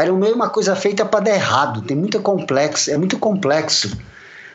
[0.00, 3.96] Iron Man é uma coisa feita para dar errado, tem muito complexo, é muito complexo.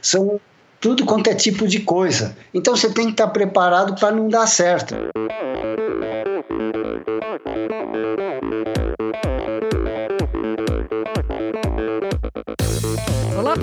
[0.02, 0.40] São
[0.80, 2.36] tudo quanto é tipo de coisa.
[2.54, 4.96] Então você tem que estar preparado para não dar certo.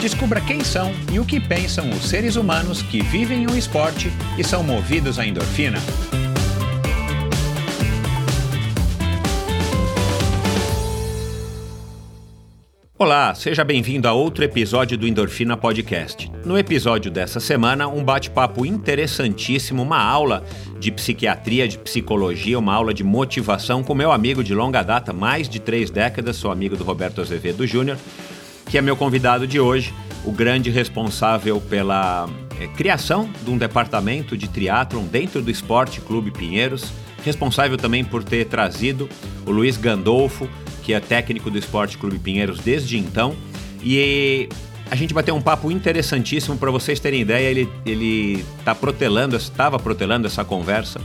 [0.00, 4.44] Descubra quem são e o que pensam os seres humanos que vivem o esporte e
[4.44, 5.78] são movidos à endorfina.
[12.98, 16.30] Olá, seja bem-vindo a outro episódio do Endorfina Podcast.
[16.44, 20.42] No episódio dessa semana, um bate-papo interessantíssimo, uma aula
[20.78, 25.48] de psiquiatria, de psicologia, uma aula de motivação com meu amigo de longa data, mais
[25.48, 27.98] de três décadas, sou amigo do Roberto Azevedo Júnior,
[28.66, 29.92] que é meu convidado de hoje,
[30.24, 32.28] o grande responsável pela
[32.60, 36.92] é, criação de um departamento de triatlon dentro do Esporte Clube Pinheiros,
[37.24, 39.08] responsável também por ter trazido
[39.44, 40.48] o Luiz Gandolfo,
[40.82, 43.34] que é técnico do Esporte Clube Pinheiros desde então.
[43.82, 44.48] E
[44.90, 47.48] a gente bateu um papo interessantíssimo para vocês terem ideia.
[47.48, 51.00] Ele ele tá protelando, estava protelando essa conversa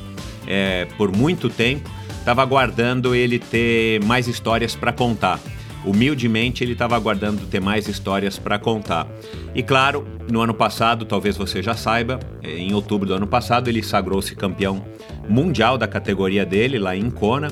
[0.47, 1.89] é, por muito tempo.
[2.19, 5.39] Estava aguardando ele ter mais histórias para contar.
[5.85, 9.07] Humildemente, ele estava aguardando ter mais histórias para contar.
[9.55, 13.67] E claro, no ano passado, talvez você já saiba, é, em outubro do ano passado,
[13.67, 14.85] ele sagrou-se campeão
[15.27, 17.51] mundial da categoria dele lá em Kona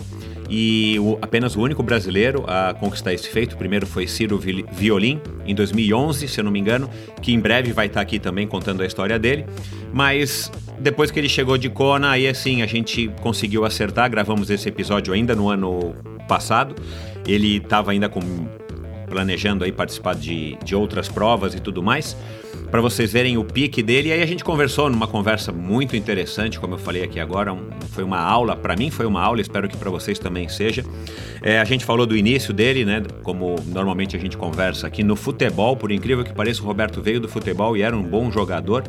[0.50, 3.54] e o, apenas o único brasileiro a conquistar esse feito.
[3.54, 4.40] O primeiro foi Ciro
[4.72, 6.90] Violim, em 2011, se eu não me engano,
[7.22, 9.46] que em breve vai estar aqui também contando a história dele.
[9.94, 14.10] Mas depois que ele chegou de Kona, aí assim a gente conseguiu acertar.
[14.10, 15.94] Gravamos esse episódio ainda no ano
[16.28, 16.76] passado.
[17.28, 18.22] Ele estava ainda com,
[19.08, 22.18] planejando aí participar de, de outras provas e tudo mais
[22.70, 24.10] para vocês verem o pique dele.
[24.10, 27.70] E aí a gente conversou numa conversa muito interessante, como eu falei aqui agora, um,
[27.92, 30.84] foi uma aula, para mim foi uma aula, espero que para vocês também seja.
[31.42, 33.04] É, a gente falou do início dele, né?
[33.24, 37.20] Como normalmente a gente conversa aqui no futebol, por incrível que pareça, o Roberto veio
[37.20, 38.84] do futebol e era um bom jogador.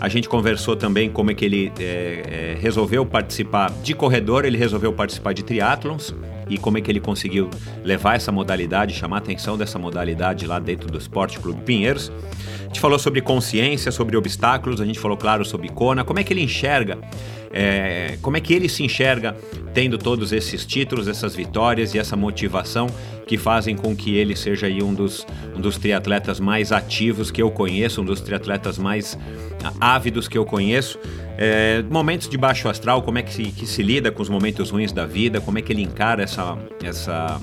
[0.00, 4.56] A gente conversou também como é que ele é, é, resolveu participar de corredor, ele
[4.56, 6.14] resolveu participar de triatlons
[6.48, 7.50] e como é que ele conseguiu
[7.84, 12.10] levar essa modalidade, chamar a atenção dessa modalidade lá dentro do Esporte Clube Pinheiros.
[12.70, 16.32] Gente falou sobre consciência, sobre obstáculos, a gente falou, claro, sobre Kona, como é que
[16.32, 16.98] ele enxerga,
[17.52, 19.36] é, como é que ele se enxerga
[19.74, 22.86] tendo todos esses títulos, essas vitórias e essa motivação
[23.26, 25.26] que fazem com que ele seja aí um dos,
[25.56, 29.18] um dos triatletas mais ativos que eu conheço, um dos triatletas mais
[29.80, 30.96] ávidos que eu conheço.
[31.36, 34.70] É, momentos de baixo astral, como é que se, que se lida com os momentos
[34.70, 37.40] ruins da vida, como é que ele encara essa, essa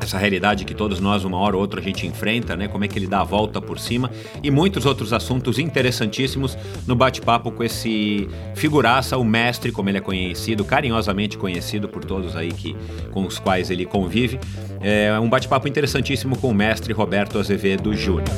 [0.00, 2.68] essa realidade que todos nós, uma hora ou outra, a gente enfrenta, né?
[2.68, 4.10] Como é que ele dá a volta por cima
[4.42, 10.00] e muitos outros assuntos interessantíssimos no bate-papo com esse figuraça, o mestre, como ele é
[10.00, 12.76] conhecido, carinhosamente conhecido por todos aí que,
[13.10, 14.38] com os quais ele convive.
[14.80, 18.28] É um bate-papo interessantíssimo com o mestre Roberto Azevedo Júnior.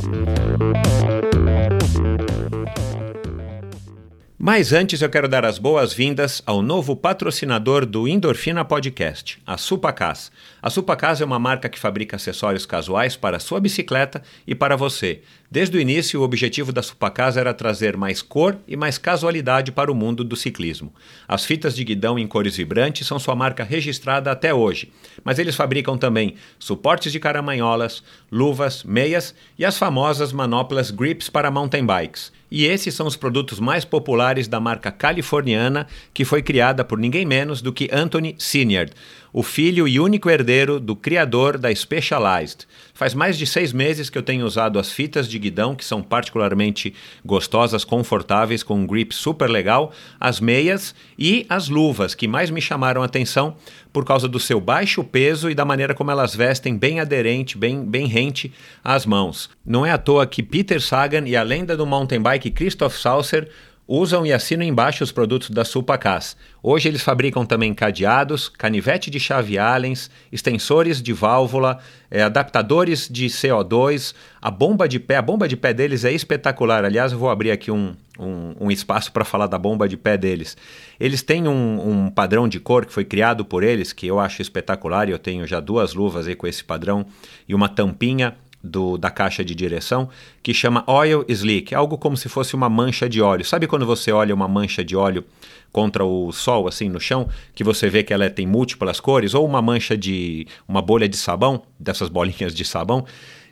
[4.42, 10.32] Mas antes eu quero dar as boas-vindas ao novo patrocinador do Endorfina Podcast, a Supacas.
[10.62, 14.76] A Supacas é uma marca que fabrica acessórios casuais para a sua bicicleta e para
[14.76, 15.22] você.
[15.50, 19.90] Desde o início, o objetivo da Supacas era trazer mais cor e mais casualidade para
[19.90, 20.92] o mundo do ciclismo.
[21.26, 24.92] As fitas de guidão em cores vibrantes são sua marca registrada até hoje,
[25.24, 31.50] mas eles fabricam também suportes de caramanholas, luvas, meias e as famosas manoplas grips para
[31.50, 32.30] mountain bikes.
[32.50, 37.24] E esses são os produtos mais populares da marca californiana, que foi criada por ninguém
[37.24, 38.88] menos do que Anthony Senior,
[39.32, 42.66] o filho e único herdeiro do criador da Specialized.
[42.92, 46.02] Faz mais de seis meses que eu tenho usado as fitas de guidão, que são
[46.02, 46.94] particularmente
[47.24, 52.60] gostosas, confortáveis, com um grip super legal, as meias e as luvas, que mais me
[52.60, 53.56] chamaram a atenção
[53.92, 57.84] por causa do seu baixo peso e da maneira como elas vestem bem aderente, bem,
[57.84, 58.52] bem rente
[58.84, 59.50] às mãos.
[59.64, 63.50] Não é à toa que Peter Sagan e a lenda do mountain bike Christoph Saucer
[63.92, 66.36] usam e assinam embaixo os produtos da Sulpacas.
[66.62, 73.26] Hoje eles fabricam também cadeados, canivete de chave Allens, extensores de válvula, é, adaptadores de
[73.26, 75.16] CO2, a bomba de pé.
[75.16, 76.84] A bomba de pé deles é espetacular.
[76.84, 80.16] Aliás, eu vou abrir aqui um, um, um espaço para falar da bomba de pé
[80.16, 80.56] deles.
[81.00, 84.40] Eles têm um, um, padrão de cor que foi criado por eles, que eu acho
[84.40, 87.04] espetacular, eu tenho já duas luvas aí com esse padrão,
[87.48, 90.08] e uma tampinha do, da caixa de direção
[90.42, 93.44] que chama Oil Slick, algo como se fosse uma mancha de óleo.
[93.44, 95.24] Sabe quando você olha uma mancha de óleo
[95.72, 99.46] contra o sol, assim, no chão, que você vê que ela tem múltiplas cores, ou
[99.46, 100.46] uma mancha de.
[100.68, 103.04] uma bolha de sabão, dessas bolinhas de sabão?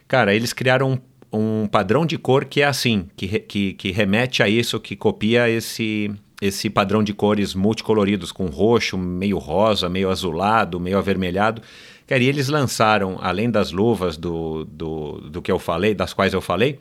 [0.07, 1.01] Cara, eles criaram
[1.33, 4.97] um, um padrão de cor que é assim, que, que, que remete a isso, que
[4.97, 11.63] copia esse, esse padrão de cores multicoloridos, com roxo, meio rosa, meio azulado, meio avermelhado.
[12.09, 16.33] Cara, e eles lançaram, além das luvas do, do, do que eu falei, das quais
[16.33, 16.81] eu falei,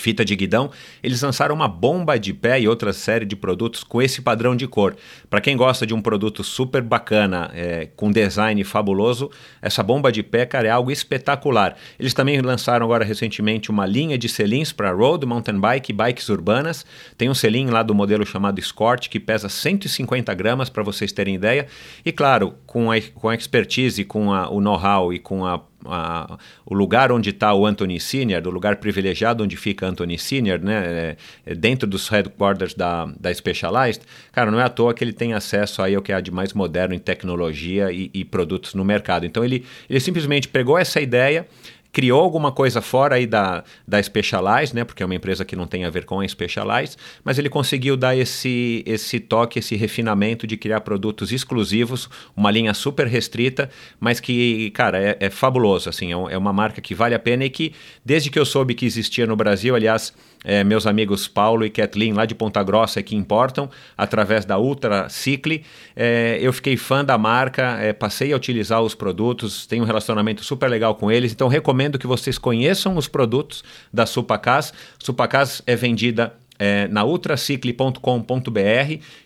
[0.00, 0.70] fita de guidão,
[1.02, 4.66] eles lançaram uma bomba de pé e outra série de produtos com esse padrão de
[4.66, 4.96] cor.
[5.28, 9.30] Para quem gosta de um produto super bacana, é, com design fabuloso,
[9.62, 11.76] essa bomba de pé, cara, é algo espetacular.
[11.98, 16.28] Eles também lançaram agora recentemente uma linha de selins para road, mountain bike e bikes
[16.28, 16.84] urbanas.
[17.16, 21.34] Tem um selim lá do modelo chamado Escort, que pesa 150 gramas, para vocês terem
[21.34, 21.66] ideia.
[22.04, 26.38] E claro, com a, com a expertise, com a, o know-how e com a a,
[26.64, 31.16] o lugar onde está o Anthony Senior, o lugar privilegiado onde fica Anthony Senior, né,
[31.46, 35.12] é, é dentro dos headquarters da, da Specialized, cara, não é à toa que ele
[35.12, 38.84] tem acesso aí ao que há de mais moderno em tecnologia e, e produtos no
[38.84, 39.26] mercado.
[39.26, 41.46] Então ele, ele simplesmente pegou essa ideia,
[41.92, 45.66] criou alguma coisa fora aí da, da Specialized, né, porque é uma empresa que não
[45.66, 50.46] tem a ver com a Specialized, mas ele conseguiu dar esse, esse toque, esse refinamento
[50.46, 56.12] de criar produtos exclusivos, uma linha super restrita, mas que, cara, é, é fabuloso, assim,
[56.12, 57.72] é, é uma marca que vale a pena e que,
[58.04, 60.12] desde que eu soube que existia no Brasil, aliás,
[60.44, 65.08] é, meus amigos Paulo e Kathleen lá de Ponta Grossa que importam através da Ultra
[65.08, 65.64] Cicle.
[65.94, 70.44] É, eu fiquei fã da marca, é, passei a utilizar os produtos, tenho um relacionamento
[70.44, 74.72] super legal com eles, então recomendo que vocês conheçam os produtos da Supacas.
[74.98, 77.98] Supacas é vendida é, na ultracicle.com.br,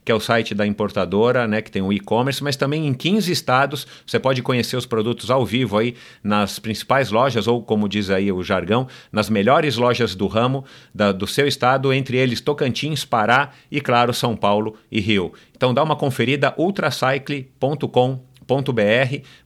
[0.04, 3.32] que é o site da importadora, né, que tem o e-commerce, mas também em 15
[3.32, 8.08] estados você pode conhecer os produtos ao vivo aí nas principais lojas, ou como diz
[8.08, 10.64] aí o jargão, nas melhores lojas do ramo
[10.94, 15.32] da, do seu estado, entre eles Tocantins, Pará e, claro, São Paulo e Rio.
[15.56, 18.34] Então dá uma conferida ultracycle.com.br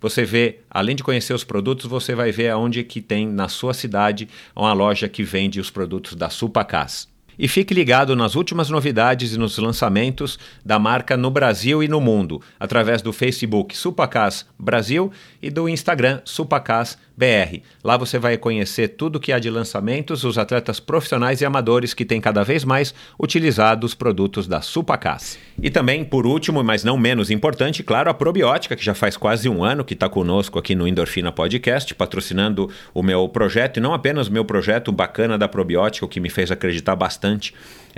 [0.00, 3.72] você vê, além de conhecer os produtos, você vai ver aonde que tem na sua
[3.72, 7.17] cidade uma loja que vende os produtos da Supacas.
[7.38, 12.00] E fique ligado nas últimas novidades e nos lançamentos da marca no Brasil e no
[12.00, 17.60] mundo, através do Facebook Supacas Brasil e do Instagram Supacas BR.
[17.82, 22.04] Lá você vai conhecer tudo que há de lançamentos, os atletas profissionais e amadores que
[22.04, 25.38] têm cada vez mais utilizado os produtos da Supacas.
[25.60, 29.48] E também, por último, mas não menos importante, claro, a probiótica, que já faz quase
[29.48, 33.94] um ano que está conosco aqui no Endorfina Podcast, patrocinando o meu projeto, e não
[33.94, 37.27] apenas o meu projeto bacana da probiótica, o que me fez acreditar bastante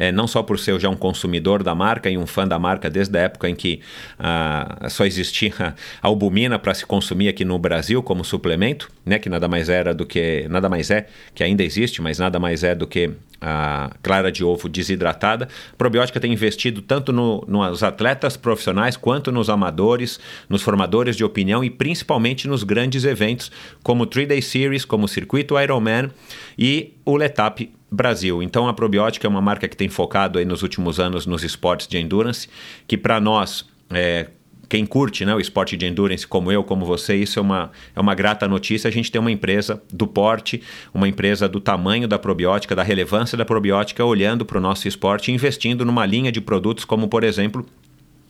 [0.01, 2.89] é, não só por ser já um consumidor da marca e um fã da marca
[2.89, 3.81] desde a época em que
[4.19, 9.47] ah, só existia albumina para se consumir aqui no Brasil como suplemento, né, que nada
[9.47, 12.87] mais era do que nada mais é que ainda existe, mas nada mais é do
[12.87, 13.11] que
[13.43, 15.49] a clara de ovo desidratada.
[15.73, 20.19] A probiótica tem investido tanto no, nos atletas profissionais quanto nos amadores,
[20.49, 23.51] nos formadores de opinião e principalmente nos grandes eventos
[23.83, 26.11] como o 3-Day Series, como o Circuito Ironman
[26.59, 28.43] e o Letap Brasil.
[28.43, 31.87] Então a Probiótica é uma marca que tem focado aí nos últimos anos nos esportes
[31.87, 32.49] de endurance,
[32.87, 34.29] que para nós é,
[34.71, 38.01] quem curte né, o esporte de endurance, como eu, como você, isso é uma, é
[38.01, 38.87] uma grata notícia.
[38.87, 40.63] A gente tem uma empresa do porte,
[40.95, 45.33] uma empresa do tamanho da probiótica, da relevância da probiótica, olhando para o nosso esporte
[45.33, 47.67] e investindo numa linha de produtos como, por exemplo,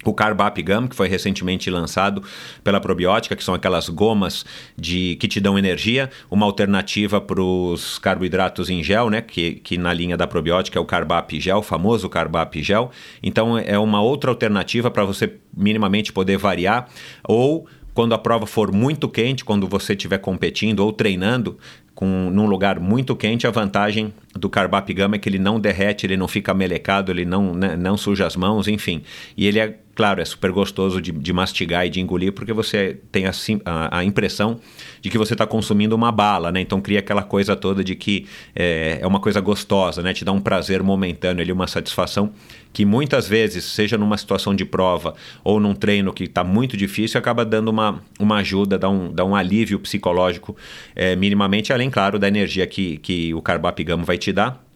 [0.04, 2.23] o Carbap Gum, que foi recentemente lançado
[2.64, 4.45] pela Probiótica, que são aquelas gomas
[4.76, 9.21] de que te dão energia, uma alternativa para os carboidratos em gel, né?
[9.21, 12.90] Que, que na linha da Probiótica é o Carbap Gel, o famoso Carbap Gel.
[13.23, 16.88] Então é uma outra alternativa para você minimamente poder variar
[17.28, 21.59] ou quando a prova for muito quente, quando você estiver competindo ou treinando,
[22.00, 26.07] com, num lugar muito quente, a vantagem do Carbap Gama é que ele não derrete,
[26.07, 29.02] ele não fica melecado, ele não, né, não suja as mãos, enfim.
[29.37, 32.99] E ele é, claro, é super gostoso de, de mastigar e de engolir, porque você
[33.12, 34.59] tem a, a, impressão
[35.02, 36.59] de que você está consumindo uma bala, né?
[36.59, 38.25] Então cria aquela coisa toda de que
[38.57, 40.14] é, é uma coisa gostosa, né?
[40.14, 42.33] Te dá um prazer momentâneo ali, uma satisfação
[42.73, 45.14] que muitas vezes, seja numa situação de prova
[45.45, 49.23] ou num treino que está muito difícil, acaba dando uma, uma ajuda, dá um, dá
[49.23, 50.57] um alívio psicológico
[50.97, 54.69] é, minimamente, além, claro, da energia que, que o carbapigamo vai te dar.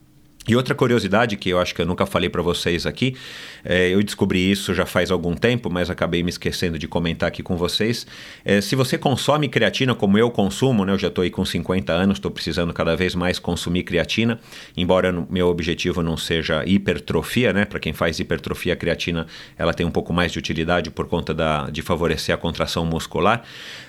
[0.47, 3.15] E outra curiosidade que eu acho que eu nunca falei para vocês aqui,
[3.63, 7.41] é, eu descobri isso já faz algum tempo, mas acabei me esquecendo de comentar aqui
[7.41, 8.05] com vocês.
[8.43, 11.91] É, se você consome creatina como eu consumo, né, eu já estou aí com 50
[11.91, 14.39] anos, estou precisando cada vez mais consumir creatina,
[14.77, 17.65] embora meu objetivo não seja hipertrofia, né?
[17.65, 19.25] Para quem faz hipertrofia, a creatina
[19.57, 23.43] ela tem um pouco mais de utilidade por conta da, de favorecer a contração muscular.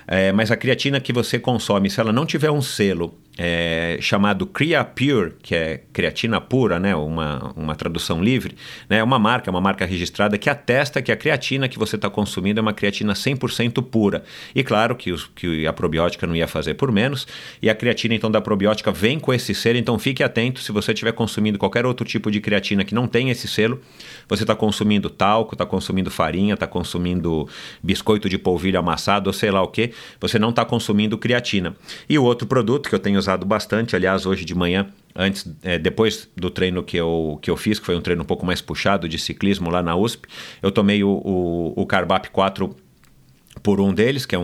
[0.06, 4.46] É, mas a creatina que você consome, se ela não tiver um selo é, chamado
[4.46, 8.56] Crea Pure, que é creatina pura, né, uma, uma tradução livre,
[8.88, 12.08] né, é uma marca, uma marca registrada que atesta que a creatina que você está
[12.08, 14.24] consumindo é uma creatina 100% pura.
[14.54, 17.26] E claro que, os, que a probiótica não ia fazer por menos,
[17.60, 20.92] e a creatina então da probiótica vem com esse selo, então fique atento se você
[20.92, 23.80] estiver consumindo qualquer outro tipo de creatina que não tem esse selo,
[24.28, 27.48] você está consumindo talco, está consumindo farinha, está consumindo
[27.82, 31.76] biscoito de polvilho amassado ou sei lá o que, você não está consumindo creatina.
[32.08, 35.78] E o outro produto que eu tenho usado bastante, aliás, hoje de manhã, antes, é,
[35.78, 38.60] depois do treino que eu, que eu fiz, que foi um treino um pouco mais
[38.60, 40.26] puxado de ciclismo lá na USP,
[40.62, 42.76] eu tomei o, o, o Carbap 4
[43.62, 44.42] por um deles, que é um,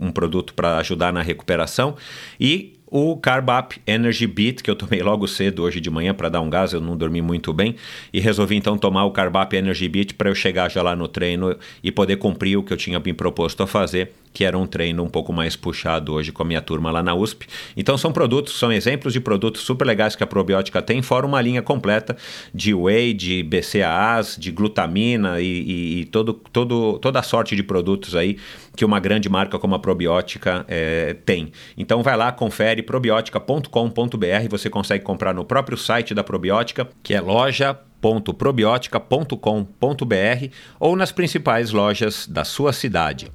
[0.00, 1.96] um, um produto para ajudar na recuperação,
[2.40, 6.40] e o Carbap Energy Beat, que eu tomei logo cedo hoje de manhã para dar
[6.40, 7.76] um gás, eu não dormi muito bem,
[8.12, 11.56] e resolvi então tomar o Carbap Energy Beat para eu chegar já lá no treino
[11.82, 15.02] e poder cumprir o que eu tinha me proposto a fazer, que era um treino
[15.02, 17.46] um pouco mais puxado hoje com a minha turma lá na USP.
[17.76, 21.40] Então são produtos, são exemplos de produtos super legais que a probiótica tem, fora uma
[21.40, 22.16] linha completa
[22.52, 27.62] de whey, de BCAAs, de glutamina e, e, e todo, todo, toda a sorte de
[27.62, 28.36] produtos aí
[28.76, 31.52] que uma grande marca como a probiótica é, tem.
[31.76, 37.20] Então vai lá, confere probiótica.com.br, você consegue comprar no próprio site da probiótica, que é
[37.20, 40.48] loja www.probiotica.com.br
[40.78, 43.32] ou nas principais lojas da sua cidade.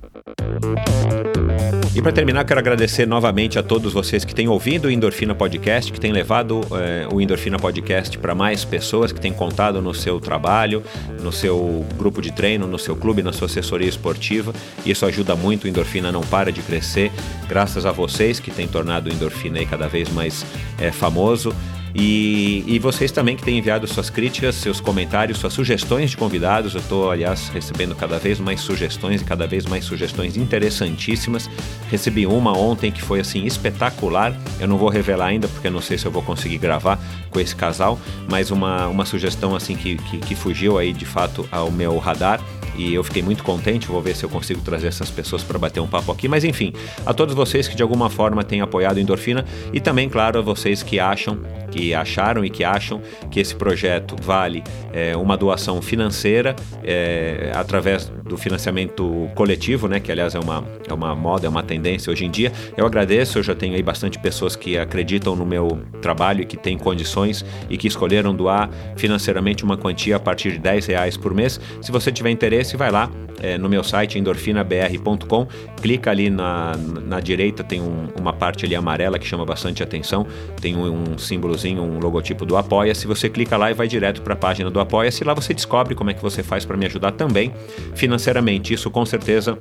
[1.96, 5.92] E para terminar, quero agradecer novamente a todos vocês que têm ouvido o Endorfina Podcast,
[5.92, 10.20] que têm levado é, o Endorfina Podcast para mais pessoas, que têm contado no seu
[10.20, 10.84] trabalho,
[11.22, 14.54] no seu grupo de treino, no seu clube, na sua assessoria esportiva.
[14.86, 17.12] Isso ajuda muito, o Endorfina não para de crescer,
[17.48, 20.46] graças a vocês que têm tornado o Endorfina cada vez mais
[20.80, 21.54] é, famoso.
[22.02, 26.74] E, e, vocês também que têm enviado suas críticas, seus comentários, suas sugestões de convidados.
[26.74, 31.50] Eu estou, aliás, recebendo cada vez mais sugestões e cada vez mais sugestões interessantíssimas.
[31.92, 34.34] Recebi uma ontem que foi assim espetacular.
[34.62, 36.98] Eu não vou revelar ainda porque não sei se eu vou conseguir gravar
[37.30, 41.46] com esse casal, mas uma, uma sugestão assim que, que, que fugiu aí de fato
[41.52, 42.40] ao meu radar
[42.80, 43.88] e eu fiquei muito contente.
[43.88, 46.30] Vou ver se eu consigo trazer essas pessoas para bater um papo aqui.
[46.30, 46.72] Mas enfim,
[47.06, 50.82] a todos vocês que de alguma forma têm apoiado Endorfina e também, claro, a vocês
[50.82, 51.40] que acham,
[51.72, 58.06] que acharam e que acham que esse projeto vale é, uma doação financeira é, através
[58.06, 60.00] do financiamento coletivo, né?
[60.00, 62.52] Que aliás é uma, é uma moda, é uma tendência hoje em dia.
[62.78, 66.58] Eu agradeço, eu já tenho aí bastante pessoas que acreditam no meu trabalho e que
[66.58, 71.34] têm condições e que escolheram doar financeiramente uma quantia a partir de 10 reais por
[71.34, 71.60] mês.
[71.82, 73.10] Se você tiver interesse, vai lá
[73.42, 75.48] é, no meu site endorfinabr.com,
[75.82, 80.26] clica ali na, na direita, tem um, uma parte ali amarela que chama bastante atenção,
[80.62, 84.34] tem um, um símbolozinho, um logotipo do Apoia-se, você clica lá e vai direto para
[84.34, 87.12] a página do Apoia-se, lá você descobre como é que você faz para me ajudar
[87.12, 87.54] também
[87.96, 88.74] financeiramente.
[88.74, 89.58] Isso com certeza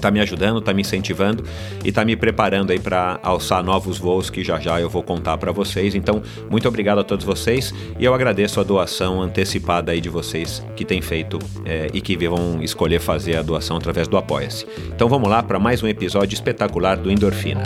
[0.00, 1.44] está me ajudando, está me incentivando
[1.84, 5.38] e está me preparando aí para alçar novos voos que já já eu vou contar
[5.38, 5.94] para vocês.
[5.94, 10.64] Então, muito obrigado a todos vocês e eu agradeço a doação antecipada aí de vocês
[10.76, 14.66] que têm feito é, e que vão escolher fazer a doação através do Apoia-se.
[14.88, 17.62] Então, vamos lá para mais um episódio espetacular do Endorfina.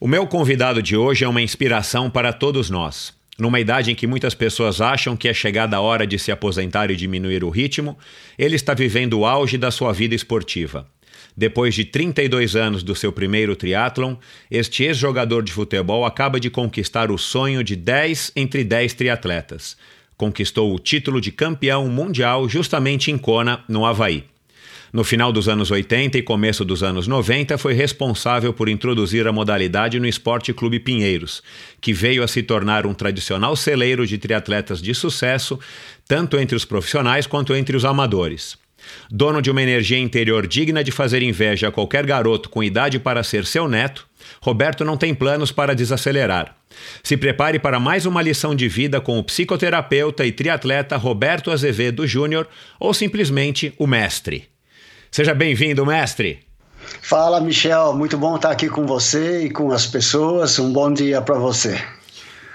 [0.00, 3.21] O meu convidado de hoje é uma inspiração para todos nós.
[3.38, 6.90] Numa idade em que muitas pessoas acham que é chegada a hora de se aposentar
[6.90, 7.98] e diminuir o ritmo,
[8.38, 10.86] ele está vivendo o auge da sua vida esportiva.
[11.34, 14.16] Depois de 32 anos do seu primeiro triatlon,
[14.50, 19.76] este ex-jogador de futebol acaba de conquistar o sonho de 10 entre 10 triatletas.
[20.16, 24.24] Conquistou o título de campeão mundial justamente em Kona, no Havaí.
[24.92, 29.32] No final dos anos 80 e começo dos anos 90, foi responsável por introduzir a
[29.32, 31.42] modalidade no Esporte Clube Pinheiros,
[31.80, 35.58] que veio a se tornar um tradicional celeiro de triatletas de sucesso,
[36.06, 38.58] tanto entre os profissionais quanto entre os amadores.
[39.10, 43.22] Dono de uma energia interior digna de fazer inveja a qualquer garoto com idade para
[43.22, 44.06] ser seu neto,
[44.42, 46.54] Roberto não tem planos para desacelerar.
[47.02, 52.06] Se prepare para mais uma lição de vida com o psicoterapeuta e triatleta Roberto Azevedo
[52.06, 52.46] Júnior
[52.78, 54.51] ou simplesmente o mestre.
[55.12, 56.38] Seja bem-vindo, mestre.
[57.02, 57.92] Fala, Michel.
[57.92, 60.58] Muito bom estar aqui com você e com as pessoas.
[60.58, 61.78] Um bom dia para você.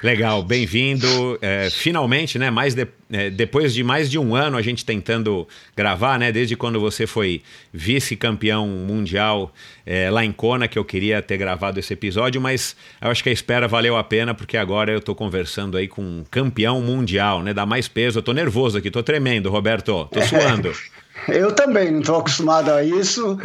[0.01, 1.37] Legal, bem-vindo.
[1.39, 2.49] É, finalmente, né?
[2.49, 6.31] Mais de, é, depois de mais de um ano a gente tentando gravar, né?
[6.31, 9.53] Desde quando você foi vice-campeão mundial
[9.85, 13.29] é, lá em Kona, que eu queria ter gravado esse episódio, mas eu acho que
[13.29, 17.43] a espera valeu a pena, porque agora eu estou conversando aí com um campeão mundial,
[17.43, 17.53] né?
[17.53, 18.17] Dá mais peso.
[18.17, 20.09] Eu tô nervoso aqui, tô tremendo, Roberto.
[20.11, 20.71] Tô suando.
[21.27, 23.37] Eu também não estou acostumado a isso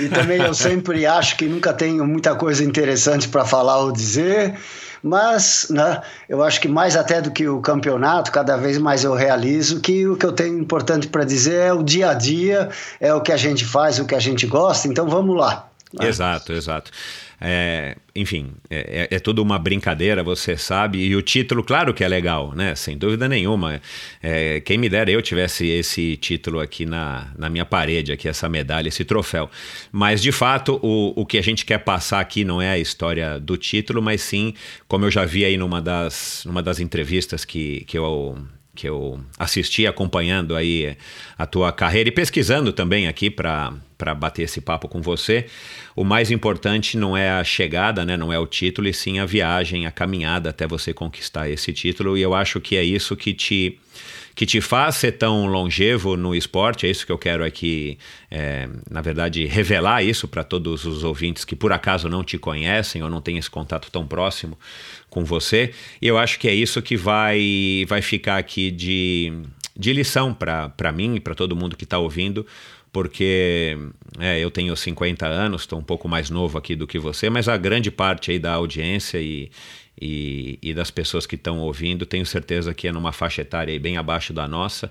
[0.00, 4.58] e também eu sempre acho que nunca tenho muita coisa interessante para falar ou dizer,
[5.02, 9.14] mas né, eu acho que mais até do que o campeonato, cada vez mais eu
[9.14, 12.68] realizo que o que eu tenho importante para dizer é o dia a dia,
[13.00, 15.68] é o que a gente faz, o que a gente gosta, então vamos lá.
[16.00, 16.90] Exato, exato.
[17.40, 22.02] É, enfim, é, é, é tudo uma brincadeira, você sabe, e o título, claro que
[22.02, 22.74] é legal, né?
[22.74, 23.80] Sem dúvida nenhuma.
[24.20, 28.48] É, quem me dera eu tivesse esse título aqui na, na minha parede, aqui, essa
[28.48, 29.48] medalha, esse troféu.
[29.92, 33.38] Mas, de fato, o, o que a gente quer passar aqui não é a história
[33.38, 34.52] do título, mas sim,
[34.88, 38.36] como eu já vi aí numa das, numa das entrevistas que, que eu
[38.74, 40.96] que eu assisti acompanhando aí
[41.36, 43.74] a tua carreira e pesquisando também aqui para
[44.14, 45.46] bater esse papo com você.
[45.94, 49.26] O mais importante não é a chegada, né, não é o título, e sim a
[49.26, 52.16] viagem, a caminhada até você conquistar esse título.
[52.16, 53.78] E eu acho que é isso que te
[54.38, 56.86] que te faz ser tão longevo no esporte.
[56.86, 57.98] É isso que eu quero aqui,
[58.30, 63.02] é, na verdade, revelar isso para todos os ouvintes que por acaso não te conhecem
[63.02, 64.56] ou não têm esse contato tão próximo
[65.10, 65.74] com você.
[66.00, 69.32] E eu acho que é isso que vai, vai ficar aqui de,
[69.76, 72.46] de lição para mim e para todo mundo que está ouvindo
[72.92, 73.76] porque
[74.18, 77.48] é, eu tenho 50 anos, estou um pouco mais novo aqui do que você, mas
[77.48, 79.50] a grande parte aí da audiência e,
[80.00, 83.96] e, e das pessoas que estão ouvindo, tenho certeza que é numa faixa etária bem
[83.96, 84.90] abaixo da nossa.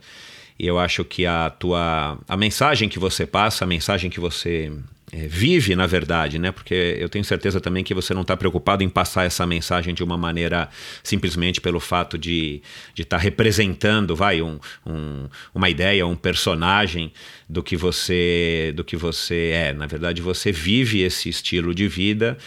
[0.60, 4.72] E eu acho que a tua a mensagem que você passa, a mensagem que você
[5.10, 6.52] é, vive, na verdade, né?
[6.52, 10.04] Porque eu tenho certeza também que você não está preocupado em passar essa mensagem de
[10.04, 10.68] uma maneira
[11.02, 12.62] simplesmente pelo fato de
[12.98, 17.14] estar tá representando, vai, um, um, uma ideia, um personagem
[17.48, 19.74] do que você do que você é.
[19.74, 22.38] Na verdade, você vive esse estilo de vida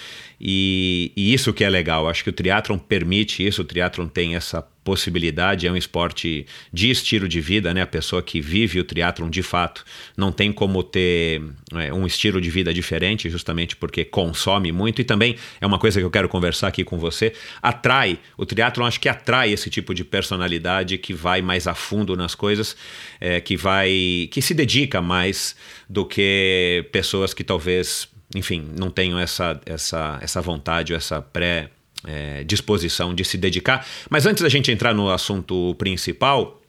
[0.40, 2.08] e, e isso que é legal.
[2.08, 3.60] Acho que o triatlon permite isso.
[3.60, 7.82] O triatlon tem essa possibilidade, é um esporte de estilo de vida, né?
[7.82, 9.84] A pessoa que vive o triatlon de fato
[10.16, 11.42] não tem como ter
[11.74, 16.00] é, um estilo de vida diferente, justamente porque consome muito e também é uma coisa
[16.00, 19.94] que eu quero conversar aqui com você, atrai, o triatlon acho que atrai esse tipo
[19.94, 22.74] de personalidade que vai mais a fundo nas coisas,
[23.20, 25.54] é, que vai, que se dedica mais
[25.88, 31.70] do que pessoas que talvez, enfim, não tenham essa, essa, essa vontade ou essa pré
[32.04, 33.86] é, disposição de se dedicar.
[34.08, 36.60] Mas antes da gente entrar no assunto principal,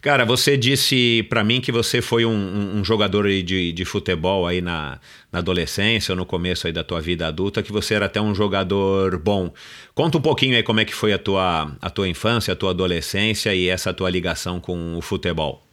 [0.00, 4.62] Cara, você disse para mim que você foi um, um, jogador de, de futebol aí
[4.62, 4.98] na,
[5.30, 8.34] na, adolescência ou no começo aí da tua vida adulta, que você era até um
[8.34, 9.52] jogador bom.
[9.94, 12.70] Conta um pouquinho aí como é que foi a tua, a tua infância, a tua
[12.70, 15.69] adolescência e essa tua ligação com o futebol.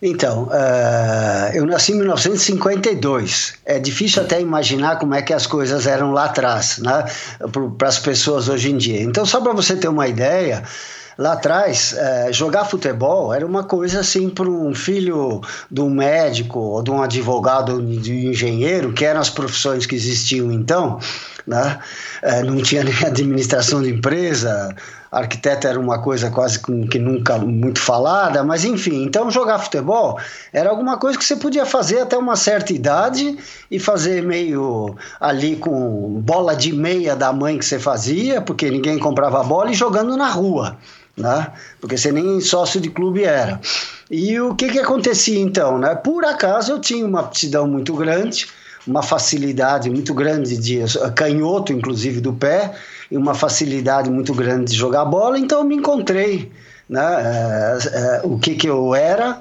[0.00, 3.54] Então, uh, eu nasci em 1952.
[3.64, 7.04] É difícil até imaginar como é que as coisas eram lá atrás, né?
[7.76, 9.02] Para as pessoas hoje em dia.
[9.02, 10.62] Então, só para você ter uma ideia,
[11.18, 16.60] lá atrás, uh, jogar futebol era uma coisa assim para um filho de um médico
[16.60, 21.00] ou de um advogado, de um engenheiro, que eram as profissões que existiam então.
[21.44, 21.76] Né?
[22.22, 24.76] Uh, não tinha nem administração de empresa,
[25.10, 30.18] arquiteto era uma coisa quase que nunca muito falada, mas enfim, então jogar futebol
[30.52, 33.36] era alguma coisa que você podia fazer até uma certa idade
[33.70, 38.98] e fazer meio ali com bola de meia da mãe que você fazia, porque ninguém
[38.98, 40.76] comprava bola e jogando na rua.
[41.16, 41.48] Né?
[41.80, 43.60] Porque você nem sócio de clube era.
[44.08, 45.76] E o que, que acontecia então?
[45.76, 45.94] Né?
[45.96, 48.46] Por acaso eu tinha uma aptidão muito grande,
[48.86, 50.78] uma facilidade muito grande de
[51.16, 52.72] canhoto, inclusive do pé,
[53.10, 56.50] e uma facilidade muito grande de jogar bola, então eu me encontrei
[56.88, 59.40] né, é, é, o que, que eu era,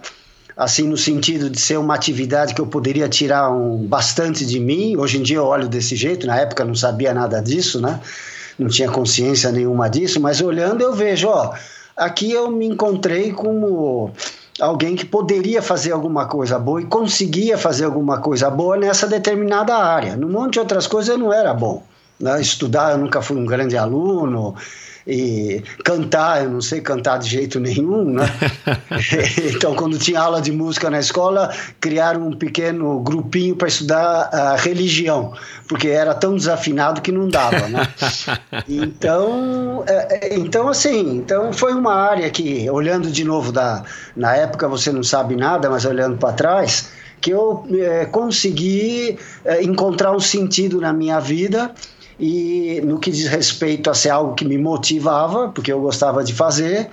[0.56, 4.96] assim, no sentido de ser uma atividade que eu poderia tirar um, bastante de mim.
[4.98, 8.00] Hoje em dia eu olho desse jeito, na época eu não sabia nada disso, né?
[8.58, 11.54] não tinha consciência nenhuma disso, mas olhando eu vejo, ó,
[11.96, 14.12] aqui eu me encontrei como
[14.60, 19.76] alguém que poderia fazer alguma coisa boa e conseguia fazer alguma coisa boa nessa determinada
[19.76, 20.16] área.
[20.16, 21.84] Num monte de outras coisas eu não era bom.
[22.20, 22.42] Né?
[22.42, 24.56] Estudar, eu nunca fui um grande aluno.
[25.10, 28.26] E cantar, eu não sei cantar de jeito nenhum, né?
[29.56, 31.50] então, quando tinha aula de música na escola,
[31.80, 35.34] criaram um pequeno grupinho para estudar a religião,
[35.66, 37.88] porque era tão desafinado que não dava, né?
[38.68, 43.84] Então, é, é, então assim, então foi uma área que, olhando de novo da,
[44.16, 46.90] na época você não sabe nada, mas olhando para trás,
[47.22, 51.72] que eu é, consegui é, encontrar um sentido na minha vida
[52.20, 56.34] e no que diz respeito a ser algo que me motivava, porque eu gostava de
[56.34, 56.90] fazer,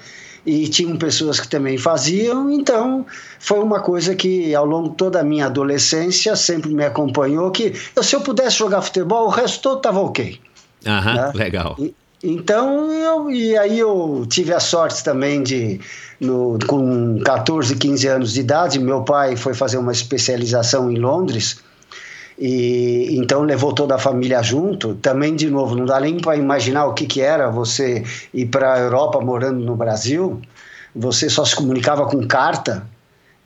[0.47, 3.07] e tinham pessoas que também faziam, então
[3.39, 7.73] foi uma coisa que ao longo de toda a minha adolescência sempre me acompanhou, que
[8.03, 10.39] se eu pudesse jogar futebol, o resto todo estava ok.
[10.87, 11.33] Aham, né?
[11.35, 11.77] legal.
[11.79, 15.79] E, então, eu, e aí eu tive a sorte também de,
[16.19, 21.59] no, com 14, 15 anos de idade, meu pai foi fazer uma especialização em Londres,
[22.39, 24.95] e então levou toda a família junto.
[24.97, 28.75] Também, de novo, não dá nem para imaginar o que, que era você ir para
[28.75, 30.41] a Europa morando no Brasil.
[30.95, 32.87] Você só se comunicava com carta.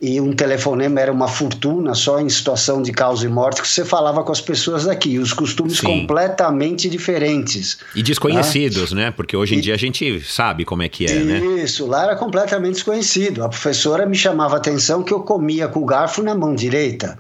[0.01, 3.85] e um telefonema era uma fortuna só em situação de causa e morte que você
[3.85, 5.87] falava com as pessoas daqui, os costumes Sim.
[5.87, 7.79] completamente diferentes.
[7.97, 9.11] E desconhecidos, né?
[9.11, 9.61] Porque hoje em e...
[9.61, 11.63] dia a gente sabe como é que é, Isso, né?
[11.63, 13.43] Isso, lá era completamente desconhecido.
[13.43, 17.19] A professora me chamava a atenção que eu comia com o garfo na mão direita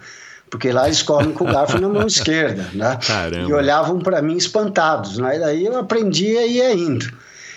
[0.50, 2.98] porque lá eles comem com o garfo na mão esquerda, né?
[3.06, 3.48] Caramba.
[3.48, 5.36] E olhavam para mim espantados, né?
[5.36, 7.06] E daí eu aprendia e ia indo.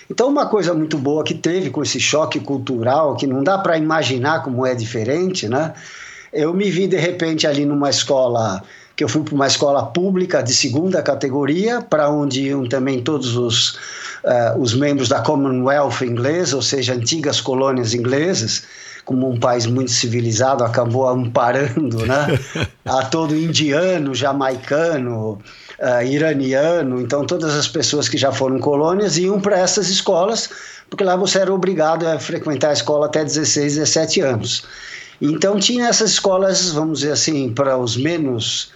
[0.09, 3.77] Então, uma coisa muito boa que teve com esse choque cultural, que não dá para
[3.77, 5.73] imaginar como é diferente, né?
[6.33, 8.61] Eu me vi de repente ali numa escola
[8.95, 13.37] que eu fui para uma escola pública de segunda categoria, para onde iam também todos
[13.37, 13.75] os,
[14.23, 18.63] uh, os membros da Commonwealth inglesa, ou seja, antigas colônias inglesas
[19.11, 22.39] como um país muito civilizado, acabou amparando né,
[22.85, 25.37] a todo indiano, jamaicano,
[25.77, 27.01] uh, iraniano.
[27.01, 30.49] Então, todas as pessoas que já foram colônias iam para essas escolas,
[30.89, 34.63] porque lá você era obrigado a frequentar a escola até 16, 17 anos.
[35.21, 38.71] Então, tinha essas escolas, vamos dizer assim, para os menos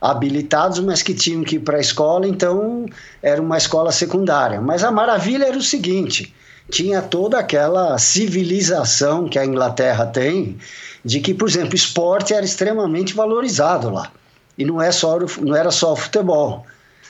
[0.00, 2.86] habilitados, mas que tinham que ir para a escola, então
[3.20, 4.60] era uma escola secundária.
[4.60, 6.32] Mas a maravilha era o seguinte:
[6.70, 10.58] tinha toda aquela civilização que a Inglaterra tem,
[11.04, 14.10] de que, por exemplo, esporte era extremamente valorizado lá.
[14.56, 16.66] E não, é só, não era só futebol.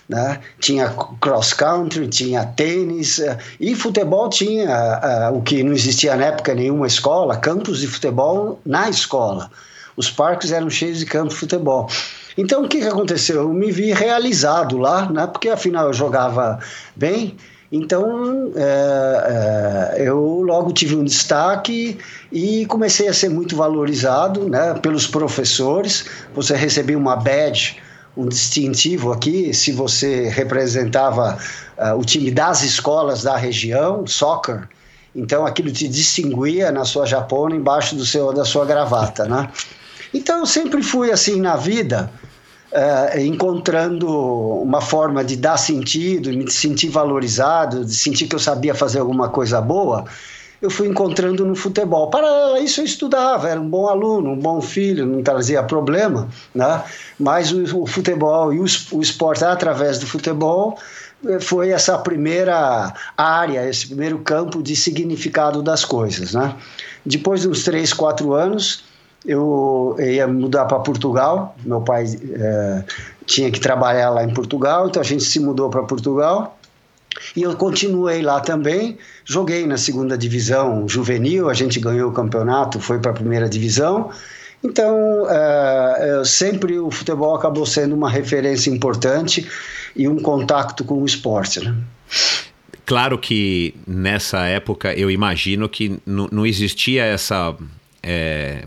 [0.09, 0.41] Né?
[0.59, 6.27] Tinha cross country, tinha tênis, eh, e futebol tinha uh, o que não existia na
[6.27, 9.51] época nenhuma escola, campos de futebol na escola.
[9.97, 11.89] Os parques eram cheios de campos de futebol.
[12.37, 13.43] Então o que, que aconteceu?
[13.43, 15.27] Eu me vi realizado lá, né?
[15.29, 16.59] porque afinal eu jogava
[16.97, 17.37] bem
[17.73, 21.99] então, é, é, eu logo tive um destaque
[22.33, 26.05] e comecei a ser muito valorizado né, pelos professores.
[26.35, 27.77] Você recebia uma badge,
[28.17, 31.39] um distintivo aqui, se você representava
[31.79, 34.69] uh, o time das escolas da região, soccer.
[35.15, 39.49] Então, aquilo te distinguia na sua japona embaixo do seu, da sua gravata, né?
[40.13, 42.11] Então, eu sempre fui assim na vida
[42.73, 48.75] uh, encontrando uma forma de dar sentido, me sentir valorizado, de sentir que eu sabia
[48.75, 50.05] fazer alguma coisa boa,
[50.61, 52.11] eu fui encontrando no futebol.
[52.11, 56.83] Para isso eu estudava, era um bom aluno, um bom filho, não trazia problema, né?
[57.19, 60.79] mas o, o futebol e o, o esporte através do futebol
[61.27, 66.35] eh, foi essa primeira área, esse primeiro campo de significado das coisas.
[66.35, 66.55] Né?
[67.07, 68.85] Depois de uns três, quatro anos,
[69.25, 71.57] eu ia mudar para Portugal.
[71.65, 72.85] Meu pai é,
[73.27, 76.59] tinha que trabalhar lá em Portugal, então a gente se mudou para Portugal.
[77.37, 78.97] E eu continuei lá também.
[79.25, 84.11] Joguei na segunda divisão juvenil, a gente ganhou o campeonato, foi para a primeira divisão.
[84.63, 89.49] Então, é, sempre o futebol acabou sendo uma referência importante
[89.97, 91.61] e um contato com o esporte.
[91.61, 91.75] Né?
[92.85, 97.55] Claro que nessa época eu imagino que não existia essa.
[98.03, 98.65] É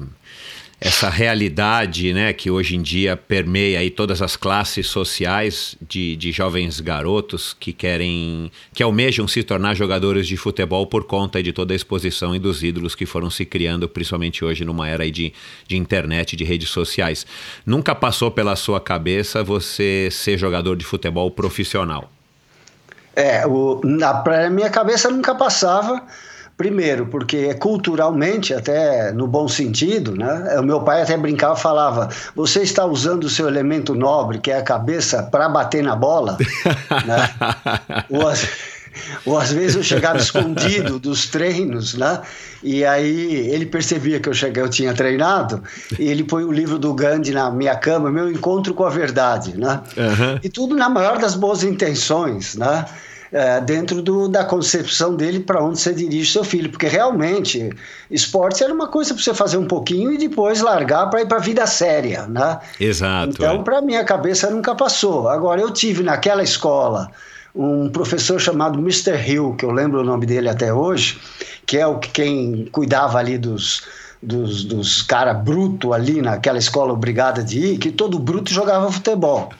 [0.84, 6.30] essa realidade né, que hoje em dia permeia aí todas as classes sociais de, de
[6.34, 11.74] jovens garotos que querem, que almejam se tornar jogadores de futebol por conta de toda
[11.74, 15.32] a exposição e dos ídolos que foram se criando, principalmente hoje numa era de,
[15.66, 17.26] de internet, de redes sociais.
[17.66, 22.12] Nunca passou pela sua cabeça você ser jogador de futebol profissional?
[23.16, 26.06] É, o, na, na minha cabeça nunca passava
[26.56, 30.60] Primeiro, porque culturalmente, até no bom sentido, né?
[30.60, 34.58] O meu pai até brincava, falava: você está usando o seu elemento nobre, que é
[34.58, 36.38] a cabeça, para bater na bola,
[37.06, 37.30] né?
[38.08, 38.48] ou, às,
[39.26, 42.22] ou às vezes eu chegava escondido dos treinos, né?
[42.62, 45.64] E aí ele percebia que eu cheguei, eu tinha treinado,
[45.98, 49.58] e ele põe o livro do Gandhi na minha cama, meu encontro com a verdade,
[49.58, 49.82] né?
[49.98, 50.40] Uhum.
[50.44, 52.86] E tudo na maior das boas intenções, né?
[53.34, 57.72] É, dentro do, da concepção dele para onde você dirige seu filho, porque realmente
[58.12, 61.38] esporte era uma coisa para você fazer um pouquinho e depois largar para ir para
[61.38, 62.60] a vida séria, né?
[62.80, 63.32] Exato.
[63.32, 63.64] Então, é.
[63.64, 65.28] para minha cabeça nunca passou.
[65.28, 67.10] Agora eu tive naquela escola
[67.56, 69.16] um professor chamado Mr.
[69.28, 71.20] Hill, que eu lembro o nome dele até hoje,
[71.66, 73.82] que é o quem cuidava ali dos
[74.22, 79.52] dos, dos caras bruto ali naquela escola obrigada de ir, que todo bruto jogava futebol.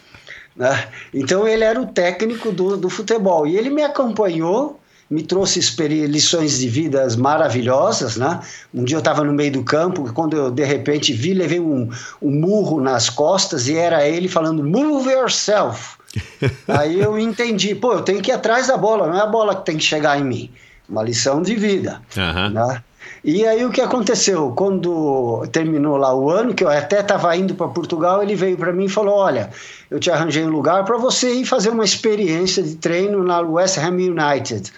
[0.56, 0.88] Né?
[1.14, 5.60] Então ele era o técnico do, do futebol e ele me acompanhou, me trouxe
[6.08, 8.18] lições de vidas maravilhosas.
[8.18, 8.40] Né?
[8.74, 11.90] Um dia eu estava no meio do campo, quando eu de repente vi, levei um,
[12.22, 15.98] um murro nas costas e era ele falando: Move yourself.
[16.68, 19.56] Aí eu entendi, pô, eu tenho que ir atrás da bola, não é a bola
[19.56, 20.52] que tem que chegar em mim.
[20.88, 22.02] Uma lição de vida.
[22.16, 22.50] Uhum.
[22.52, 22.84] Né?
[23.24, 24.52] E aí o que aconteceu?
[24.52, 28.74] Quando terminou lá o ano, que eu até estava indo para Portugal, ele veio para
[28.74, 29.50] mim e falou: Olha,
[29.90, 33.78] eu te arranjei um lugar para você ir fazer uma experiência de treino na West
[33.78, 34.74] Ham United,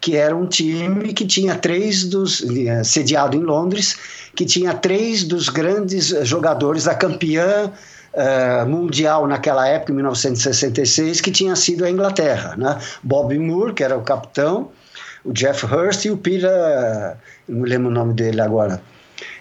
[0.00, 2.44] que era um time que tinha três dos.
[2.48, 3.96] Eh, sediado em Londres,
[4.36, 7.72] que tinha três dos grandes jogadores da campeã
[8.14, 12.54] uh, mundial naquela época, em 1966, que tinha sido a Inglaterra.
[12.56, 12.78] Né?
[13.02, 14.70] Bob Moore, que era o capitão,
[15.24, 16.50] o Jeff Hurst e o Peter.
[17.50, 18.80] Não lembro o nome dele agora.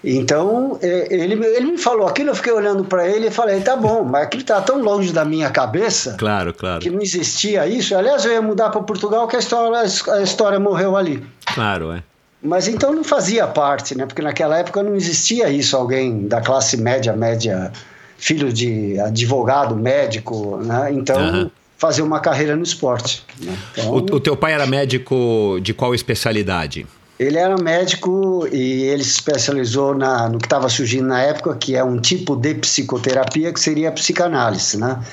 [0.04, 3.76] Então, é, ele, ele me falou aquilo, eu fiquei olhando para ele e falei, tá
[3.76, 6.80] bom, mas aquilo está tão longe da minha cabeça claro, claro.
[6.80, 7.95] que não existia isso.
[7.95, 11.24] Aliás, eu ia mudar para Portugal que a história, a história morreu ali.
[11.54, 12.04] Claro, é.
[12.41, 14.06] Mas então não fazia parte, né?
[14.06, 17.69] Porque naquela época não existia isso, alguém da classe média, média,
[18.17, 20.91] filho de advogado, médico, né?
[20.91, 21.17] Então...
[21.17, 23.24] Uhum fazer uma carreira no esporte.
[23.39, 23.58] Né?
[23.72, 26.86] Então, o, o, teu pai era médico de qual especialidade?
[27.19, 31.75] Ele era médico e ele se especializou na, no que estava surgindo na época, que
[31.75, 35.03] é um tipo de psicoterapia que seria a psicanálise, né?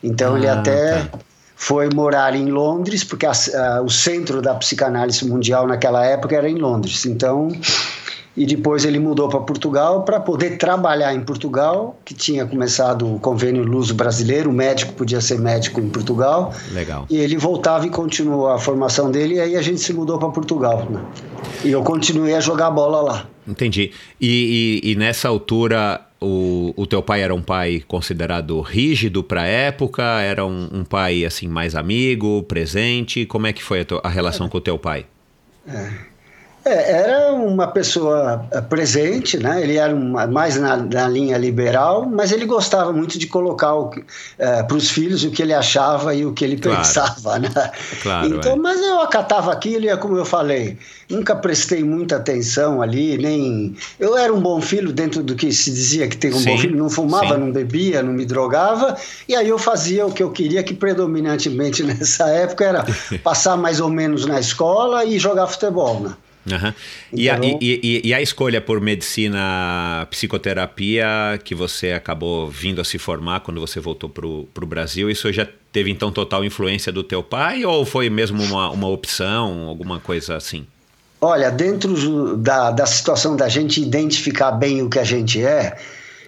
[0.00, 1.18] Então ah, ele até tá.
[1.56, 6.48] foi morar em Londres, porque a, a, o centro da psicanálise mundial naquela época era
[6.48, 7.04] em Londres.
[7.04, 7.48] Então
[8.36, 13.18] e depois ele mudou para Portugal para poder trabalhar em Portugal, que tinha começado o
[13.18, 16.54] convênio Luso brasileiro, o médico podia ser médico em Portugal.
[16.72, 17.06] Legal.
[17.08, 20.28] E ele voltava e continuou a formação dele, e aí a gente se mudou para
[20.28, 20.86] Portugal.
[20.90, 21.00] Né?
[21.64, 23.26] E eu continuei a jogar bola lá.
[23.48, 23.92] Entendi.
[24.20, 29.42] E, e, e nessa altura, o, o teu pai era um pai considerado rígido para
[29.42, 30.02] a época?
[30.02, 33.24] Era um, um, pai assim mais amigo, presente?
[33.24, 34.50] Como é que foi a, tua, a relação é.
[34.50, 35.06] com o teu pai?
[35.66, 36.15] É.
[36.66, 39.62] É, era uma pessoa eh, presente, né?
[39.62, 43.72] ele era uma, mais na, na, linha liberal, mas ele gostava muito de colocar
[44.36, 46.78] é, para os filhos o que ele achava e o que ele claro.
[46.78, 47.38] pensava.
[47.38, 47.48] Né?
[48.02, 48.56] Claro, então, é.
[48.56, 50.76] Mas eu acatava aquilo e, é como eu falei,
[51.08, 53.76] nunca prestei muita atenção ali, nem.
[54.00, 56.58] Eu era um bom filho dentro do que se dizia que tem um sim, bom
[56.58, 57.40] filho, não fumava, sim.
[57.42, 58.96] não bebia, não me drogava,
[59.28, 62.84] e aí eu fazia o que eu queria, que predominantemente nessa época era
[63.22, 66.00] passar mais ou menos na escola e jogar futebol.
[66.00, 66.10] Né?
[66.50, 66.72] Uhum.
[67.12, 67.44] E, então...
[67.44, 72.98] a, e, e, e, a escolha por medicina, psicoterapia, que você acabou vindo a se
[72.98, 77.22] formar quando você voltou para o Brasil, isso já teve então total influência do teu
[77.22, 80.66] pai ou foi mesmo uma, uma opção, alguma coisa assim?
[81.20, 85.76] Olha, dentro da, da situação da gente identificar bem o que a gente é,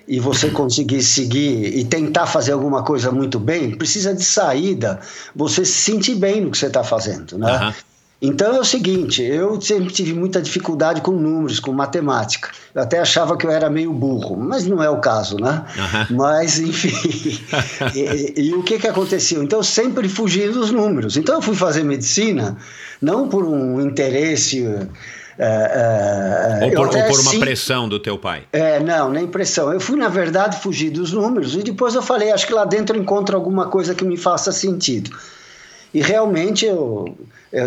[0.09, 4.99] e você conseguir seguir e tentar fazer alguma coisa muito bem, precisa de saída,
[5.37, 7.67] você se sentir bem no que você está fazendo, né?
[7.67, 7.73] Uhum.
[8.21, 12.51] Então é o seguinte, eu sempre tive muita dificuldade com números, com matemática.
[12.75, 15.65] Eu até achava que eu era meio burro, mas não é o caso, né?
[15.77, 16.17] Uhum.
[16.17, 16.91] Mas, enfim.
[17.95, 19.41] e, e, o que, que aconteceu?
[19.41, 21.17] Então eu sempre fugi dos números.
[21.17, 22.57] Então eu fui fazer medicina,
[23.01, 24.67] não por um interesse.
[25.39, 28.43] É, é, ou, por, ou por, uma sim, pressão do teu pai?
[28.53, 29.73] É, não, nem pressão.
[29.73, 32.97] Eu fui, na verdade, fugir dos números e depois eu falei, acho que lá dentro
[32.97, 35.17] eu encontro alguma coisa que me faça sentido.
[35.95, 37.17] E realmente, eu,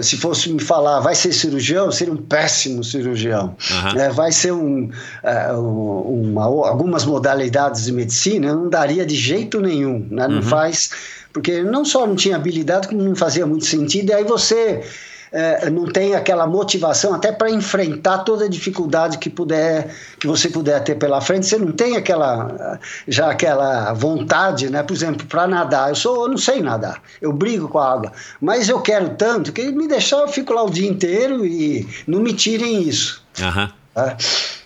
[0.02, 3.56] se fosse me falar, vai ser cirurgião, seria um péssimo cirurgião.
[3.72, 4.00] Uhum.
[4.00, 4.89] É, vai ser um,
[5.24, 10.08] uh, uma, algumas modalidades de medicina, não daria de jeito nenhum.
[10.12, 10.28] Né?
[10.28, 10.41] Não uhum.
[10.44, 10.91] faz.
[11.34, 14.10] Porque não só não tinha habilidade, como não fazia muito sentido.
[14.12, 14.84] E aí você
[15.32, 20.50] é, não tem aquela motivação até para enfrentar toda a dificuldade que puder que você
[20.50, 21.46] puder ter pela frente.
[21.46, 24.84] Você não tem aquela já aquela vontade né?
[24.84, 25.89] Por exemplo para nadar.
[25.89, 27.02] Eu sou eu não sei nadar.
[27.22, 28.12] Eu brigo com a água.
[28.41, 32.20] Mas eu quero tanto que me deixar eu fico lá o dia inteiro e não
[32.20, 33.24] me tirem isso.
[33.39, 33.70] Uhum.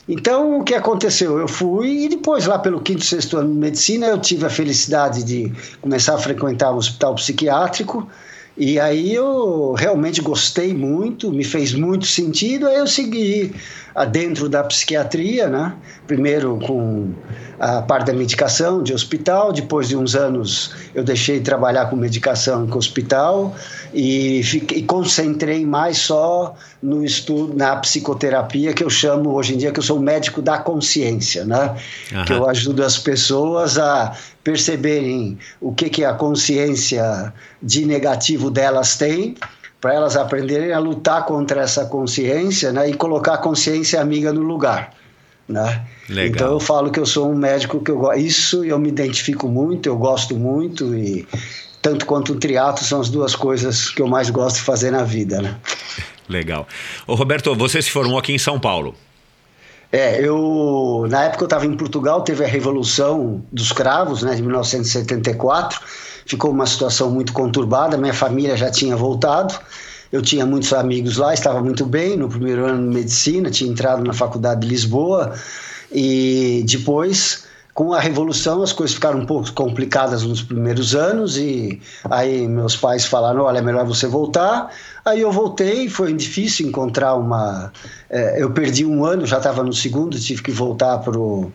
[0.07, 1.39] Então, o que aconteceu?
[1.39, 5.23] Eu fui e depois, lá pelo quinto, sexto ano de medicina, eu tive a felicidade
[5.23, 5.51] de
[5.81, 8.07] começar a frequentar o hospital psiquiátrico
[8.57, 13.53] e aí eu realmente gostei muito, me fez muito sentido, aí eu segui
[14.11, 15.73] dentro da psiquiatria, né?
[16.07, 17.13] Primeiro com
[17.59, 21.95] a parte da medicação de hospital, depois de uns anos eu deixei de trabalhar com
[21.95, 23.55] medicação com hospital
[23.93, 29.71] e, fiquei, concentrei mais só no estudo, na psicoterapia, que eu chamo hoje em dia
[29.71, 31.75] que eu sou médico da consciência, né?
[32.11, 32.25] Uhum.
[32.25, 34.13] Que eu ajudo as pessoas a
[34.45, 39.35] perceberem o que, que a consciência de negativo delas tem,
[39.81, 44.41] para elas aprenderem a lutar contra essa consciência né, e colocar a consciência amiga no
[44.41, 44.93] lugar.
[45.49, 45.85] Né?
[46.09, 48.19] Então eu falo que eu sou um médico que eu gosto.
[48.19, 51.27] Isso eu me identifico muito, eu gosto muito e
[51.81, 55.03] tanto quanto o triatlo são as duas coisas que eu mais gosto de fazer na
[55.03, 55.55] vida, né?
[56.29, 56.67] Legal.
[57.05, 58.95] Ô Roberto, você se formou aqui em São Paulo.
[59.91, 64.41] É, eu na época eu estava em Portugal, teve a Revolução dos Cravos, né, de
[64.41, 65.79] 1974.
[66.25, 69.53] Ficou uma situação muito conturbada, minha família já tinha voltado.
[70.11, 74.03] Eu tinha muitos amigos lá, estava muito bem no primeiro ano de medicina, tinha entrado
[74.03, 75.33] na faculdade de Lisboa
[75.91, 77.44] e depois
[77.75, 82.77] com a Revolução as coisas ficaram um pouco complicadas nos primeiros anos e aí meus
[82.77, 84.71] pais falaram, olha, é melhor você voltar.
[85.03, 87.73] Aí eu voltei, foi difícil encontrar uma...
[88.09, 91.51] É, eu perdi um ano, já estava no segundo, tive que voltar para o...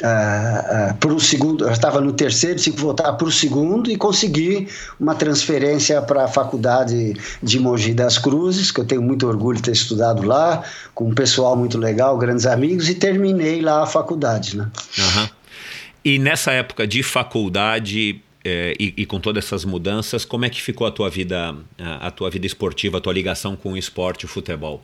[0.00, 3.88] Uh, uh, para o segundo, eu estava no terceiro, tive que voltar para o segundo
[3.88, 4.66] e consegui
[4.98, 9.62] uma transferência para a faculdade de Mogi das Cruzes, que eu tenho muito orgulho de
[9.62, 14.56] ter estudado lá, com um pessoal muito legal, grandes amigos, e terminei lá a faculdade.
[14.56, 14.66] Né?
[14.98, 15.41] Uhum.
[16.04, 20.60] E nessa época de faculdade é, e, e, com todas essas mudanças, como é que
[20.60, 24.24] ficou a tua vida, a, a tua vida esportiva, a tua ligação com o esporte,
[24.24, 24.82] o futebol?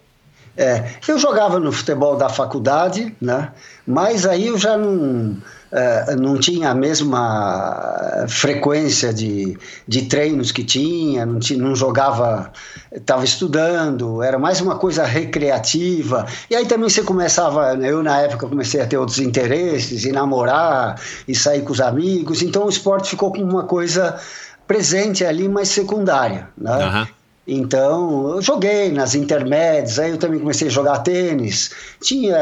[0.56, 3.52] É, eu jogava no futebol da faculdade, né?
[3.86, 5.36] mas aí eu já não
[5.70, 12.50] Uh, não tinha a mesma frequência de, de treinos que tinha, não, tinha, não jogava,
[12.90, 16.26] estava estudando, era mais uma coisa recreativa.
[16.50, 20.12] E aí também você começava, né, eu na época comecei a ter outros interesses, e
[20.12, 24.18] namorar, e sair com os amigos, então o esporte ficou como uma coisa
[24.66, 26.48] presente ali, mas secundária.
[26.56, 26.86] Né?
[26.86, 27.06] Uhum.
[27.50, 31.70] Então, eu joguei nas intermédias, aí eu também comecei a jogar tênis.
[31.98, 32.36] Tinha,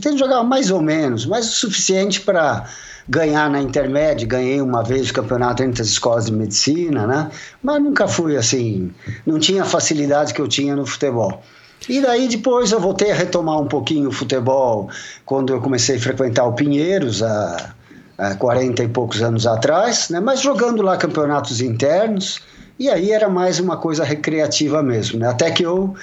[0.00, 2.68] tênis jogava mais ou menos, mas o suficiente para
[3.08, 4.24] ganhar na intermédia.
[4.24, 7.28] Ganhei uma vez o campeonato entre as escolas de medicina, né?
[7.60, 8.92] Mas nunca fui assim,
[9.26, 11.42] não tinha a facilidade que eu tinha no futebol.
[11.88, 14.88] E daí depois eu voltei a retomar um pouquinho o futebol
[15.26, 17.74] quando eu comecei a frequentar o Pinheiros, há,
[18.16, 20.20] há 40 e poucos anos atrás, né?
[20.20, 22.40] mas jogando lá campeonatos internos.
[22.78, 25.28] E aí era mais uma coisa recreativa mesmo, né?
[25.28, 25.94] Até que eu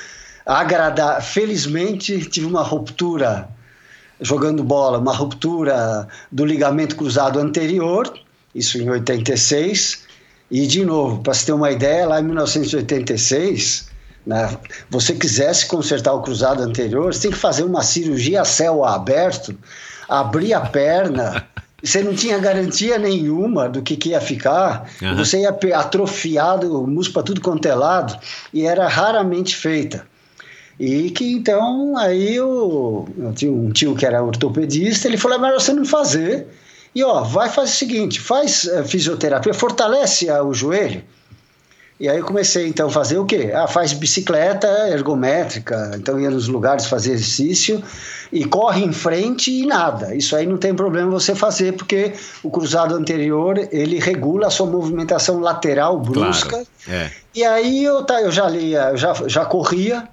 [0.45, 3.47] agradar, felizmente tive uma ruptura
[4.21, 8.11] jogando bola, uma ruptura do ligamento cruzado anterior,
[8.53, 10.03] isso em 86.
[10.51, 13.89] E de novo, para você ter uma ideia, lá em 1986,
[14.25, 14.57] né,
[14.89, 19.57] você quisesse consertar o cruzado anterior, você tem que fazer uma cirurgia a céu aberto,
[20.07, 21.47] abrir a perna,
[21.83, 25.15] você não tinha garantia nenhuma do que, que ia ficar, uhum.
[25.15, 28.17] você ia atrofiado, o músculo para tudo quanto é lado,
[28.53, 30.05] e era raramente feita.
[30.79, 35.41] E que então, aí eu, eu tinha um tio que era ortopedista, ele falou: é
[35.41, 36.47] melhor você não fazer.
[36.95, 41.03] E ó, vai fazer o seguinte: faz uh, fisioterapia, fortalece uh, o joelho.
[41.99, 43.51] E aí eu comecei então a fazer o quê?
[43.53, 47.83] Ah, faz bicicleta ergométrica, então ia nos lugares fazer exercício
[48.31, 50.15] e corre em frente e nada.
[50.15, 54.65] Isso aí não tem problema você fazer, porque o cruzado anterior ele regula a sua
[54.65, 56.49] movimentação lateral brusca.
[56.49, 57.11] Claro, é.
[57.35, 60.07] E aí eu, tá, eu já lia, eu já, já corria,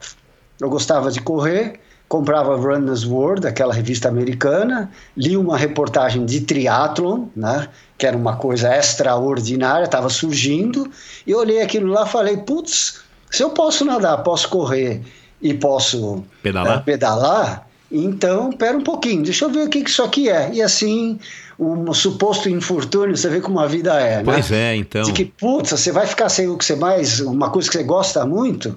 [0.61, 7.27] eu gostava de correr, comprava Runner's World, aquela revista americana, li uma reportagem de triatlon,
[7.35, 10.91] né, que era uma coisa extraordinária, estava surgindo,
[11.27, 15.03] e olhei aquilo lá e falei, putz, se eu posso nadar, posso correr
[15.43, 20.03] e posso pedalar, é, pedalar então, pera um pouquinho, deixa eu ver o que isso
[20.03, 20.51] aqui é.
[20.53, 21.19] E assim,
[21.59, 24.23] um suposto infortúnio, você vê como a vida é, né?
[24.25, 25.03] Pois é, então.
[25.03, 27.85] De que, putz, você vai ficar sem o que você mais, uma coisa que você
[27.85, 28.77] gosta muito,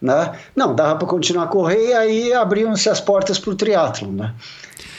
[0.00, 0.32] né?
[0.54, 4.34] Não, dava para continuar a correr e aí abriam-se as portas para o triatlo, né?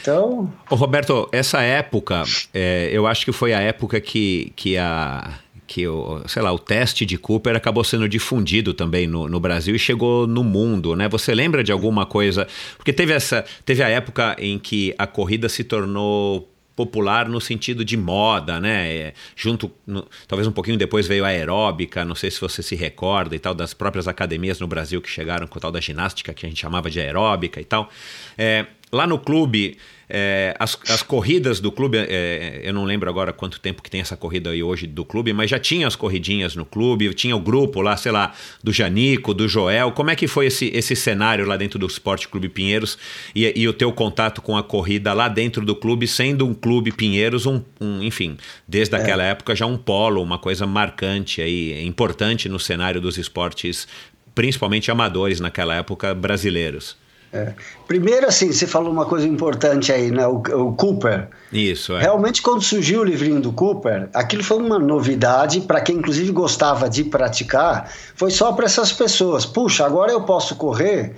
[0.02, 0.52] Então...
[0.70, 5.88] Ô Roberto, essa época, é, eu acho que foi a época que, que a que
[5.88, 9.80] o, sei lá, o teste de Cooper acabou sendo difundido também no, no, Brasil e
[9.80, 11.10] chegou no mundo, né?
[11.10, 12.48] Você lembra de alguma coisa?
[12.78, 17.86] Porque teve essa, teve a época em que a corrida se tornou popular no sentido
[17.86, 18.94] de moda, né?
[18.94, 22.76] É, junto, no, talvez um pouquinho depois veio a aeróbica, não sei se você se
[22.76, 26.34] recorda e tal, das próprias academias no Brasil que chegaram com o tal da ginástica
[26.34, 27.90] que a gente chamava de aeróbica e tal.
[28.38, 33.34] É, lá no clube, é, as, as, corridas do clube, é, eu não lembro agora
[33.34, 36.56] quanto tempo que tem essa corrida aí hoje do clube, mas já tinha as corridinhas
[36.56, 39.92] no clube, tinha o grupo lá, sei lá, do Janico, do Joel.
[39.92, 42.98] Como é que foi esse, esse cenário lá dentro do Esporte Clube Pinheiros
[43.34, 46.92] e, e, o teu contato com a corrida lá dentro do clube, sendo um clube
[46.92, 49.00] Pinheiros, um, um enfim, desde é.
[49.00, 53.88] aquela época já um polo, uma coisa marcante aí, importante no cenário dos esportes,
[54.36, 56.96] principalmente amadores naquela época brasileiros.
[57.36, 57.54] É.
[57.86, 60.26] Primeiro, assim, você falou uma coisa importante aí, né?
[60.26, 61.28] O, o Cooper.
[61.52, 62.00] Isso, é.
[62.00, 66.90] Realmente, quando surgiu o livrinho do Cooper, aquilo foi uma novidade para quem, inclusive, gostava
[66.90, 67.92] de praticar.
[68.16, 69.46] Foi só para essas pessoas.
[69.46, 71.14] Puxa, agora eu posso correr.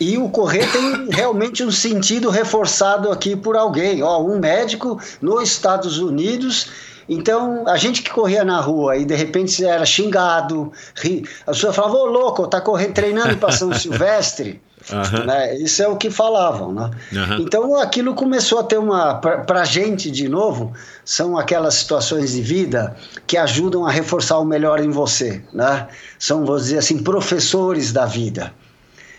[0.00, 4.02] E o correr tem realmente um sentido reforçado aqui por alguém.
[4.02, 6.70] Ó, um médico nos Estados Unidos
[7.08, 11.72] então, a gente que corria na rua e de repente era xingado, ri, a pessoa
[11.72, 14.60] falava, ô louco, tá correndo, treinando para São Silvestre.
[14.90, 15.26] Uhum.
[15.26, 15.56] Né?
[15.58, 16.72] Isso é o que falavam.
[16.72, 16.90] Né?
[17.12, 17.38] Uhum.
[17.40, 19.14] Então aquilo começou a ter uma.
[19.16, 20.72] Para a gente, de novo,
[21.04, 25.42] são aquelas situações de vida que ajudam a reforçar o melhor em você.
[25.52, 25.86] Né?
[26.18, 28.52] São, vou dizer assim, professores da vida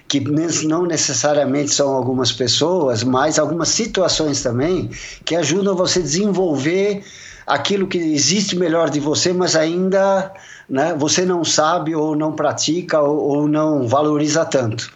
[0.07, 0.20] que
[0.68, 4.91] não necessariamente são algumas pessoas, mas algumas situações também
[5.26, 7.03] que ajudam você a desenvolver
[7.47, 10.32] aquilo que existe melhor de você, mas ainda
[10.70, 14.91] né, você não sabe ou não pratica ou, ou não valoriza tanto.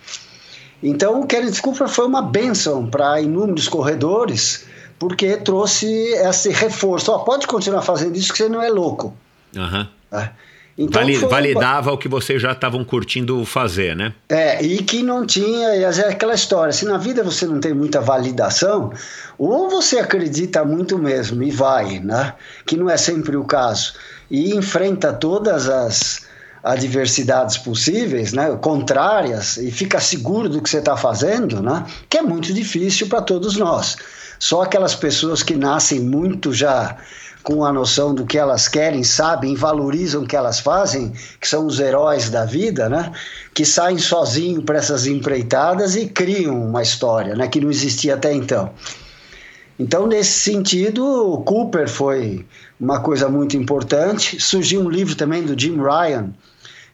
[0.82, 4.66] Então, o Kenneth Cooper foi uma benção para inúmeros corredores,
[5.00, 7.12] porque trouxe esse reforço.
[7.12, 9.16] Oh, pode continuar fazendo isso que você não é louco.
[9.56, 9.88] Uhum.
[10.12, 10.30] É.
[10.78, 11.28] Então, Vali, foi...
[11.28, 14.14] Validava o que vocês já estavam curtindo fazer, né?
[14.30, 18.00] É, e que não tinha, é aquela história, se na vida você não tem muita
[18.00, 18.94] validação,
[19.40, 22.36] ou você acredita muito mesmo e vai, né?
[22.64, 23.96] Que não é sempre o caso,
[24.30, 26.27] e enfrenta todas as
[26.72, 32.22] adversidades possíveis, né, contrárias, e fica seguro do que você está fazendo, né, que é
[32.22, 33.96] muito difícil para todos nós.
[34.40, 36.98] Só aquelas pessoas que nascem muito já
[37.42, 41.66] com a noção do que elas querem, sabem, valorizam o que elas fazem, que são
[41.66, 43.14] os heróis da vida, né?
[43.54, 47.48] Que saem sozinhos para essas empreitadas e criam uma história, né?
[47.48, 48.72] Que não existia até então.
[49.80, 52.46] Então, nesse sentido, o Cooper foi
[52.80, 54.40] uma coisa muito importante.
[54.42, 56.34] Surgiu um livro também do Jim Ryan,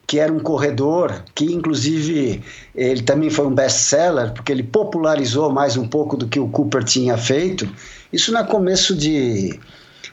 [0.06, 2.42] que era um corredor, que inclusive
[2.74, 6.84] ele também foi um best-seller, porque ele popularizou mais um pouco do que o Cooper
[6.84, 7.68] tinha feito.
[8.12, 9.58] Isso no começo de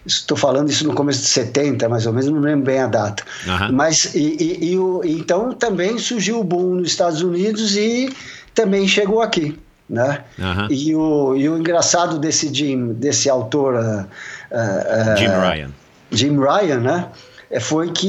[0.06, 3.24] Estou falando isso no começo de 70, mais ou menos, não lembro bem a data.
[3.46, 3.74] Uhum.
[3.74, 8.12] Mas, e, e, e o, então também surgiu o boom nos Estados Unidos e
[8.56, 9.60] também chegou aqui.
[9.88, 10.24] Né?
[10.40, 10.68] Uhum.
[10.72, 13.76] E, o, e o engraçado desse Jim, desse autor.
[13.76, 14.08] Uh,
[14.52, 15.70] uh, Jim Ryan.
[16.12, 17.08] Jim Ryan, né?
[17.52, 18.08] É, foi que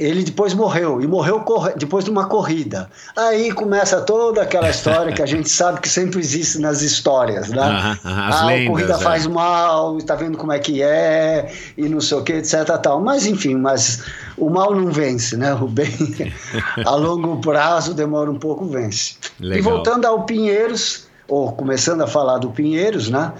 [0.00, 1.44] ele depois morreu, e morreu
[1.76, 2.88] depois de uma corrida.
[3.14, 7.98] Aí começa toda aquela história que a gente sabe que sempre existe nas histórias, né?
[8.02, 8.98] Ah, lendas, a corrida é.
[8.98, 12.64] faz mal, está vendo como é que é, e não sei o que, etc.
[12.82, 12.98] Tal.
[13.02, 14.02] Mas enfim, mas
[14.38, 15.52] o mal não vence, né?
[15.52, 16.32] O bem
[16.86, 19.16] a longo prazo demora um pouco, vence.
[19.38, 19.58] Legal.
[19.58, 23.32] E voltando ao Pinheiros, ou começando a falar do Pinheiros, né?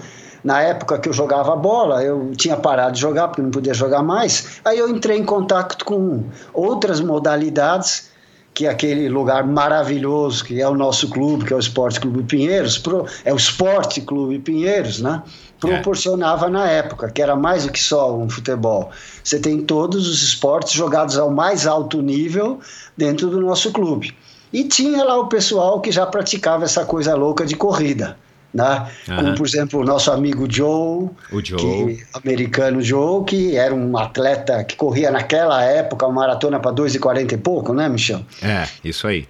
[0.43, 4.01] Na época que eu jogava bola, eu tinha parado de jogar porque não podia jogar
[4.01, 4.59] mais.
[4.63, 6.23] Aí eu entrei em contato com
[6.53, 8.09] outras modalidades,
[8.53, 12.23] que é aquele lugar maravilhoso que é o nosso clube, que é o Esporte Clube
[12.23, 12.81] Pinheiros,
[13.23, 15.23] é o Esporte Clube Pinheiros, né?
[15.59, 16.49] Proporcionava é.
[16.49, 18.91] na época, que era mais do que só um futebol.
[19.23, 22.59] Você tem todos os esportes jogados ao mais alto nível
[22.97, 24.15] dentro do nosso clube.
[24.51, 28.17] E tinha lá o pessoal que já praticava essa coisa louca de corrida.
[28.53, 28.87] Né?
[29.07, 29.15] Uhum.
[29.15, 31.59] Como, por exemplo, o nosso amigo Joe, o Joe.
[31.59, 37.33] Que, americano Joe, que era um atleta que corria naquela época uma maratona para 2,40
[37.33, 38.21] e pouco, né, Michel?
[38.41, 39.27] É, isso aí.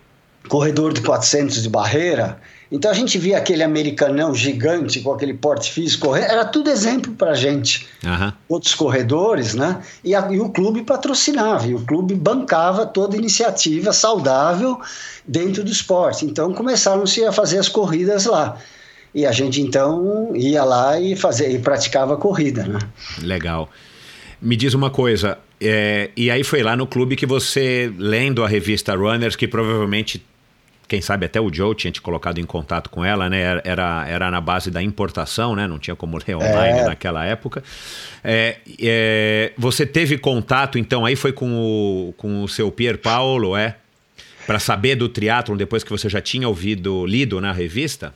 [0.47, 2.39] Corredor de 400 de barreira.
[2.71, 7.33] Então a gente via aquele americanão gigante com aquele porte físico era tudo exemplo para
[7.33, 7.87] gente.
[8.05, 8.31] Uhum.
[8.47, 9.81] Outros corredores, né?
[10.03, 14.79] E, a, e, o clube patrocinava, e o clube bancava toda iniciativa saudável
[15.27, 16.25] dentro do esporte.
[16.25, 18.57] Então começaram-se a fazer as corridas lá.
[19.13, 22.79] E a gente então ia lá e fazia e praticava corrida, né?
[23.21, 23.69] Legal.
[24.41, 28.47] Me diz uma coisa, é, e aí foi lá no clube que você, lendo a
[28.47, 30.23] revista Runners, que provavelmente,
[30.87, 33.61] quem sabe até o Joe tinha te colocado em contato com ela, né?
[33.63, 35.67] Era, era na base da importação, né?
[35.67, 36.85] Não tinha como ler online é.
[36.85, 37.61] naquela época.
[38.23, 43.57] É, é, você teve contato, então, aí foi com o, com o seu Pier Paulo,
[43.57, 43.75] é?
[44.47, 48.13] Para saber do triatlon depois que você já tinha ouvido, lido na revista?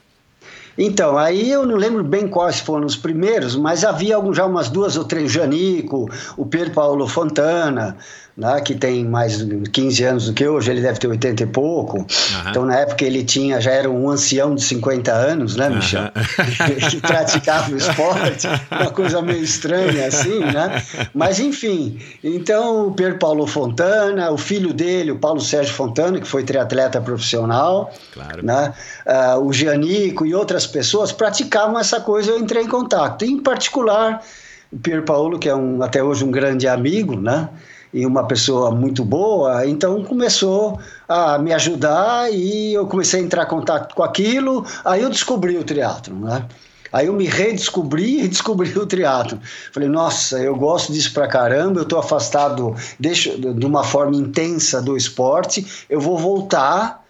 [0.78, 4.98] Então, aí eu não lembro bem quais foram os primeiros, mas havia já umas duas
[4.98, 7.96] ou três, Janico, o Pedro Paulo Fontana,
[8.36, 11.46] né, que tem mais de 15 anos do que hoje, ele deve ter 80 e
[11.46, 12.00] pouco.
[12.00, 12.50] Uhum.
[12.50, 16.04] Então, na época, ele tinha, já era um ancião de 50 anos, né, Michel?
[16.04, 16.90] Uhum.
[16.90, 20.82] que praticava o esporte, uma coisa meio estranha assim, né?
[21.14, 26.28] Mas, enfim, então o Pedro Paulo Fontana, o filho dele, o Paulo Sérgio Fontana, que
[26.28, 28.44] foi triatleta profissional, claro.
[28.44, 28.74] né?
[29.06, 33.26] Uh, o Gianico e outras pessoas praticavam essa coisa, eu entrei em contato.
[33.26, 34.24] Em particular,
[34.72, 37.50] o Pier Paulo, que é um, até hoje um grande amigo, né?
[37.94, 43.44] E uma pessoa muito boa, então começou a me ajudar e eu comecei a entrar
[43.44, 46.46] em contato com aquilo, aí eu descobri o teatro, né?
[46.91, 49.39] Aí eu me redescobri e descobri o triatlo.
[49.72, 54.80] Falei, nossa, eu gosto disso pra caramba, eu tô afastado deixo, de uma forma intensa
[54.80, 57.04] do esporte, eu vou voltar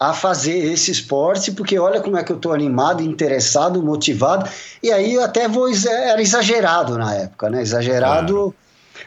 [0.00, 4.48] a fazer esse esporte, porque olha como é que eu tô animado, interessado, motivado,
[4.82, 7.62] e aí eu até vou, era exagerado na época, né?
[7.62, 8.54] Exagerado...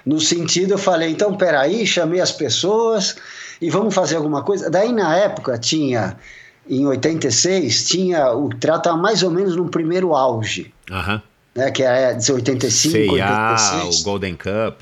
[0.06, 3.16] no sentido, eu falei, então, peraí, chamei as pessoas
[3.62, 4.70] e vamos fazer alguma coisa.
[4.70, 6.18] Daí, na época, tinha,
[6.70, 10.74] em 86, tinha o trata mais ou menos no primeiro auge.
[10.92, 11.22] Aham.
[11.56, 14.00] Né, que é de 85, CIA, 86.
[14.00, 14.82] o Golden Cup.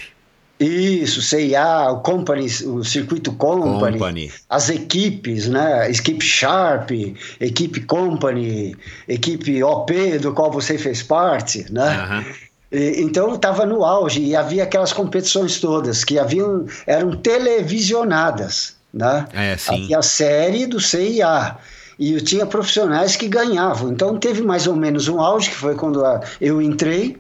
[0.58, 4.32] Isso, CIA, o Company, o circuito Company, Company.
[4.48, 5.90] as equipes, né?
[5.90, 6.92] Equipe Sharp,
[7.40, 8.76] equipe Company,
[9.08, 11.88] equipe OP, do qual você fez parte, né?
[11.88, 12.26] Aham.
[12.72, 19.28] Então estava no auge e havia aquelas competições todas que haviam eram televisionadas, né?
[19.34, 19.84] É, sim.
[19.84, 21.58] Havia a série do CIA
[22.00, 23.92] e eu tinha profissionais que ganhavam.
[23.92, 26.02] Então teve mais ou menos um auge que foi quando
[26.40, 27.18] eu entrei.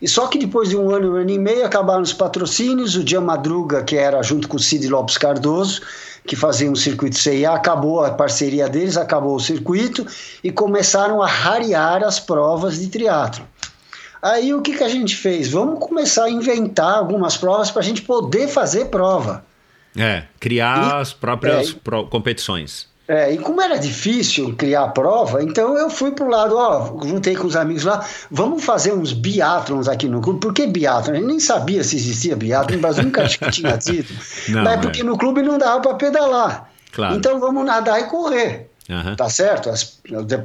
[0.00, 2.96] E só que depois de um ano, um ano e meio, acabaram os patrocínios.
[2.96, 5.80] O Dia Madruga, que era junto com o Cid Lopes Cardoso,
[6.26, 10.04] que fazia um circuito CIA, acabou a parceria deles, acabou o circuito
[10.42, 13.46] e começaram a rarear as provas de triatlo.
[14.22, 15.50] Aí o que, que a gente fez?
[15.50, 19.44] Vamos começar a inventar algumas provas para a gente poder fazer prova.
[19.96, 22.86] É, criar E- as próprias é, pro- competições.
[23.08, 27.34] É, e como era difícil criar a prova, então eu fui pro lado, ó, juntei
[27.34, 30.38] com os amigos lá, vamos fazer uns biatlons aqui no clube.
[30.40, 31.12] Por que biatlon?
[31.12, 34.08] A gente nem sabia se existia biatlon, Brasil nunca tinha tido.
[34.50, 34.76] Não, Mas é.
[34.78, 36.70] porque no clube não dava para pedalar.
[36.92, 37.16] Claro.
[37.16, 38.70] Então vamos nadar e correr.
[38.90, 39.14] Aham.
[39.14, 39.70] Tá certo?
[39.70, 40.00] As,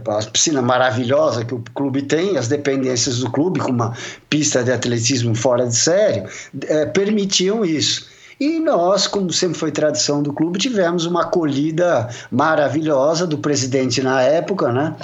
[0.08, 3.96] as piscinas maravilhosas que o clube tem, as dependências do clube, com uma
[4.30, 6.30] pista de atletismo fora de sério,
[6.68, 8.06] eh, permitiam isso.
[8.40, 14.22] E nós, como sempre foi tradição do clube, tivemos uma acolhida maravilhosa do presidente na
[14.22, 14.96] época, né?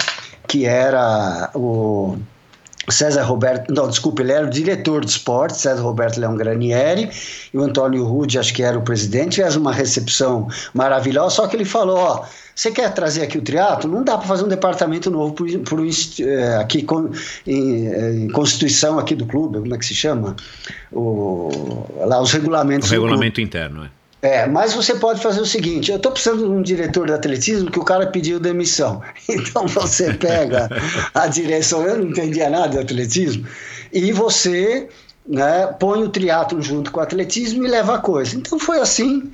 [0.46, 2.16] Que era o
[2.88, 7.10] César Roberto, não, desculpa, ele era o diretor de esporte, César Roberto Leão Granieri,
[7.52, 11.56] e o Antônio Rude, acho que era o presidente, fez uma recepção maravilhosa, só que
[11.56, 12.24] ele falou, ó,
[12.54, 13.90] você quer trazer aqui o triatlo?
[13.90, 17.10] Não dá para fazer um departamento novo por, por, eh, aqui com,
[17.46, 20.36] em, eh, em constituição aqui do clube, como é que se chama?
[20.92, 23.02] O, lá, os O regulamentos clube.
[23.02, 23.88] regulamento interno, é.
[24.24, 27.70] É, mas você pode fazer o seguinte: eu estou precisando de um diretor de atletismo
[27.70, 29.02] que o cara pediu demissão.
[29.28, 30.70] Então você pega
[31.12, 33.46] a direção, eu não entendia nada de atletismo,
[33.92, 34.88] e você
[35.28, 38.34] né, põe o triatlo junto com o atletismo e leva a coisa.
[38.34, 39.30] Então foi assim.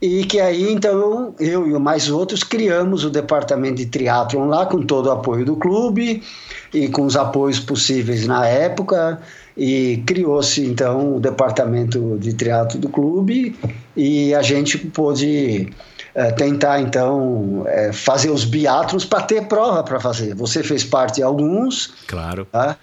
[0.00, 4.82] E que aí, então, eu e mais outros criamos o departamento de triatlon lá, com
[4.82, 6.22] todo o apoio do clube
[6.72, 9.20] e com os apoios possíveis na época.
[9.56, 13.56] E criou-se, então, o departamento de triatlo do clube
[13.96, 15.68] e a gente pôde
[16.14, 20.34] eh, tentar, então, eh, fazer os biatlons para ter prova para fazer.
[20.34, 22.46] Você fez parte de alguns, Claro.
[22.50, 22.76] Tá?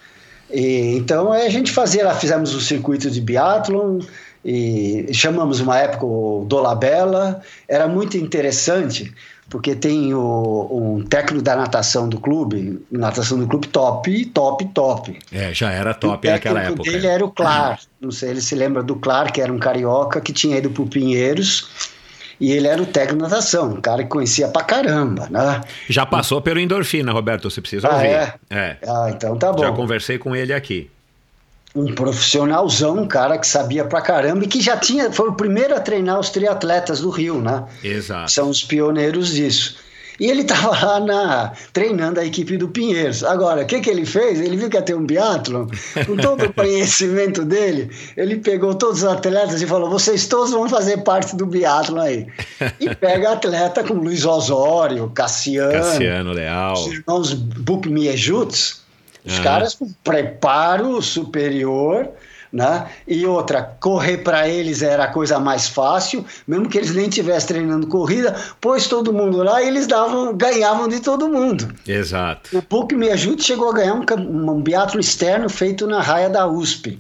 [0.50, 4.00] E, então a gente fazia lá, fizemos o circuito de biathlon
[4.44, 7.42] e chamamos uma época o Dolabella.
[7.68, 9.14] Era muito interessante
[9.52, 15.20] porque tem o, um técnico da natação do clube, natação do clube top, top, top.
[15.32, 16.90] É, já era top naquela época.
[16.90, 17.78] dele era o Clar.
[18.00, 20.86] Não sei, ele se lembra do Clar, que era um carioca que tinha ido para
[20.86, 21.92] Pinheiros.
[22.40, 25.62] E ele era o técnico de natação, um cara que conhecia pra caramba, né?
[25.88, 28.08] Já passou pelo endorfina, Roberto, você precisa Ah, ouvir.
[28.08, 28.34] é?
[28.50, 28.78] É.
[28.88, 29.60] Ah, então tá bom.
[29.62, 30.90] Já conversei com ele aqui.
[31.74, 35.76] Um profissionalzão, um cara que sabia pra caramba e que já tinha, foi o primeiro
[35.76, 37.64] a treinar os triatletas do Rio, né?
[37.84, 38.32] Exato.
[38.32, 39.78] São os pioneiros disso.
[40.20, 43.24] E ele estava lá na, treinando a equipe do Pinheiros.
[43.24, 44.40] Agora, o que, que ele fez?
[44.40, 45.68] Ele viu que ia ter um biatlon,
[46.06, 50.70] com todo o conhecimento dele, ele pegou todos os atletas e falou: vocês todos vão
[50.70, 52.28] fazer parte do biatlon aí.
[52.80, 56.74] E pega atleta como Luiz Osório, Cassiano, Cassiano Leal.
[56.74, 58.81] os irmãos Bukmiejuts,
[59.26, 59.44] os Ah.
[59.44, 62.10] caras com preparo superior,
[62.52, 62.88] né?
[63.08, 67.48] E outra, correr para eles era a coisa mais fácil, mesmo que eles nem estivessem
[67.48, 71.74] treinando corrida, pôs todo mundo lá e eles davam, ganhavam de todo mundo.
[71.88, 72.58] Exato.
[72.58, 77.00] O Bukmiejuts chegou a ganhar um, um biatlo externo feito na raia da USP.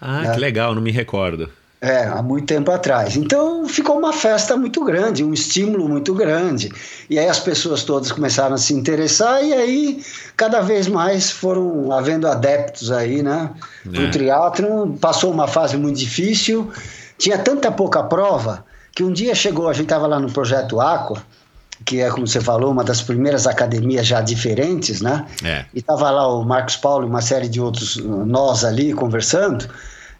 [0.00, 0.34] Ah, Né?
[0.34, 1.48] que legal, não me recordo.
[1.78, 3.16] É, há muito tempo atrás.
[3.16, 6.72] Então ficou uma festa muito grande, um estímulo muito grande.
[7.08, 10.02] E aí as pessoas todas começaram a se interessar e aí
[10.36, 13.50] cada vez mais foram havendo adeptos aí, né?
[13.92, 13.98] É.
[14.00, 16.72] O triatlon passou uma fase muito difícil,
[17.18, 18.64] tinha tanta pouca prova
[18.96, 21.22] que um dia chegou, a gente estava lá no projeto Aqua,
[21.84, 25.26] que é, como você falou, uma das primeiras academias já diferentes, né?
[25.44, 25.66] É.
[25.74, 29.68] E estava lá o Marcos Paulo e uma série de outros nós ali conversando.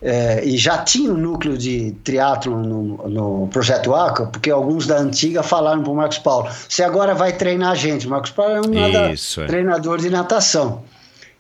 [0.01, 4.99] É, e já tinha um núcleo de triatlo no, no projeto ACA, porque alguns da
[4.99, 8.07] antiga falaram para o Marcos Paulo: você agora vai treinar a gente.
[8.07, 9.47] O Marcos Paulo é um nada- é.
[9.47, 10.83] treinador de natação.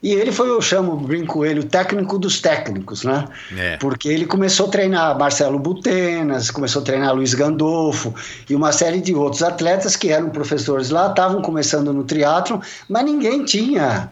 [0.02, 3.24] E ele foi, eu chamo, brinco ele, o técnico dos técnicos, né?
[3.56, 3.76] É.
[3.78, 8.14] Porque ele começou a treinar Marcelo Butenas, começou a treinar Luiz Gandolfo
[8.48, 13.04] e uma série de outros atletas que eram professores lá, estavam começando no triatlo, mas
[13.04, 14.10] ninguém tinha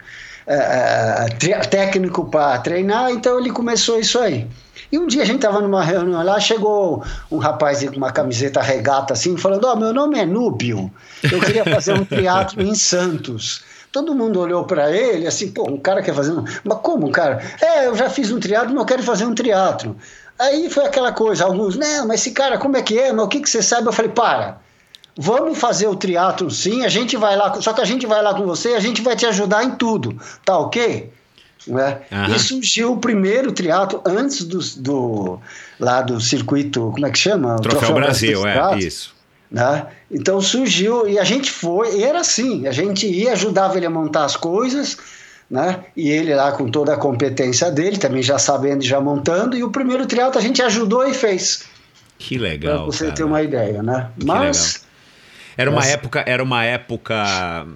[1.38, 4.46] tri- técnico para treinar, então ele começou isso aí.
[4.92, 8.60] E um dia a gente estava numa reunião lá, chegou um rapaz com uma camiseta
[8.60, 10.90] regata assim, falando: Ó, meu nome é Núbio,
[11.22, 13.62] eu queria fazer um triatlo em Santos.
[13.90, 16.44] Todo mundo olhou para ele assim, pô, um cara quer fazer um.
[16.64, 17.40] Mas como, cara?
[17.62, 19.96] É, eu já fiz um triatlo, mas eu quero fazer um triatlo.
[20.36, 23.12] Aí foi aquela coisa, alguns, não, mas esse cara, como é que é?
[23.12, 23.86] Mas o que, que você sabe?
[23.86, 24.58] Eu falei, para,
[25.16, 28.34] vamos fazer o triatlo sim, a gente vai lá, só que a gente vai lá
[28.34, 31.12] com você, a gente vai te ajudar em tudo, tá ok?
[31.66, 32.00] Né?
[32.12, 32.34] Aham.
[32.34, 35.40] E surgiu o primeiro triatlo antes do, do
[35.80, 37.56] lá do circuito, como é que chama?
[37.56, 39.14] O Troféu, Brasil, dos é, isso.
[39.50, 39.86] né?
[40.10, 43.90] Então surgiu e a gente foi, e era assim, a gente ia, ajudava ele a
[43.90, 44.98] montar as coisas,
[45.48, 45.84] né?
[45.96, 49.64] E ele lá com toda a competência dele, também já sabendo e já montando, e
[49.64, 51.64] o primeiro triatlo a gente ajudou e fez.
[52.18, 52.86] Que legal.
[52.86, 53.16] você cara.
[53.16, 54.10] ter uma ideia, né?
[54.22, 54.83] Mas
[55.56, 55.92] Era uma Nossa.
[55.92, 57.66] época, era uma época.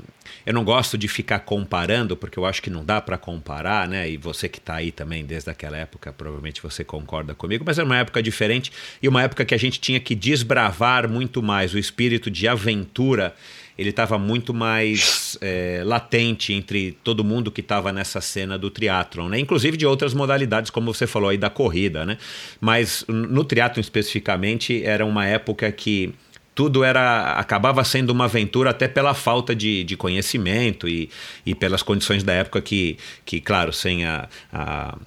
[0.44, 4.08] Eu não gosto de ficar comparando, porque eu acho que não dá para comparar, né?
[4.08, 7.84] E você que está aí também desde aquela época, provavelmente você concorda comigo, mas era
[7.84, 8.72] uma época diferente
[9.02, 11.74] e uma época que a gente tinha que desbravar muito mais.
[11.74, 13.34] O espírito de aventura,
[13.76, 19.28] ele estava muito mais é, latente entre todo mundo que estava nessa cena do triatlon,
[19.28, 19.38] né?
[19.38, 22.16] Inclusive de outras modalidades, como você falou aí da corrida, né?
[22.58, 26.14] Mas no triatlon especificamente, era uma época que
[26.58, 31.08] tudo era acabava sendo uma aventura até pela falta de, de conhecimento e,
[31.46, 34.98] e pelas condições da época que, que claro, sem a, a,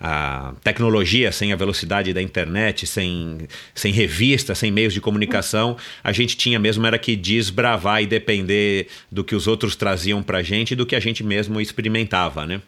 [0.00, 6.12] a tecnologia, sem a velocidade da internet, sem, sem revista, sem meios de comunicação, a
[6.12, 10.70] gente tinha mesmo era que desbravar e depender do que os outros traziam pra gente
[10.70, 12.62] e do que a gente mesmo experimentava, né?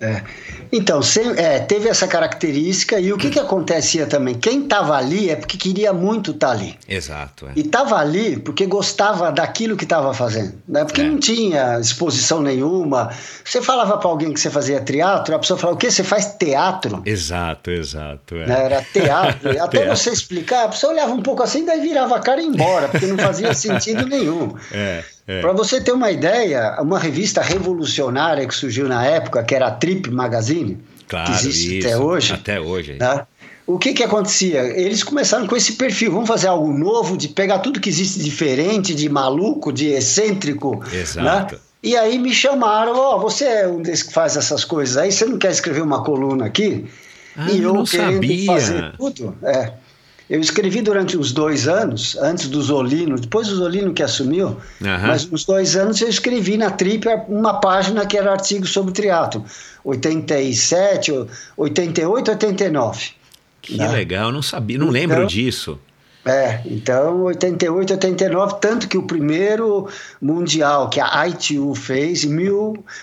[0.00, 0.22] É.
[0.70, 1.00] Então,
[1.36, 4.34] é, teve essa característica e o que, que acontecia também?
[4.34, 6.76] Quem estava ali é porque queria muito estar ali.
[6.88, 7.46] Exato.
[7.46, 7.52] É.
[7.56, 10.54] E estava ali porque gostava daquilo que estava fazendo.
[10.68, 10.84] Né?
[10.84, 11.04] Porque É.
[11.04, 13.10] não tinha exposição nenhuma.
[13.44, 15.90] Você falava para alguém que você fazia teatro, a pessoa falava: o que?
[15.90, 17.02] Você faz teatro?
[17.06, 18.34] Exato, exato.
[18.36, 18.46] É.
[18.46, 18.64] Né?
[18.64, 19.50] Era teatro.
[19.62, 19.96] Até Teatro.
[19.96, 22.88] você explicar, a pessoa olhava um pouco assim, daí virava a cara e ia embora,
[22.88, 24.54] porque não fazia sentido nenhum.
[24.72, 25.40] É, é.
[25.40, 29.70] Para você ter uma ideia, uma revista revolucionária que surgiu na época, que era a
[29.70, 31.88] Trip Magazine, Claro, que existe isso.
[31.88, 32.32] até hoje.
[32.32, 32.94] Até hoje.
[32.94, 33.26] Tá?
[33.66, 34.60] O que que acontecia?
[34.62, 38.24] Eles começaram com esse perfil, vamos fazer algo novo, de pegar tudo que existe de
[38.24, 40.82] diferente, de maluco, de excêntrico.
[40.92, 41.54] Exato.
[41.56, 41.60] Né?
[41.82, 45.24] E aí me chamaram, ó, você é um desses que faz essas coisas aí, você
[45.24, 46.84] não quer escrever uma coluna aqui?
[47.36, 48.46] Ah, eu não sabia.
[48.46, 49.72] fazer tudo, é.
[50.28, 55.06] Eu escrevi durante uns dois anos, antes do Zolino, depois do Zolino que assumiu, Aham.
[55.06, 59.44] mas uns dois anos eu escrevi na Trip uma página que era artigo sobre triatlo.
[59.84, 61.12] 87,
[61.56, 63.10] 88, 89.
[63.62, 63.88] Que Né?
[63.88, 65.78] legal, eu não sabia, não lembro Então- disso.
[66.26, 69.88] É, então 88, 89, tanto que o primeiro
[70.20, 72.30] mundial que a ITU fez em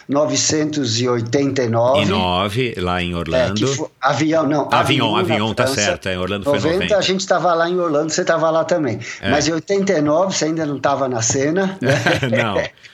[0.10, 2.02] 1989.
[2.02, 3.54] Em 9, lá em É, Orlando.
[3.56, 4.68] que foi- avião, não.
[4.72, 6.98] Avião, avião, tá certo, é, Orlando foi 90, 90.
[6.98, 9.00] a gente estava lá em Orlando, você estava lá também.
[9.22, 9.30] É.
[9.32, 11.78] Mas em 89, você ainda não estava na cena.
[11.82, 11.94] né?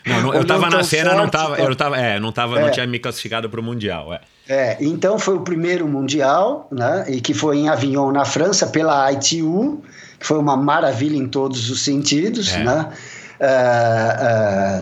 [0.05, 1.63] não, não, não, eu Ou tava não na cena, não forte, tava, tá?
[1.63, 2.71] eu tava, é, não tava, não É.
[2.71, 4.19] tinha me classificado para o mundial, é.
[4.51, 7.05] É, então foi o primeiro mundial, né?
[7.07, 9.79] E que foi em Avignon, na França, pela ITU,
[10.19, 12.63] foi uma maravilha em todos os sentidos, É.
[12.63, 12.89] né?
[13.41, 14.81] Ah, ah,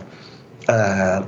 [0.68, 1.24] ah,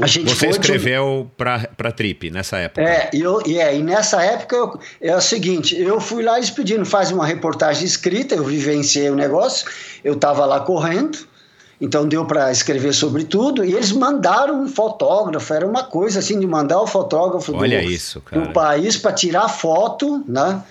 [0.00, 2.82] a gente Você foi de escreveu para para Trip nessa época.
[2.82, 6.50] É, e, eu, é, e nessa época eu, é o seguinte, eu fui lá eles
[6.50, 9.66] pedindo, faz uma reportagem escrita, eu vivenciei o negócio,
[10.02, 11.18] eu estava lá correndo,
[11.80, 16.40] então deu para escrever sobre tudo, e eles mandaram um fotógrafo, era uma coisa assim
[16.40, 20.62] de mandar o fotógrafo Olha do, isso, do país para tirar foto, né?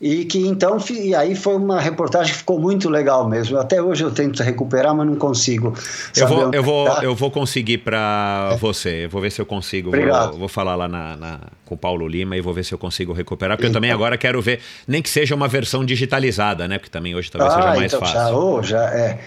[0.00, 3.58] E que então, e aí foi uma reportagem que ficou muito legal mesmo.
[3.58, 5.74] Até hoje eu tento recuperar, mas não consigo.
[6.16, 7.00] Eu vou, eu, vou, tá.
[7.02, 9.06] eu vou conseguir para você.
[9.06, 9.88] Eu vou ver se eu consigo.
[9.88, 10.30] Obrigado.
[10.30, 12.78] Vou, vou falar lá na, na- com o Paulo Lima e vou ver se eu
[12.78, 13.56] consigo recuperar.
[13.56, 13.80] Porque eu Então.
[13.80, 16.78] também agora quero ver, nem que seja uma versão digitalizada, né?
[16.78, 18.36] Porque também hoje talvez seja mais então, Já, fácil.
[18.36, 19.18] oh, já é.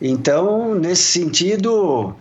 [0.00, 2.14] Então, nesse sentido,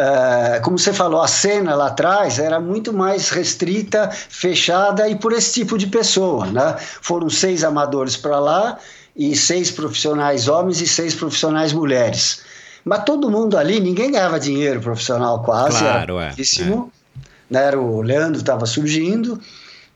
[0.00, 5.32] eh, como você falou, a cena lá atrás era muito mais restrita, fechada e por
[5.32, 6.46] esse tipo de pessoa.
[6.46, 6.76] Né?
[6.78, 8.78] Foram seis amadores para lá
[9.16, 12.42] e seis profissionais homens e seis profissionais mulheres.
[12.84, 16.92] Mas todo mundo ali, ninguém ganhava dinheiro profissional quase, Claro, era é, pouquíssimo.
[17.50, 17.64] Né?
[17.64, 19.40] Era o Leandro estava surgindo.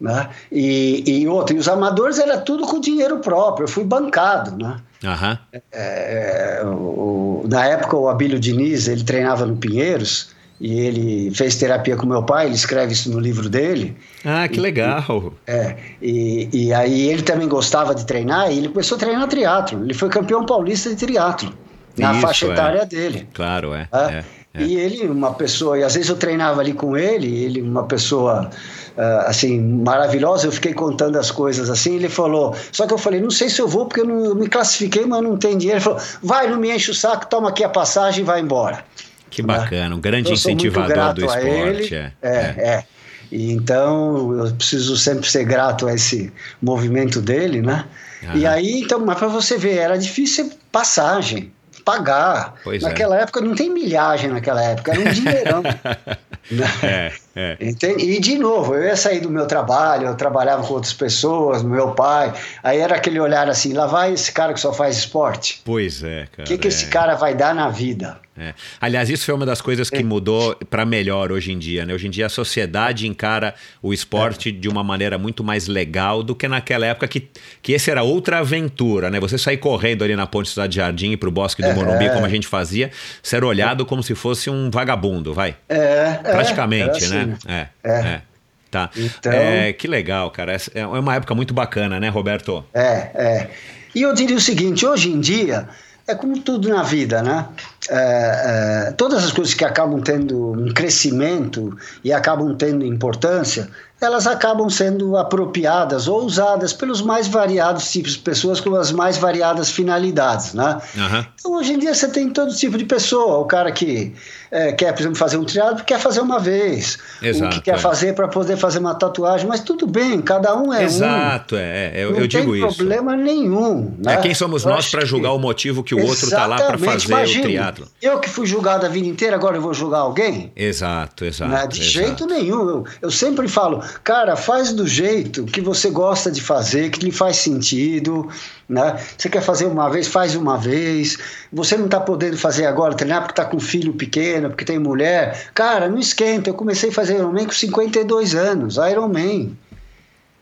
[0.01, 0.31] Né?
[0.51, 4.81] E, e outro, e os amadores era tudo com dinheiro próprio, eu fui bancado, né?
[5.05, 5.39] Aham.
[5.73, 10.31] É, o- o- na época o Abílio Diniz ele treinava no Pinheiros
[10.61, 14.61] e ele fez terapia com meu pai ele escreve isso no livro dele Ah, que
[14.61, 15.33] legal.
[15.47, 19.83] é, e, e aí ele também gostava de treinar e ele começou a treinar triatlo
[19.85, 21.53] ele foi campeão paulista de triatlo
[21.99, 22.51] na Isso, faixa é.
[22.51, 23.87] etária dele Claro, é.
[23.87, 24.13] tá?
[24.13, 24.25] é,
[24.55, 24.63] é.
[24.63, 28.51] E ele, uma pessoa, e às vezes eu treinava ali com ele, ele, uma pessoa
[28.97, 33.21] ah, assim, maravilhosa, eu fiquei contando as coisas assim, ele falou, só que eu falei,
[33.21, 35.79] não sei se eu vou, porque eu, não, eu me classifiquei, mas não tem dinheiro.
[35.79, 38.85] Ele falou, vai, não me enche o saco, toma aqui a passagem e vai embora.
[39.31, 41.47] Que bacana, um grande Eu incentivador do esporte.
[41.47, 41.95] ele.
[41.95, 42.69] é, é, é.
[42.69, 42.85] é.
[43.31, 46.31] E então eu preciso sempre ser grato a esse
[46.61, 47.87] movimento dele, né?
[48.35, 51.51] E aí, então, mas para você ver, era difícil passagem
[51.83, 52.55] pagar.
[52.65, 52.89] Pois é.
[52.89, 53.23] naquela é.
[53.23, 55.63] época não tem milhagem naquela época, era um dinheirão.
[56.83, 57.57] é, é.
[57.99, 61.93] E de novo, eu ia sair do meu trabalho, eu trabalhava com outras pessoas, meu
[61.93, 65.63] pai, aí era aquele olhar assim, lá vai esse cara que só faz esporte.
[65.65, 66.43] Pois é, cara.
[66.43, 66.89] O que, que esse é.
[66.89, 68.21] cara vai dar na vida?
[68.39, 68.55] É.
[68.81, 70.03] Aliás, isso foi uma das coisas que é.
[70.03, 71.85] mudou para melhor hoje em dia.
[71.85, 71.93] Né?
[71.93, 74.53] Hoje em dia a sociedade encara o esporte é.
[74.53, 77.29] de uma maneira muito mais legal do que naquela época que,
[77.61, 79.11] que esse era outra aventura.
[79.11, 79.21] Né?
[79.21, 81.75] Você sair correndo ali na Ponte Cidade Jardim e para o Bosque do é.
[81.75, 82.91] Morumbi, como a gente fazia,
[83.23, 85.55] ser olhado como se fosse um vagabundo, vai.
[85.69, 86.15] É.
[86.23, 87.22] Praticamente, né?
[87.23, 87.49] Assim.
[87.49, 87.69] É.
[87.85, 88.23] é.
[88.71, 88.89] Tá.
[88.97, 89.33] Então...
[89.33, 90.57] É, que legal, cara.
[90.75, 92.65] É uma época muito bacana, né, Roberto?
[92.73, 93.51] É, é.
[93.95, 95.69] E eu diria o seguinte: hoje em dia
[96.07, 97.49] é como tudo na vida, né?
[97.89, 103.69] É, é, todas as coisas que acabam tendo um crescimento e acabam tendo importância,
[104.01, 109.17] elas acabam sendo apropriadas ou usadas pelos mais variados tipos de pessoas com as mais
[109.17, 110.81] variadas finalidades, né?
[110.97, 111.27] Uhum.
[111.39, 113.39] Então, hoje em dia, você tem todo tipo de pessoa.
[113.39, 114.13] O cara que
[114.53, 116.99] é, quer, por exemplo, fazer um triado, quer fazer uma vez.
[117.23, 117.79] Exato, o que quer é.
[117.79, 119.49] fazer para poder fazer uma tatuagem.
[119.49, 121.59] Mas tudo bem, cada um é Exato, um.
[121.59, 121.93] é.
[121.97, 122.67] Eu, Não eu digo isso.
[122.67, 123.95] Não tem problema nenhum.
[123.99, 124.13] Né?
[124.13, 125.37] É quem somos nós para julgar que...
[125.37, 127.89] o motivo que o outro está lá para fazer Imagine, o triatlo.
[128.03, 130.53] Eu que fui julgado a vida inteira, agora eu vou julgar alguém?
[130.55, 131.51] Exato, exato.
[131.51, 131.67] Né?
[131.67, 131.91] De exato.
[131.91, 132.69] jeito nenhum.
[132.69, 137.11] Eu, eu sempre falo, cara, faz do jeito que você gosta de fazer, que lhe
[137.11, 138.29] faz sentido.
[138.69, 138.99] Né?
[139.17, 141.19] Você quer fazer uma vez, faz uma vez.
[141.53, 145.51] Você não está podendo fazer agora, treinar porque está com filho pequeno, porque tem mulher.
[145.55, 146.51] Cara, não esquenta.
[146.51, 149.57] Eu comecei a fazer Ironman com 52 anos, Ironman.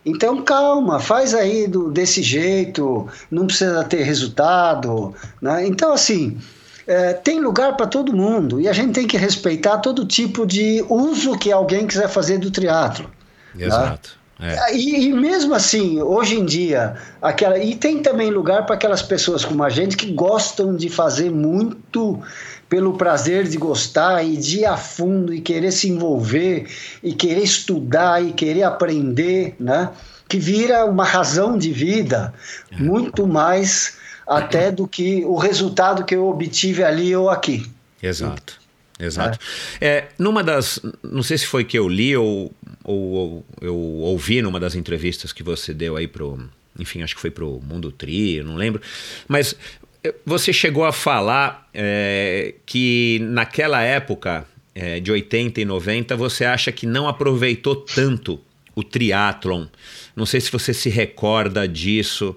[0.04, 5.14] Então calma, faz aí do, desse jeito, não precisa ter resultado.
[5.42, 5.66] Né?
[5.66, 6.38] Então, assim,
[6.86, 10.84] é, tem lugar para todo mundo e a gente tem que respeitar todo tipo de
[10.88, 13.10] uso que alguém quiser fazer do teatro.
[13.54, 13.66] Né?
[13.66, 14.10] Exato.
[14.10, 14.19] Né?
[14.40, 14.74] É.
[14.74, 19.44] E, e, mesmo assim, hoje em dia, aquela e tem também lugar para aquelas pessoas
[19.44, 22.22] como a gente que gostam de fazer muito
[22.68, 26.68] pelo prazer de gostar e de ir a fundo e querer se envolver
[27.02, 29.90] e querer estudar e querer aprender, né?
[30.28, 32.32] Que vira uma razão de vida
[32.70, 32.76] é.
[32.76, 37.68] muito mais até do que o resultado que eu obtive ali ou aqui.
[38.00, 38.59] Exato.
[39.00, 39.38] Exato.
[39.80, 40.08] É.
[40.18, 40.80] numa das.
[41.02, 42.52] Não sei se foi que eu li ou,
[42.84, 46.38] ou, ou, eu ouvi numa das entrevistas que você deu aí pro.
[46.78, 48.80] Enfim, acho que foi pro Mundo Tri, não lembro.
[49.26, 49.56] Mas
[50.04, 56.44] eh, você chegou a falar é, que naquela época, é, de 80 e 90, você
[56.44, 58.40] acha que não aproveitou tanto
[58.74, 59.66] o triatlon.
[60.14, 62.36] Não sei se você se recorda disso.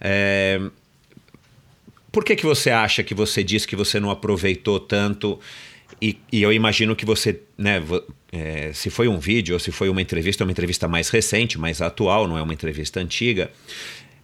[0.00, 0.60] É,
[2.10, 5.38] por que, que você acha que você disse que você não aproveitou tanto?
[6.00, 7.82] E, e eu imagino que você, né,
[8.30, 11.58] é, se foi um vídeo ou se foi uma entrevista, é uma entrevista mais recente,
[11.58, 13.50] mais atual, não é uma entrevista antiga,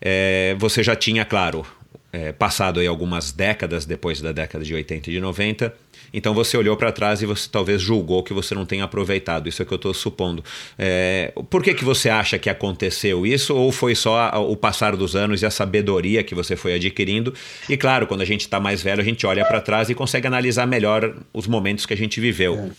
[0.01, 1.67] é, você já tinha, claro,
[2.15, 5.75] é, passado aí algumas décadas depois da década de 80 e de 90,
[6.13, 9.49] então você olhou para trás e você talvez julgou que você não tenha aproveitado.
[9.49, 10.45] Isso é que eu estou supondo.
[10.79, 13.53] É, por que, que você acha que aconteceu isso?
[13.53, 17.35] Ou foi só o passar dos anos e a sabedoria que você foi adquirindo?
[17.69, 20.29] E claro, quando a gente está mais velho, a gente olha para trás e consegue
[20.29, 22.71] analisar melhor os momentos que a gente viveu.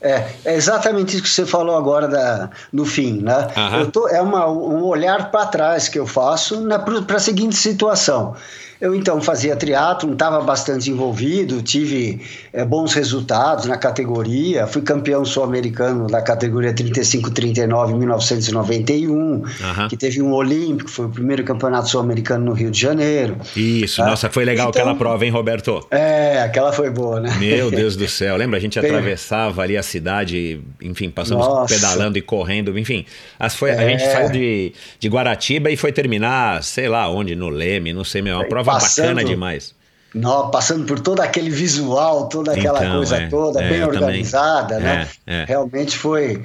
[0.00, 3.48] É, é exatamente isso que você falou agora da, no fim, né?
[3.56, 3.90] Uhum.
[3.90, 6.66] Tô, é uma, um olhar para trás que eu faço
[7.06, 8.34] para a seguinte situação.
[8.80, 12.20] Eu então fazia triatlo, estava bastante envolvido, tive
[12.52, 19.44] é, bons resultados na categoria, fui campeão sul-americano da categoria 35-39 em 1991, uhum.
[19.88, 23.38] que teve um olímpico, foi o primeiro campeonato sul-americano no Rio de Janeiro.
[23.56, 24.06] Isso, tá?
[24.06, 25.86] nossa, foi legal então, aquela prova, hein, Roberto?
[25.90, 27.34] É, aquela foi boa, né?
[27.38, 28.58] Meu Deus do céu, lembra?
[28.58, 31.74] A gente atravessava ali a cidade, enfim, passamos nossa.
[31.74, 33.06] pedalando e correndo, enfim.
[33.38, 33.78] As foi, é.
[33.78, 38.04] A gente saiu de, de Guaratiba e foi terminar, sei lá onde, no Leme, não
[38.04, 39.74] sei, meu, uma prova passando, bacana demais.
[40.14, 44.78] Não, passando por todo aquele visual, toda aquela então, coisa é, toda, é, bem organizada,
[44.78, 45.08] né?
[45.26, 45.44] É, é.
[45.44, 46.42] Realmente foi.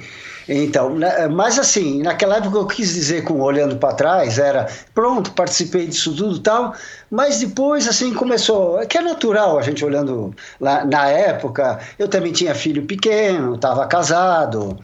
[0.48, 5.30] Então, né, mas assim, naquela época eu quis dizer com olhando para trás era pronto,
[5.32, 6.74] participei disso tudo tal,
[7.10, 12.32] mas depois assim começou, que é natural a gente olhando lá na época, eu também
[12.32, 14.78] tinha filho pequeno, estava casado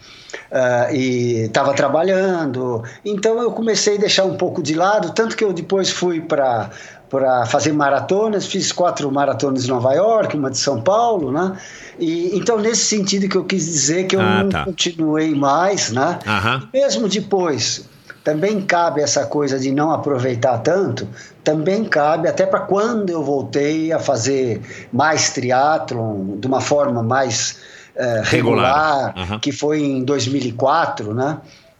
[0.52, 5.44] uh, e estava trabalhando, então eu comecei a deixar um pouco de lado, tanto que
[5.44, 6.70] eu depois fui para
[7.10, 11.56] para fazer maratonas, fiz quatro maratonas em Nova York, uma de São Paulo, né?
[11.98, 14.64] E, então, nesse sentido que eu quis dizer que eu ah, não tá.
[14.64, 16.18] continuei mais, né?
[16.72, 17.88] Mesmo depois,
[18.22, 21.08] também cabe essa coisa de não aproveitar tanto,
[21.42, 24.60] também cabe até para quando eu voltei a fazer
[24.92, 27.58] mais triatlon de uma forma mais
[27.96, 29.38] é, regular, regular uhum.
[29.38, 31.38] que foi em 2004, né?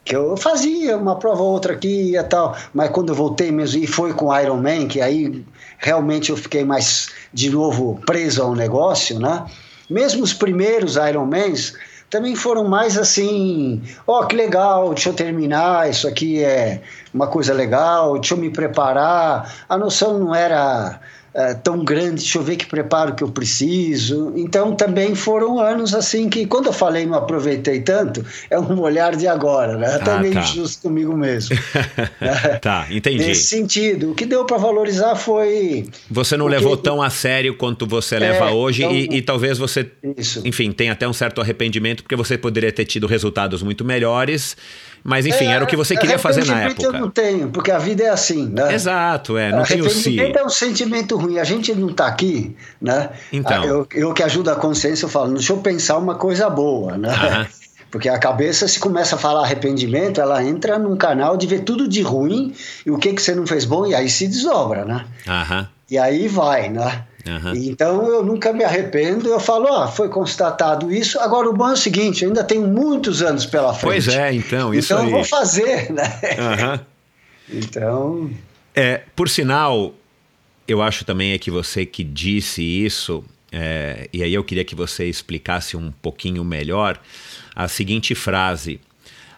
[0.09, 3.85] Que eu fazia uma prova ou outra aqui e tal, mas quando eu voltei mesmo
[3.85, 5.45] e foi com Iron Man, que aí
[5.77, 9.45] realmente eu fiquei mais de novo preso ao negócio, né?
[9.91, 11.75] Mesmo os primeiros Ironmans
[12.09, 16.81] também foram mais assim, ó, oh, que legal, deixa eu terminar, isso aqui é
[17.13, 19.55] uma coisa legal, deixa eu me preparar.
[19.69, 20.99] A noção não era
[21.39, 24.33] é, tão grande, deixa eu ver que preparo que eu preciso.
[24.35, 29.15] Então também foram anos assim que, quando eu falei não aproveitei tanto, é um olhar
[29.15, 29.95] de agora, né?
[29.95, 30.41] Até ah, meio tá.
[30.41, 31.57] injusto comigo mesmo.
[32.61, 33.25] tá, entendi.
[33.25, 35.87] Nesse sentido, o que deu para valorizar foi.
[36.11, 39.59] Você não levou tão a sério quanto você é, leva hoje então, e, e, talvez
[39.59, 40.43] você, isso.
[40.45, 44.57] enfim, tenha até um certo arrependimento porque você poderia ter tido resultados muito melhores.
[45.05, 46.83] Mas enfim, é, era o que você queria fazer na época.
[46.83, 48.73] eu não tenho, porque a vida é assim, né?
[48.75, 50.19] Exato, é, não tem o si.
[50.21, 53.11] é um sentimento ruim, a gente não está aqui, né?
[53.33, 53.65] Então.
[53.65, 57.47] Eu, eu que ajudo a consciência, eu falo, deixa eu pensar uma coisa boa, né?
[57.91, 61.89] Porque a cabeça, se começa a falar arrependimento, ela entra num canal de ver tudo
[61.89, 65.07] de ruim e o que, que você não fez bom, e aí se desdobra, né?
[65.27, 65.69] Aham.
[65.91, 67.05] E aí vai, né?
[67.27, 67.53] Uhum.
[67.55, 71.19] Então eu nunca me arrependo, eu falo, ó, foi constatado isso.
[71.21, 73.85] Agora o bom é o seguinte, ainda tenho muitos anos pela frente.
[73.93, 75.11] Pois é, então, isso Então aí.
[75.11, 76.21] eu vou fazer, né?
[76.39, 77.59] Uhum.
[77.59, 78.31] então.
[78.75, 79.93] É, por sinal,
[80.67, 84.75] eu acho também é que você que disse isso, é, e aí eu queria que
[84.75, 87.01] você explicasse um pouquinho melhor
[87.55, 88.81] a seguinte frase.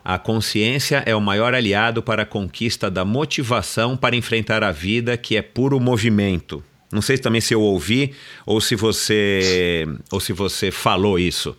[0.04, 5.16] A consciência é o maior aliado para a conquista da motivação para enfrentar a vida,
[5.16, 6.64] que é puro movimento.
[6.92, 8.14] Não sei também se eu ouvi
[8.44, 11.56] ou se você ou se você falou isso.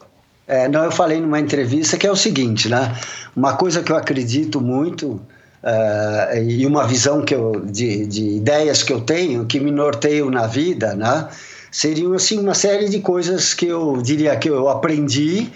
[0.47, 2.93] É, não, eu falei numa entrevista que é o seguinte, né?
[3.36, 5.11] Uma coisa que eu acredito muito
[5.63, 10.29] uh, e uma visão que eu, de, de ideias que eu tenho que me norteiam
[10.29, 11.29] na vida, né?
[11.71, 15.49] Seriam assim uma série de coisas que eu diria que eu aprendi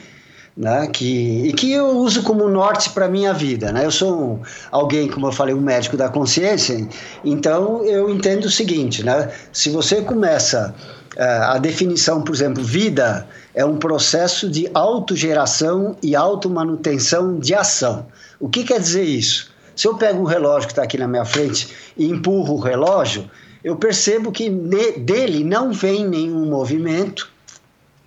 [0.56, 3.72] né, que, e que eu uso como norte para minha vida.
[3.72, 3.86] Né?
[3.86, 4.40] Eu sou um,
[4.72, 6.88] alguém, como eu falei, um médico da consciência,
[7.24, 10.74] então eu entendo o seguinte: né, se você começa
[11.18, 18.06] uh, a definição, por exemplo, vida é um processo de autogeração e automanutenção de ação.
[18.40, 19.54] O que quer dizer isso?
[19.76, 23.30] Se eu pego um relógio que está aqui na minha frente e empurro o relógio,
[23.62, 27.35] eu percebo que dele não vem nenhum movimento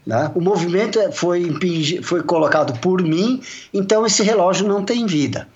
[0.09, 0.33] né?
[0.35, 1.55] O movimento é, foi,
[2.03, 3.43] foi colocado por mim,
[3.75, 5.47] então esse relógio não tem vida.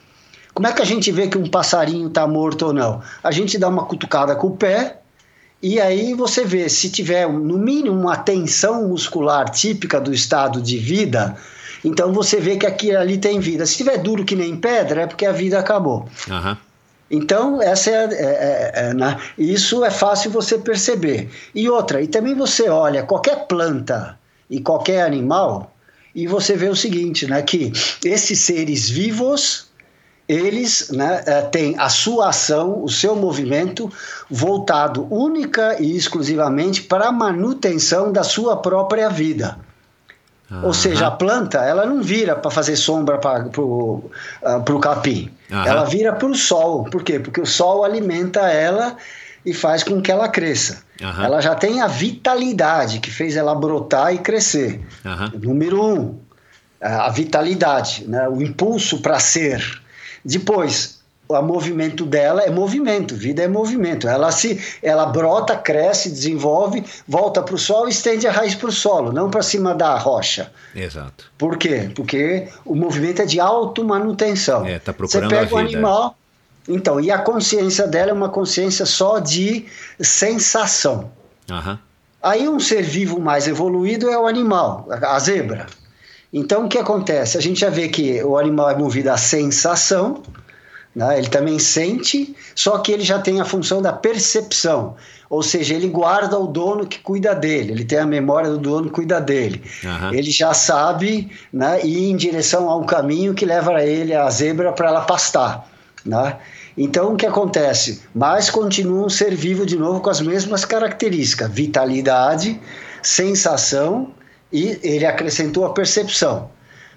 [0.52, 3.00] Como é que a gente vê que um passarinho está morto ou não?
[3.24, 4.98] A gente dá uma cutucada com o pé
[5.62, 10.76] e aí você vê se tiver no mínimo uma tensão muscular típica do estado de
[10.76, 11.34] vida,
[11.82, 13.64] então você vê que aqui ali tem vida.
[13.64, 16.06] Se tiver duro que nem pedra, é porque a vida acabou.
[16.28, 16.56] Uhum.
[17.10, 19.18] Então, essa é, é, é, é né?
[19.38, 21.30] isso é fácil você perceber.
[21.54, 24.20] E outra, e também você olha qualquer planta
[24.52, 25.74] e qualquer animal,
[26.14, 27.72] e você vê o seguinte, né, que
[28.04, 29.68] esses seres vivos,
[30.28, 33.90] eles né, eh, têm a sua ação, o seu movimento
[34.30, 39.58] voltado única e exclusivamente para a manutenção da sua própria vida.
[40.50, 40.66] Uhum.
[40.66, 44.10] Ou seja, a planta ela não vira para fazer sombra para o
[44.42, 45.30] uh, capim.
[45.50, 45.64] Uhum.
[45.64, 46.84] Ela vira para o sol.
[46.84, 47.18] Por quê?
[47.18, 48.98] Porque o sol alimenta ela
[49.46, 50.82] e faz com que ela cresça.
[51.02, 51.24] Uhum.
[51.24, 54.80] Ela já tem a vitalidade que fez ela brotar e crescer.
[55.04, 55.40] Uhum.
[55.40, 56.18] Número um,
[56.80, 58.28] a vitalidade, né?
[58.28, 59.80] o impulso para ser.
[60.24, 64.06] Depois, o movimento dela é movimento, vida é movimento.
[64.06, 68.72] Ela se, ela brota, cresce, desenvolve, volta para o solo, estende a raiz para o
[68.72, 70.52] solo, não para cima da rocha.
[70.74, 71.30] Exato.
[71.38, 71.90] Por quê?
[71.94, 74.66] Porque o movimento é de automanutenção.
[74.66, 76.16] É, tá procurando Você pega o animal,
[76.68, 79.66] então, e a consciência dela é uma consciência só de
[80.00, 81.10] sensação.
[81.50, 81.78] Uhum.
[82.22, 85.66] Aí um ser vivo mais evoluído é o animal, a zebra.
[86.32, 87.36] Então o que acontece?
[87.36, 90.22] A gente já vê que o animal é movido à sensação,
[90.94, 91.18] né?
[91.18, 94.94] ele também sente, só que ele já tem a função da percepção.
[95.28, 98.84] Ou seja, ele guarda o dono que cuida dele, ele tem a memória do dono
[98.84, 99.62] que cuida dele.
[99.82, 100.14] Uhum.
[100.14, 104.72] Ele já sabe né, ir em direção a um caminho que leva ele, a zebra,
[104.72, 105.68] para ela pastar.
[106.04, 106.36] Né?
[106.76, 108.02] Então, o que acontece?
[108.14, 112.60] Mas continua um ser vivo de novo com as mesmas características: vitalidade,
[113.02, 114.14] sensação
[114.52, 116.50] e ele acrescentou a percepção.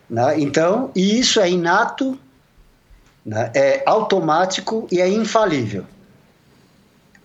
[0.10, 0.40] Né?
[0.40, 2.18] Então, e isso é inato,
[3.26, 3.52] né?
[3.54, 5.86] é automático e é infalível.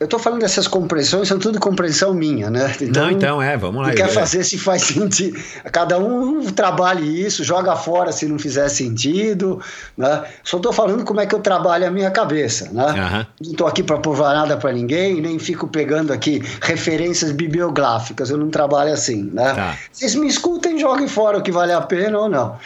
[0.00, 2.74] Eu estou falando dessas compreensões, são tudo compreensão minha, né?
[2.80, 3.92] Então, Não, então é, vamos lá.
[3.92, 5.38] quer fazer se faz sentido.
[5.70, 9.60] Cada um trabalhe isso, joga fora se não fizer sentido,
[9.98, 10.24] né?
[10.42, 12.86] Só estou falando como é que eu trabalho a minha cabeça, né?
[12.86, 13.26] Uhum.
[13.42, 18.38] Não estou aqui para provar nada para ninguém, nem fico pegando aqui referências bibliográficas, eu
[18.38, 19.52] não trabalho assim, né?
[19.52, 19.76] Tá.
[19.92, 22.56] Vocês me escutem, joguem fora o que vale a pena ou não.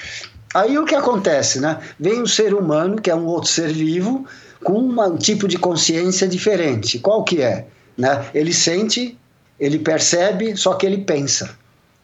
[0.55, 1.78] Aí o que acontece, né?
[1.99, 4.24] Vem um ser humano, que é um outro ser vivo,
[4.65, 6.99] com um tipo de consciência diferente.
[6.99, 7.67] Qual que é?
[7.97, 8.25] Né?
[8.35, 9.17] Ele sente,
[9.61, 11.57] ele percebe, só que ele pensa.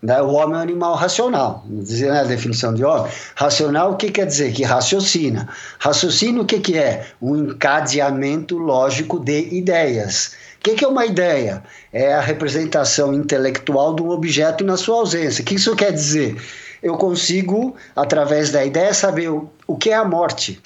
[0.03, 0.21] Né?
[0.23, 1.65] O homem é um animal racional.
[1.67, 3.11] Dizer a definição de homem.
[3.35, 4.53] Racional, o que quer dizer?
[4.53, 5.49] Que raciocina.
[5.79, 7.07] Raciocínio, o que, que é?
[7.21, 10.35] Um encadeamento lógico de ideias.
[10.59, 11.63] O que, que, é uma ideia?
[11.93, 15.43] É a representação intelectual de um objeto na sua ausência.
[15.43, 16.37] O que isso quer dizer?
[16.83, 20.61] Eu consigo, através da ideia, saber o, o que é a morte.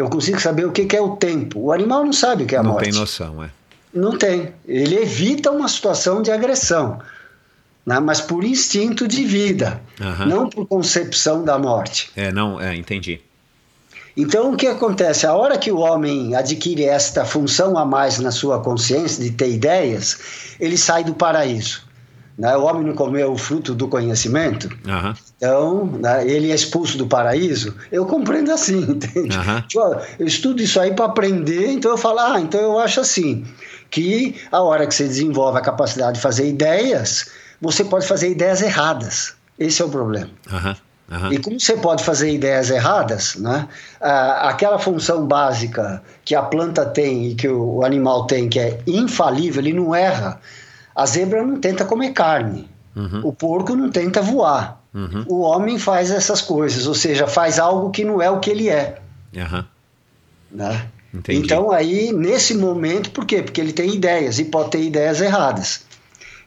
[0.00, 1.60] Eu consigo saber o que é o tempo.
[1.60, 2.86] O animal não sabe o que é a não morte.
[2.86, 3.50] Não tem noção, é.
[3.92, 4.50] Não tem.
[4.66, 6.98] Ele evita uma situação de agressão,
[7.84, 8.00] né?
[8.00, 10.26] mas por instinto de vida, uhum.
[10.26, 12.10] não por concepção da morte.
[12.16, 13.20] É, não, é, entendi.
[14.16, 15.26] Então, o que acontece?
[15.26, 19.50] A hora que o homem adquire esta função a mais na sua consciência de ter
[19.50, 21.82] ideias, ele sai do paraíso.
[22.40, 22.56] Né?
[22.56, 25.12] O homem não comeu o fruto do conhecimento, uhum.
[25.36, 27.76] então né, ele é expulso do paraíso.
[27.92, 29.36] Eu compreendo assim, entende?
[29.36, 30.00] Uhum.
[30.18, 33.44] Eu estudo isso aí para aprender, então eu falo, ah, então eu acho assim,
[33.90, 37.30] que a hora que você desenvolve a capacidade de fazer ideias,
[37.60, 39.34] você pode fazer ideias erradas.
[39.58, 40.30] Esse é o problema.
[40.50, 40.74] Uhum.
[41.10, 41.32] Uhum.
[41.34, 43.68] E como você pode fazer ideias erradas, né?
[44.00, 48.78] Ah, aquela função básica que a planta tem e que o animal tem, que é
[48.86, 50.40] infalível, ele não erra.
[50.94, 52.68] A zebra não tenta comer carne.
[52.94, 53.20] Uhum.
[53.24, 54.80] O porco não tenta voar.
[54.92, 55.24] Uhum.
[55.28, 58.68] O homem faz essas coisas, ou seja, faz algo que não é o que ele
[58.68, 59.00] é.
[59.34, 59.64] Uhum.
[60.50, 60.86] Né?
[61.28, 63.42] Então, aí, nesse momento, por quê?
[63.42, 65.82] Porque ele tem ideias e pode ter ideias erradas.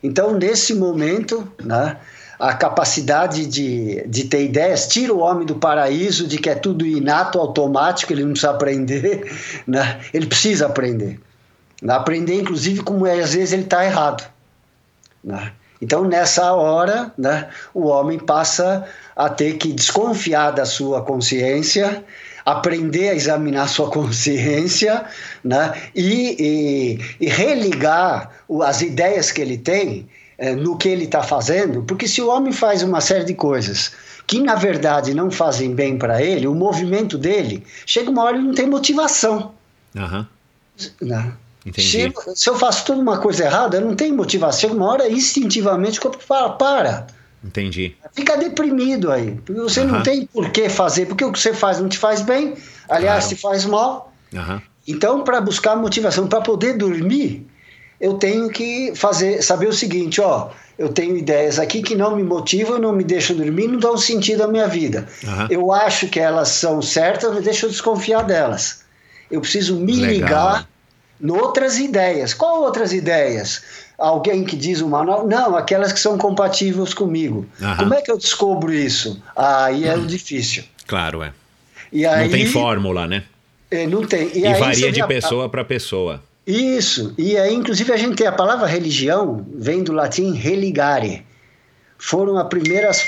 [0.02, 1.98] Então, nesse momento, né,
[2.39, 6.86] a capacidade de, de ter ideias tira o homem do paraíso, de que é tudo
[6.86, 9.32] inato, automático, ele não precisa aprender,
[9.68, 10.02] né?
[10.14, 11.20] ele precisa aprender.
[11.88, 14.32] Aprender, inclusive, como é, às vezes ele está errado.
[15.24, 15.51] Né?
[15.82, 22.03] Então, nessa hora, né, o homem passa a ter que desconfiar da sua consciência,
[22.45, 25.05] aprender a examinar sua consciência
[25.43, 28.32] né, e, e, e religar
[28.63, 30.07] as ideias que ele tem
[30.38, 33.91] é, no que ele está fazendo, porque se o homem faz uma série de coisas
[34.26, 38.41] que na verdade não fazem bem para ele, o movimento dele chega uma hora e
[38.41, 39.53] não tem motivação.
[39.95, 40.26] Uhum.
[41.01, 41.34] Né?
[41.72, 44.72] Se, se, eu faço toda uma coisa errada, eu não tenho motivação.
[44.72, 47.07] Uma hora, instintivamente, o corpo fala, para.
[47.43, 47.95] Entendi.
[48.14, 49.39] Fica deprimido aí.
[49.45, 49.88] Porque você uhum.
[49.88, 52.55] não tem por que fazer, porque o que você faz não te faz bem,
[52.89, 53.36] aliás, claro.
[53.36, 54.14] te faz mal.
[54.34, 54.61] Uhum.
[54.88, 57.47] Então, para buscar motivação, para poder dormir,
[57.99, 62.24] eu tenho que fazer, saber o seguinte, ó, eu tenho ideias aqui que não me
[62.24, 65.07] motivam, não me deixam dormir, não dão sentido à minha vida.
[65.24, 65.47] Uhum.
[65.49, 68.84] Eu acho que elas são certas, mas deixa eu desconfiar delas.
[69.32, 70.09] Eu preciso me Legal.
[70.11, 70.70] ligar
[71.30, 72.34] outras ideias.
[72.34, 73.61] Qual outras ideias?
[73.97, 75.28] Alguém que diz uma nova.
[75.28, 77.45] Não, aquelas que são compatíveis comigo.
[77.61, 77.78] Aham.
[77.78, 79.21] Como é que eu descobro isso?
[79.36, 80.05] Aí é hum.
[80.05, 80.63] difícil.
[80.88, 81.32] Claro, é.
[81.91, 83.24] E aí, não tem fórmula, né?
[83.69, 84.30] É, não tem.
[84.34, 86.21] E, e varia de pessoa para pessoa.
[86.45, 87.13] Isso.
[87.17, 91.26] E aí, inclusive, a gente tem a palavra religião, vem do latim religare.
[91.97, 93.01] Foram as primeiras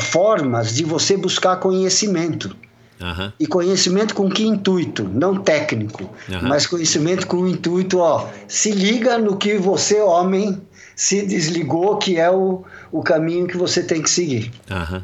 [0.00, 2.54] formas de você buscar conhecimento.
[3.02, 3.32] Uhum.
[3.38, 5.02] E conhecimento com que intuito?
[5.04, 6.48] Não técnico, uhum.
[6.48, 10.62] mas conhecimento com o intuito, ó, se liga no que você, homem,
[10.94, 14.52] se desligou, que é o, o caminho que você tem que seguir.
[14.70, 15.02] Uhum.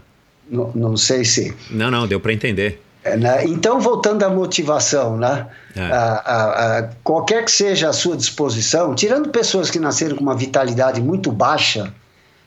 [0.51, 1.55] Não, não sei se.
[1.71, 2.81] Não, não, deu para entender.
[3.05, 3.45] É, né?
[3.45, 5.47] Então, voltando à motivação, né?
[5.75, 5.83] É.
[5.83, 10.37] A, a, a, qualquer que seja a sua disposição, tirando pessoas que nasceram com uma
[10.37, 11.93] vitalidade muito baixa,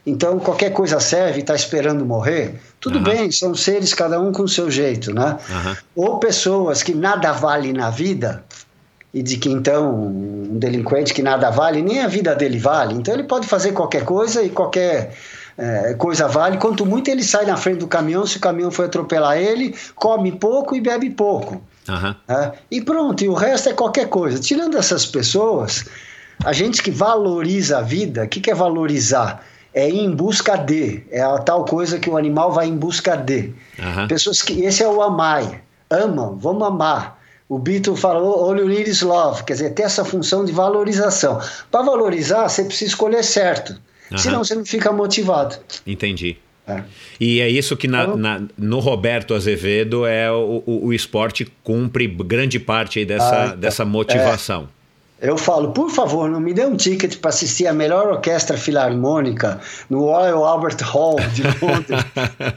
[0.05, 3.03] então, qualquer coisa serve, está esperando morrer, tudo uhum.
[3.03, 5.37] bem, são seres, cada um com o seu jeito, né?
[5.47, 5.75] Uhum.
[5.95, 8.43] Ou pessoas que nada vale na vida,
[9.13, 13.13] e de que então um delinquente que nada vale, nem a vida dele vale, então
[13.13, 15.13] ele pode fazer qualquer coisa e qualquer
[15.57, 18.85] é, coisa vale, quanto muito ele sai na frente do caminhão, se o caminhão for
[18.85, 21.61] atropelar ele, come pouco e bebe pouco.
[21.87, 22.15] Uhum.
[22.27, 22.51] Né?
[22.71, 24.39] E pronto, e o resto é qualquer coisa.
[24.39, 25.85] Tirando essas pessoas,
[26.43, 29.43] a gente que valoriza a vida, o que, que é valorizar?
[29.73, 33.15] É ir em busca de, é a tal coisa que o animal vai em busca
[33.15, 33.53] de.
[33.79, 34.07] Uhum.
[34.07, 37.19] Pessoas que, esse é o amai, amam, vamos amar.
[37.47, 41.39] O Beatle falou need is love, quer dizer, ter essa função de valorização.
[41.69, 43.77] Para valorizar, você precisa escolher certo,
[44.09, 44.17] uhum.
[44.17, 45.57] senão você não fica motivado.
[45.85, 46.37] Entendi.
[46.67, 46.83] É.
[47.19, 52.07] E é isso que na, na, no Roberto Azevedo é o, o, o, esporte cumpre
[52.07, 54.69] grande parte dessa, ah, então, dessa motivação.
[54.77, 54.80] É.
[55.21, 59.59] Eu falo, por favor, não me dê um ticket para assistir a melhor orquestra filarmônica
[59.87, 62.03] no Royal Albert Hall de Londres,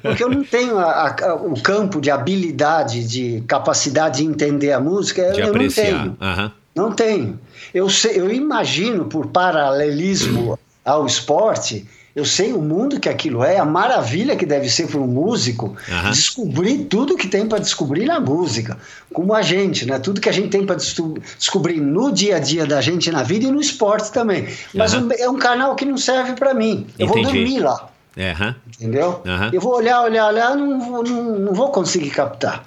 [0.00, 4.80] porque eu não tenho a, a, o campo de habilidade, de capacidade de entender a
[4.80, 5.92] música, de eu apreciar.
[5.92, 6.16] não tenho.
[6.20, 6.52] Aham.
[6.74, 7.38] Não tenho.
[7.72, 13.58] Eu, sei, eu imagino, por paralelismo ao esporte, eu sei o mundo que aquilo é,
[13.58, 16.10] a maravilha que deve ser para um músico Aham.
[16.10, 18.78] descobrir tudo que tem para descobrir na música,
[19.12, 19.98] como a gente, né?
[19.98, 23.46] Tudo que a gente tem para descobrir no dia a dia da gente na vida
[23.46, 24.46] e no esporte também.
[24.72, 25.06] Mas Aham.
[25.06, 26.86] um- é um canal que não serve para mim.
[26.98, 27.38] Eu vou Entendi.
[27.38, 28.54] dormir lá, aham.
[28.68, 29.20] entendeu?
[29.26, 29.50] Aham.
[29.52, 32.64] Eu vou olhar, olhar, olhar, não, vou- não, não vou conseguir captar.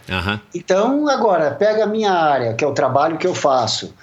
[0.54, 3.94] Então, agora, pega a minha área, que é o trabalho que eu faço,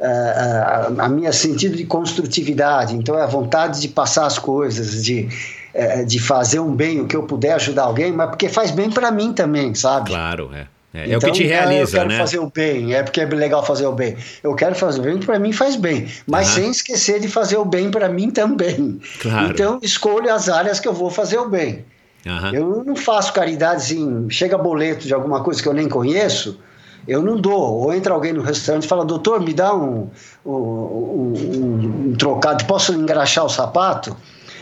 [0.00, 5.28] a, a minha sentido de construtividade, então é a vontade de passar as coisas, de,
[5.72, 8.90] eh, de fazer um bem, o que eu puder ajudar alguém, mas porque faz bem
[8.90, 10.10] para mim também, sabe?
[10.10, 10.66] Claro, é.
[10.94, 12.18] É, é o Então, que te ah, realiza, Eu quero né?
[12.18, 14.16] fazer o bem, é porque é legal fazer o bem.
[14.44, 16.54] Eu quero fazer o bem, para mim faz bem, mas Aham.
[16.54, 19.00] sem esquecer de fazer o bem para mim também.
[19.20, 19.50] Claro.
[19.50, 21.84] Então, escolho as áreas que eu vou fazer o bem.
[22.24, 22.52] Aham.
[22.54, 26.60] Eu não faço caridade assim, chega boleto de alguma coisa que eu nem conheço,
[27.06, 27.82] eu não dou.
[27.82, 30.08] Ou entra alguém no restaurante e fala, doutor, me dá um,
[30.44, 34.16] um, um- um trocado, posso engraxar o sapato?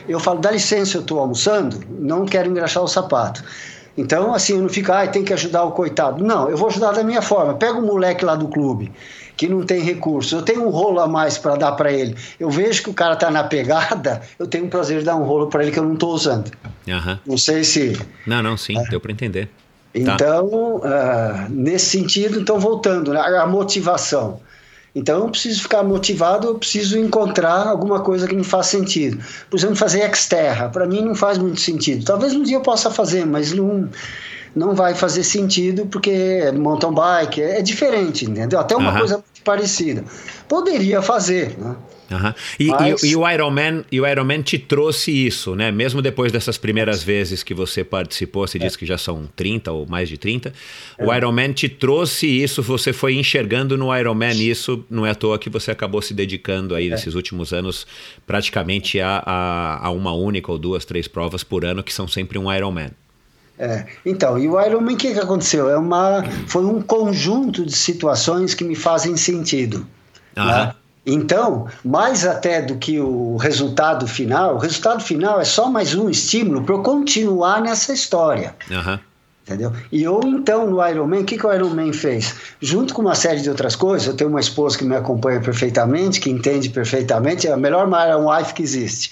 [0.09, 3.43] Eu falo, dá licença, eu estou almoçando, não quero engraxar o sapato.
[3.97, 6.25] Então, assim, eu não fico, ah, tem que ajudar o coitado.
[6.25, 7.55] Não, eu vou ajudar da minha forma.
[7.55, 8.91] Pega o moleque lá do clube,
[9.37, 10.35] que não tem recurso.
[10.35, 12.17] Eu tenho um rolo a mais para dar para ele.
[12.41, 15.25] Eu vejo que o cara está na pegada, eu tenho o prazer de dar um
[15.25, 16.51] rolo para ele que eu não estou usando.
[16.89, 17.21] Aham.
[17.27, 18.01] Não sei se.
[18.27, 19.51] Não, não, sim, deu para entender.
[19.93, 20.01] Tá.
[20.01, 24.41] Então, ah, nesse sentido, então voltando, né, a motivação.
[24.95, 29.23] Então, eu preciso ficar motivado, eu preciso encontrar alguma coisa que me faça sentido.
[29.49, 32.05] Por exemplo, fazer exterra, para mim não faz muito sentido.
[32.05, 33.89] Talvez um dia eu possa fazer, mas não,
[34.55, 38.61] não vai fazer sentido porque mountain bike é, é diferente, entendeu?
[38.61, 38.99] Até uma Aham.
[38.99, 40.05] coisa muito parecida.
[40.47, 41.75] Poderia fazer, né?
[42.13, 42.35] Aham.
[42.61, 45.71] E, Mas- e- e o Ironman, e o Ironman te trouxe isso, né?
[45.73, 49.87] Mesmo depois dessas primeiras vezes que você participou, você disse que já são 30 ou
[49.87, 50.53] mais de 30.
[50.99, 55.39] O Ironman te trouxe isso, você foi enxergando no Ironman isso, não é à toa
[55.39, 57.87] que você acabou se dedicando aí nesses últimos anos
[58.27, 62.39] praticamente a, a, a uma única ou duas, três provas por ano que são sempre
[62.39, 62.91] um Ironman.
[63.59, 65.69] É, então, e o Ironman, o que, que aconteceu?
[65.69, 69.87] É uma, foi um conjunto de situações que me fazem sentido.
[70.37, 70.67] Aham.
[70.67, 70.75] né?
[71.05, 76.09] Então, mais até do que o resultado final, o resultado final é só mais um
[76.09, 78.55] estímulo para eu continuar nessa história.
[78.71, 79.01] Aham.
[79.45, 79.73] Entendeu?
[79.91, 82.33] E eu, então, no Ironman, o que, que o Ironman fez?
[82.61, 86.21] Junto com uma série de outras coisas, eu tenho uma esposa que me acompanha perfeitamente,
[86.21, 89.11] que entende perfeitamente, é a melhor Iron Wife que existe.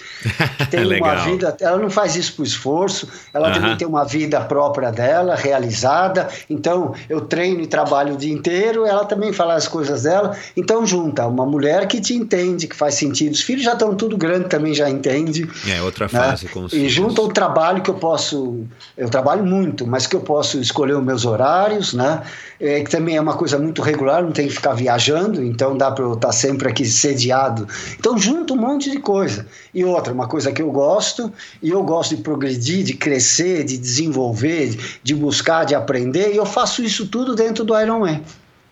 [0.59, 3.55] Que tem uma vida, ela não faz isso por esforço, ela Aham.
[3.61, 6.29] também tem uma vida própria dela, realizada.
[6.49, 10.37] Então, eu treino e trabalho o dia inteiro, ela também fala as coisas dela.
[10.57, 13.33] Então, junta uma mulher que te entende, que faz sentido.
[13.33, 15.49] Os filhos já estão tudo grande, também já entende.
[15.69, 16.11] É, outra né?
[16.11, 16.93] fase com os E filhos.
[16.93, 18.65] junto ao trabalho que eu posso,
[18.97, 22.23] eu trabalho muito, mas que eu posso escolher os meus horários, né?
[22.59, 25.91] É, que também é uma coisa muito regular, não tem que ficar viajando, então dá
[25.91, 27.67] para eu estar sempre aqui sediado.
[27.99, 29.47] Então junto um monte de coisa.
[29.75, 33.79] E outra, uma coisa que eu gosto, e eu gosto de progredir, de crescer, de
[33.79, 38.23] desenvolver, de buscar, de aprender, e eu faço isso tudo dentro do Ironman.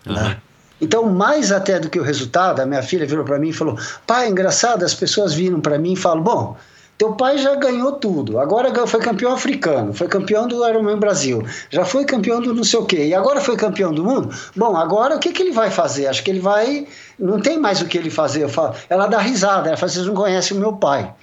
[0.07, 0.29] Aham.
[0.29, 0.37] Né?
[0.81, 3.77] Então, mais até do que o resultado, a minha filha virou para mim e falou:
[4.07, 6.57] pai, engraçado, as pessoas viram para mim e falam: bom,
[6.99, 11.85] teu pai já ganhou tudo, agora foi campeão africano, foi campeão do Ironman Brasil, já
[11.85, 14.35] foi campeão do não sei o quê, e agora foi campeão do mundo.
[14.53, 16.07] Bom, agora o que, que ele vai fazer?
[16.07, 16.85] Acho que ele vai.
[17.17, 18.49] Não tem mais o que ele fazer.
[18.49, 21.13] Falo, ela dá risada, ela fala: vocês não conhecem o meu pai.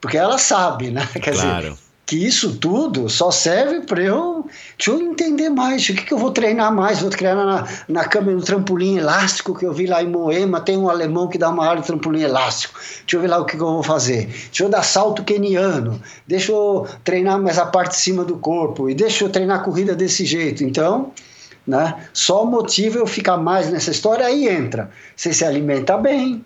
[0.00, 1.06] Porque ela sabe, né?
[1.22, 1.78] Quer dizer, Claro.
[2.10, 4.44] Que isso tudo só serve para eu,
[4.84, 8.36] eu entender mais, o que, que eu vou treinar mais, vou treinar na, na câmera
[8.36, 11.64] do trampolim elástico que eu vi lá em Moema, tem um alemão que dá uma
[11.64, 14.64] aula de trampolim elástico, deixa eu ver lá o que, que eu vou fazer, deixa
[14.64, 18.94] eu dar salto keniano, deixa eu treinar mais a parte de cima do corpo, e
[18.96, 21.12] deixa eu treinar corrida desse jeito, então...
[21.66, 22.04] Né?
[22.12, 24.90] Só motiva eu ficar mais nessa história, aí entra.
[25.14, 26.44] Você se alimenta bem,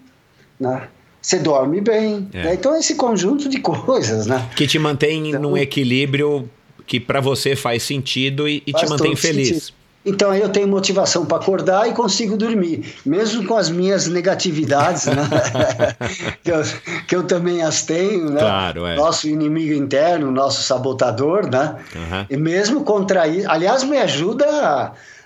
[0.61, 0.89] né?
[1.27, 2.29] Você dorme bem.
[2.35, 2.45] É.
[2.45, 2.55] né?
[2.55, 4.47] Então, esse conjunto de coisas, né?
[4.55, 6.49] Que te mantém Então- num equilíbrio
[6.87, 9.49] que para você faz sentido e, e te Faz mantém todo feliz.
[9.49, 9.75] sentido.
[10.07, 15.14] Então eu tenho motivação para acordar e consigo dormir, mesmo com as minhas negatividades, né?
[16.45, 16.63] que, eu,
[17.09, 18.38] que eu também as tenho, né?
[18.41, 18.96] Claro, é.
[18.96, 21.76] Nosso inimigo interno, nosso sabotador, né?
[21.96, 22.26] Aham.
[22.29, 24.45] E mesmo contra isso, aliás, me ajuda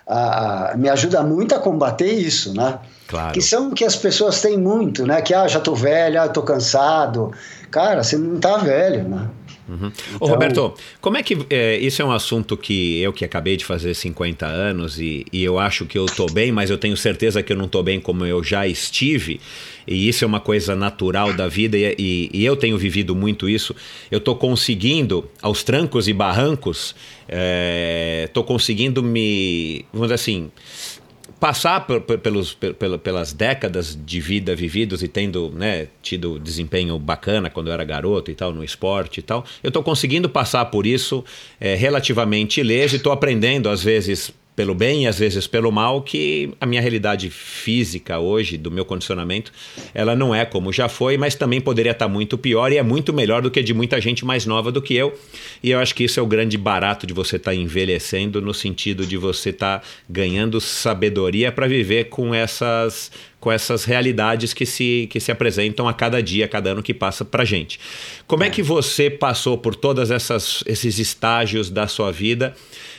[0.07, 2.79] a- a- me ajuda muito a combater isso, né?
[3.09, 3.33] Claro.
[3.33, 5.23] Que são que as pessoas têm muito, né?
[5.23, 7.33] Que ah, já tô velho, ah, tô cansado.
[7.71, 9.29] cara, você não está velho, né?
[9.67, 9.93] Uhum.
[10.15, 11.37] Então, Ô, Roberto, como é que.
[11.49, 15.43] É, isso é um assunto que eu que acabei de fazer 50 anos e, e
[15.43, 17.99] eu acho que eu estou bem, mas eu tenho certeza que eu não estou bem
[17.99, 19.41] como eu já estive.
[19.87, 23.49] E isso é uma coisa natural da vida e, e, e eu tenho vivido muito
[23.49, 23.75] isso.
[24.11, 26.95] Eu estou conseguindo, aos trancos e barrancos,
[27.27, 29.85] estou é, conseguindo me.
[29.93, 30.51] Vamos dizer assim
[31.39, 36.99] passar por, por, pelos, por, pelas décadas de vida vividos e tendo né, tido desempenho
[36.99, 40.65] bacana quando eu era garoto e tal, no esporte e tal, eu estou conseguindo passar
[40.67, 41.25] por isso
[41.61, 46.03] é, relativamente ileso e estou aprendendo, às vezes, pelo bem e às vezes pelo mal,
[46.03, 49.53] que a minha realidade física hoje, do meu condicionamento,
[49.95, 53.13] ela não é como já foi, mas também poderia estar muito pior e é muito
[53.13, 55.17] melhor do que de muita gente mais nova do que eu.
[55.63, 59.07] E eu acho que isso é o grande barato de você estar envelhecendo, no sentido
[59.07, 59.81] de você estar
[60.11, 65.95] ganhando sabedoria para viver com essas com essas realidades que se, que se apresentam a
[65.95, 67.79] cada dia, a cada ano que passa para gente.
[68.27, 72.55] Como é que você passou por todos esses estágios da sua vida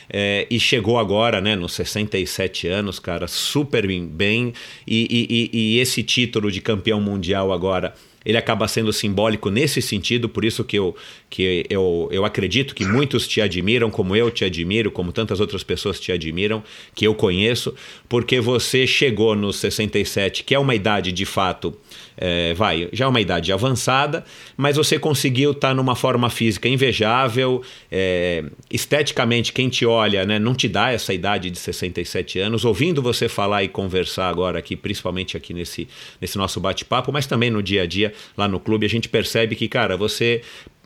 [0.08, 4.52] é, e chegou agora, né, nos 67 anos, cara, super bem.
[4.86, 7.94] E, e, e esse título de campeão mundial agora
[8.24, 10.94] ele acaba sendo simbólico nesse sentido, por isso que eu,
[11.28, 15.62] que eu, eu acredito que muitos te admiram, como eu te admiro, como tantas outras
[15.62, 16.62] pessoas te admiram,
[16.94, 17.74] que eu conheço,
[18.08, 21.76] porque você chegou nos 67, que é uma idade de fato
[22.20, 24.22] é, vai, já é uma idade avançada,
[24.54, 30.38] mas você conseguiu estar tá numa forma física invejável, é, esteticamente quem te olha né,
[30.38, 34.76] não te dá essa idade de 67 anos, ouvindo você falar e conversar agora aqui,
[34.76, 35.88] principalmente aqui nesse,
[36.20, 39.56] nesse nosso bate-papo, mas também no dia a dia lá no clube, a gente percebe
[39.56, 40.42] que, cara, você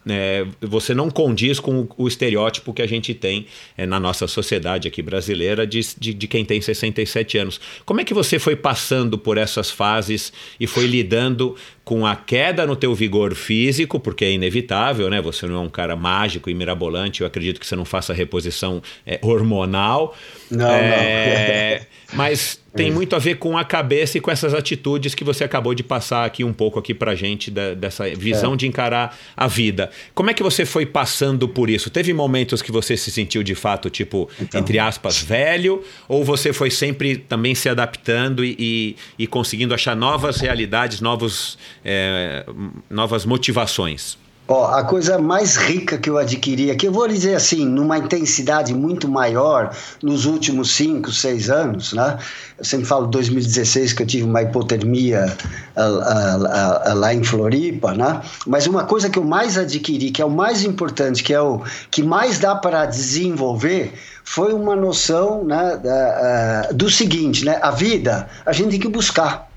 [0.07, 3.47] é, você não condiz com o, estereótipo que a gente tem
[3.77, 7.61] é, na nossa sociedade aqui brasileira de, de, de, quem tem 67 anos.
[7.85, 12.67] Como é que você foi passando por essas fases e foi lidando com a queda
[12.67, 15.21] no teu vigor físico, porque é inevitável, né?
[15.21, 18.83] Você não é um cara mágico e mirabolante, eu acredito que você não faça reposição
[19.07, 20.17] é, hormonal.
[20.51, 21.87] Não, é, não.
[22.17, 25.75] mas tem muito a ver com a cabeça e com essas atitudes que você acabou
[25.75, 28.57] de passar aqui um pouco aqui pra gente, da, dessa visão é.
[28.57, 29.91] de encarar a vida.
[30.13, 31.89] Como é que você foi passando por isso?
[31.89, 34.61] Teve momentos que você se sentiu de fato, tipo, então.
[34.61, 35.85] entre aspas, velho?
[36.09, 41.57] Ou você foi sempre também se adaptando e, e, e conseguindo achar novas realidades, novos,
[41.85, 42.47] é,
[42.89, 44.17] novas motivações?
[44.47, 48.75] Ó, a coisa mais rica que eu adquiri aqui, eu vou dizer assim, numa intensidade
[48.75, 52.19] muito maior nos últimos 5, 6 anos, né?
[52.59, 55.35] Eu sempre falo 2016 que eu tive uma hipotermia
[55.75, 58.21] lá em Floripa, né?
[58.47, 61.63] Mas uma coisa que eu mais adquiri, que é o mais importante, que é o
[61.91, 63.95] que mais dá para desenvolver,
[64.25, 67.59] foi uma noção né, do seguinte, né?
[67.63, 69.54] A vida a gente tem que buscar.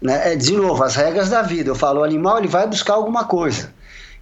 [0.00, 0.32] Né?
[0.32, 1.70] É, de novo, as regras da vida.
[1.70, 3.72] Eu falo, o animal ele vai buscar alguma coisa.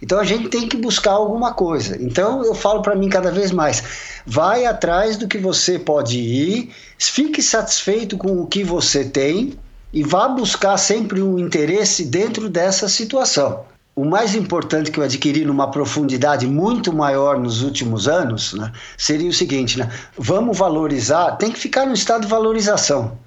[0.01, 1.97] Então a gente tem que buscar alguma coisa.
[2.01, 3.83] Então eu falo para mim cada vez mais:
[4.25, 9.57] vai atrás do que você pode ir, fique satisfeito com o que você tem
[9.91, 13.65] e vá buscar sempre um interesse dentro dessa situação.
[13.95, 19.29] O mais importante que eu adquiri numa profundidade muito maior nos últimos anos né, seria
[19.29, 23.17] o seguinte: né, vamos valorizar, tem que ficar no estado de valorização.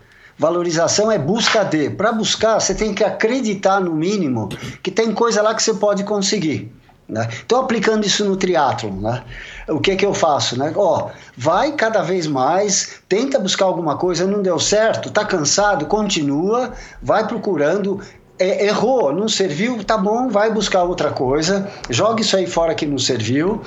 [0.40, 1.90] Valorização é busca de.
[1.90, 4.48] Para buscar, você tem que acreditar, no mínimo,
[4.82, 6.72] que tem coisa lá que você pode conseguir.
[7.06, 7.28] Né?
[7.44, 9.22] Então, aplicando isso no triatlon, né?
[9.68, 10.58] o que, que eu faço?
[10.58, 10.72] Né?
[10.74, 16.72] Ó, vai cada vez mais, tenta buscar alguma coisa, não deu certo, tá cansado, continua,
[17.02, 18.00] vai procurando.
[18.38, 22.86] É, errou, não serviu, tá bom, vai buscar outra coisa, joga isso aí fora que
[22.86, 23.60] não serviu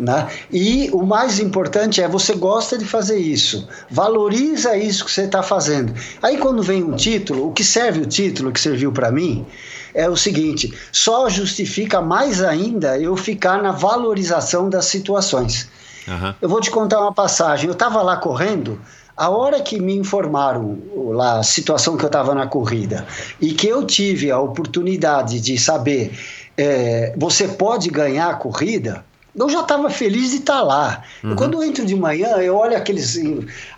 [0.00, 0.28] né?
[0.50, 5.42] E o mais importante é você gosta de fazer isso, valoriza isso que você está
[5.42, 5.94] fazendo.
[6.22, 9.46] Aí quando vem um título, o que serve o título que serviu para mim
[9.94, 15.68] é o seguinte: só justifica mais ainda eu ficar na valorização das situações.
[16.08, 16.34] Uhum.
[16.40, 17.66] Eu vou te contar uma passagem.
[17.66, 18.80] Eu estava lá correndo.
[19.16, 20.78] A hora que me informaram
[21.12, 23.06] lá a situação que eu estava na corrida
[23.38, 26.18] e que eu tive a oportunidade de saber
[26.56, 29.04] é, você pode ganhar a corrida,
[29.34, 31.02] eu já estava feliz de estar tá lá.
[31.22, 31.36] Uhum.
[31.36, 33.18] Quando eu entro de manhã, eu olho aqueles,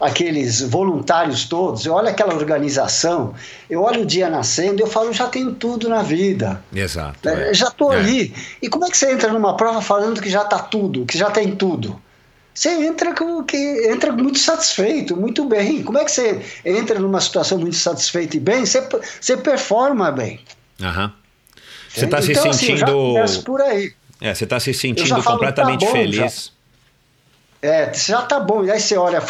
[0.00, 3.34] aqueles voluntários todos, eu olho aquela organização,
[3.68, 6.62] eu olho o dia nascendo, eu falo, já tenho tudo na vida.
[6.74, 7.28] Exato.
[7.28, 7.54] É, é.
[7.54, 7.96] Já estou é.
[7.96, 8.34] ali.
[8.60, 11.30] E como é que você entra numa prova falando que já está tudo, que já
[11.30, 12.00] tem tudo?
[12.54, 13.56] Você entra com que
[13.88, 15.82] entra muito satisfeito, muito bem.
[15.82, 18.66] Como é que você entra numa situação muito satisfeita e bem?
[18.66, 18.86] Você,
[19.20, 20.40] você performa bem.
[20.80, 21.10] Uhum.
[21.88, 22.84] Você está se então, sentindo.
[22.84, 23.92] Assim, eu já por aí.
[24.22, 26.52] É, você está se sentindo completamente tá bom, feliz.
[27.64, 28.64] É, já tá bom.
[28.64, 29.22] E aí você olha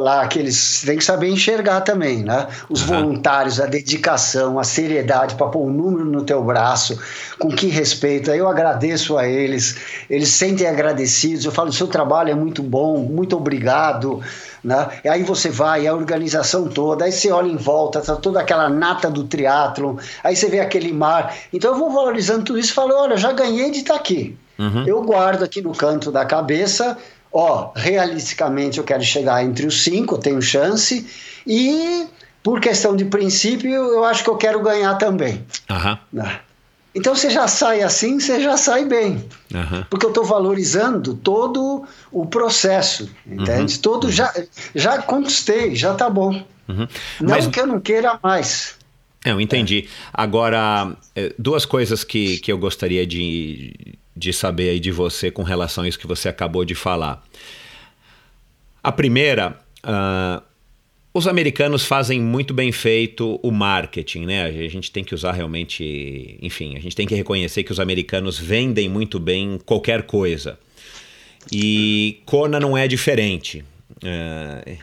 [0.00, 0.82] lá aqueles.
[0.82, 2.46] Tem que saber enxergar também, né?
[2.68, 2.88] Os uhum.
[2.88, 7.00] voluntários, a dedicação, a seriedade para pôr um número no teu braço,
[7.38, 8.30] com que respeito.
[8.30, 9.76] Aí eu agradeço a eles,
[10.10, 11.46] eles sentem agradecidos.
[11.46, 14.20] Eu falo: o seu trabalho é muito bom, muito obrigado.
[14.62, 14.86] Né?
[15.02, 18.68] E aí você vai, a organização toda, aí você olha em volta, tá toda aquela
[18.68, 21.34] nata do triatlon, aí você vê aquele mar.
[21.50, 24.36] Então eu vou valorizando tudo isso e falo: olha, já ganhei de estar tá aqui.
[24.58, 24.84] Uhum.
[24.86, 26.98] Eu guardo aqui no canto da cabeça
[27.32, 31.06] ó, realisticamente eu quero chegar entre os cinco, tenho chance,
[31.46, 32.06] e
[32.42, 35.44] por questão de princípio, eu acho que eu quero ganhar também.
[35.70, 36.22] Uhum.
[36.94, 39.24] Então você já sai assim, você já sai bem.
[39.54, 39.84] Uhum.
[39.90, 43.74] Porque eu estou valorizando todo o processo, entende?
[43.74, 43.82] Uhum.
[43.82, 44.32] Todo já,
[44.74, 46.42] já conquistei, já tá bom.
[46.68, 46.88] Uhum.
[47.20, 47.46] Não Mas...
[47.46, 48.76] que eu não queira mais.
[49.24, 49.86] Eu entendi.
[49.86, 49.88] É.
[50.12, 55.42] Agora, é, duas coisas que, que eu gostaria de, de saber aí de você com
[55.42, 57.22] relação a isso que você acabou de falar.
[58.82, 60.42] A primeira, uh,
[61.14, 64.44] os americanos fazem muito bem feito o marketing, né?
[64.44, 68.38] A gente tem que usar realmente, enfim, a gente tem que reconhecer que os americanos
[68.38, 70.58] vendem muito bem qualquer coisa.
[71.52, 73.64] E Kona não é diferente.
[74.02, 74.78] Uh,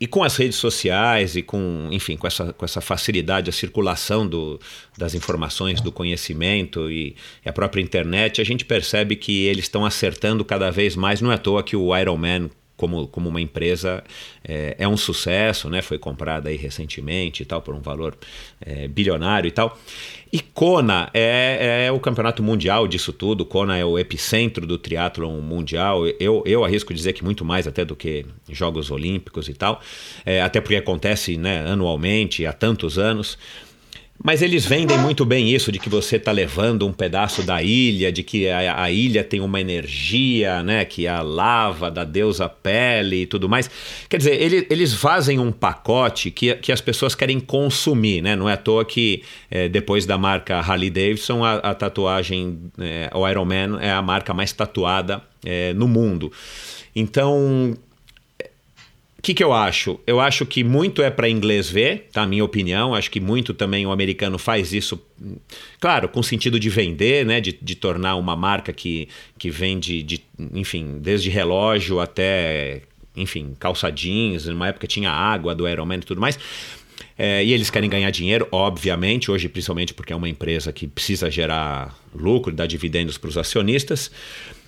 [0.00, 4.26] e com as redes sociais e com, enfim, com essa, com essa facilidade, a circulação
[4.26, 4.60] do,
[4.98, 7.14] das informações, do conhecimento e,
[7.44, 11.20] a própria internet, a gente percebe que eles estão acertando cada vez mais.
[11.20, 14.02] Não é à toa que o Iron Man como, como uma empresa
[14.42, 15.80] é, é, um sucesso, né?
[15.80, 18.16] Foi comprada aí recentemente e tal por um valor
[18.60, 19.78] é, bilionário e tal.
[20.32, 23.46] E Kona é, é, o campeonato mundial disso tudo.
[23.46, 26.06] Kona é o epicentro do triatlon mundial.
[26.18, 29.80] Eu, eu arrisco dizer que muito mais até do que Jogos Olímpicos e tal.
[30.26, 33.38] É, até porque acontece né, anualmente há tantos anos.
[34.26, 38.10] Mas eles vendem muito bem isso de que você está levando um pedaço da ilha,
[38.10, 40.82] de que a, a, ilha tem uma energia, né?
[40.86, 43.68] Que a lava da deusa pele e tudo mais.
[44.08, 48.34] Quer dizer, ele, eles fazem um pacote que, que as pessoas querem consumir, né?
[48.34, 53.10] Não é à toa que é, depois da marca Harley Davidson, a, a tatuagem, é,
[53.12, 56.32] o Iron Man é a marca mais tatuada é, no mundo.
[56.96, 57.76] Então,
[59.24, 59.98] que, que eu acho?
[60.06, 62.26] Eu acho que muito é para inglês ver, tá?
[62.26, 62.94] Minha opinião.
[62.94, 65.00] Acho que muito também o americano faz isso,
[65.80, 67.40] claro, com sentido de vender, né?
[67.40, 70.20] De, de tornar uma marca que, que vende, de,
[70.52, 72.82] enfim, desde relógio até,
[73.16, 74.44] enfim, calça jeans.
[74.44, 76.38] Numa época tinha água do Ironman e tudo mais.
[77.16, 81.30] É, e eles querem ganhar dinheiro, obviamente, hoje principalmente porque é uma empresa que precisa
[81.30, 84.10] gerar lucro, dar dividendos para os acionistas.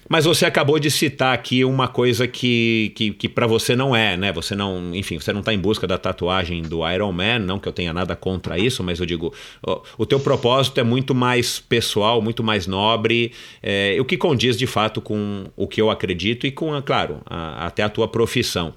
[0.09, 4.17] Mas você acabou de citar aqui uma coisa que, que, que para você não é,
[4.17, 4.33] né?
[4.33, 7.69] Você não, enfim, você não está em busca da tatuagem do Iron Man, não que
[7.69, 9.35] eu tenha nada contra isso, mas eu digo,
[9.67, 14.57] o, o teu propósito é muito mais pessoal, muito mais nobre, é, o que condiz
[14.57, 18.73] de fato com o que eu acredito e com, claro, a, até a tua profissão.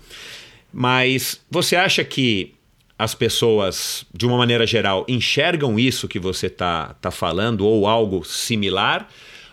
[0.73, 2.53] Mas você acha que
[2.97, 8.25] as pessoas, de uma maneira geral, enxergam isso que você está tá falando ou algo
[8.25, 9.07] similar?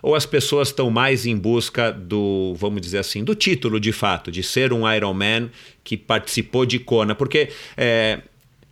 [0.06, 4.30] Ou as pessoas estão mais em busca do, vamos dizer assim, do título de fato,
[4.30, 5.50] de ser um Ironman
[5.82, 7.12] que participou de Kona?
[7.12, 7.48] Porque.
[7.76, 8.20] É,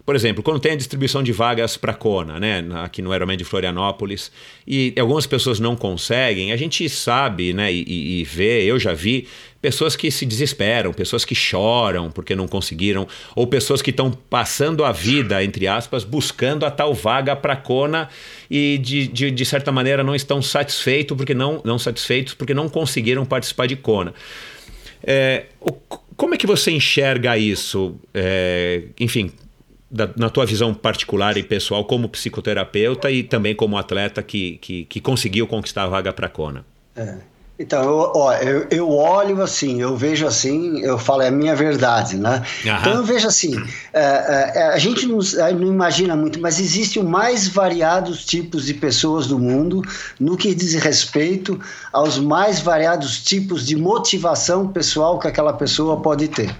[0.06, 3.42] por exemplo, quando tem a distribuição de vagas para Kona, né, aqui no Ironman de
[3.42, 4.30] Florianópolis,
[4.66, 9.26] e algumas pessoas não conseguem, a gente sabe, né, e, e vê, eu já vi
[9.64, 14.84] pessoas que se desesperam, pessoas que choram porque não conseguiram, ou pessoas que estão passando
[14.84, 18.10] a vida, entre aspas, buscando a tal vaga para Kona
[18.50, 22.68] e de, de, de, certa maneira não estão satisfeitos porque não, não satisfeitos porque não
[22.68, 24.12] conseguiram participar de Kona.
[25.02, 25.72] É, o,
[26.14, 27.96] como é que você enxerga isso?
[28.12, 29.32] É, enfim,
[29.90, 34.84] da, na tua visão particular e pessoal como psicoterapeuta e também como atleta que, que,
[34.84, 36.66] que conseguiu conquistar a vaga para Kona?
[36.94, 37.32] É.
[37.56, 41.54] Então, eu, ó, eu, eu, olho assim, eu vejo assim, eu falo, é a minha
[41.54, 42.42] verdade, né?
[42.64, 42.76] Uhum.
[42.80, 43.54] Então eu vejo assim,
[43.92, 45.18] é, é, é, a gente não,
[45.56, 49.82] não, imagina muito, mas existem os mais variados tipos de pessoas do mundo
[50.18, 51.60] no que diz respeito
[51.92, 56.52] aos mais variados tipos de motivação pessoal que aquela pessoa pode ter.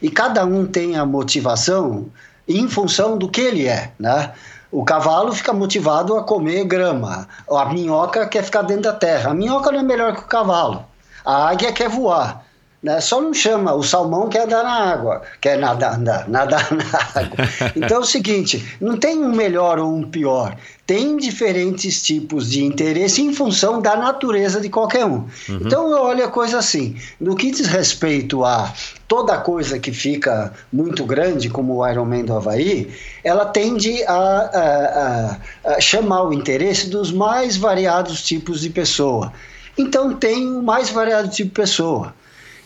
[0.00, 2.06] E cada um tem a motivação
[2.48, 4.32] em função do que ele é, né?
[4.72, 7.28] O cavalo fica motivado a comer grama.
[7.50, 9.32] A minhoca quer ficar dentro da terra.
[9.32, 10.82] A minhoca não é melhor que o cavalo.
[11.22, 12.42] A águia quer voar.
[12.82, 13.00] Né?
[13.00, 17.36] Só não chama, o salmão quer andar na água, quer nadar, nadar, nadar na água.
[17.76, 22.64] Então é o seguinte: não tem um melhor ou um pior, tem diferentes tipos de
[22.64, 25.24] interesse em função da natureza de qualquer um.
[25.48, 25.60] Uhum.
[25.60, 28.72] Então eu olho a coisa assim: no que diz respeito a
[29.06, 32.90] toda coisa que fica muito grande, como o Ironman do Havaí,
[33.22, 39.32] ela tende a, a, a, a chamar o interesse dos mais variados tipos de pessoa.
[39.78, 42.12] Então tem o mais variado tipo de pessoa.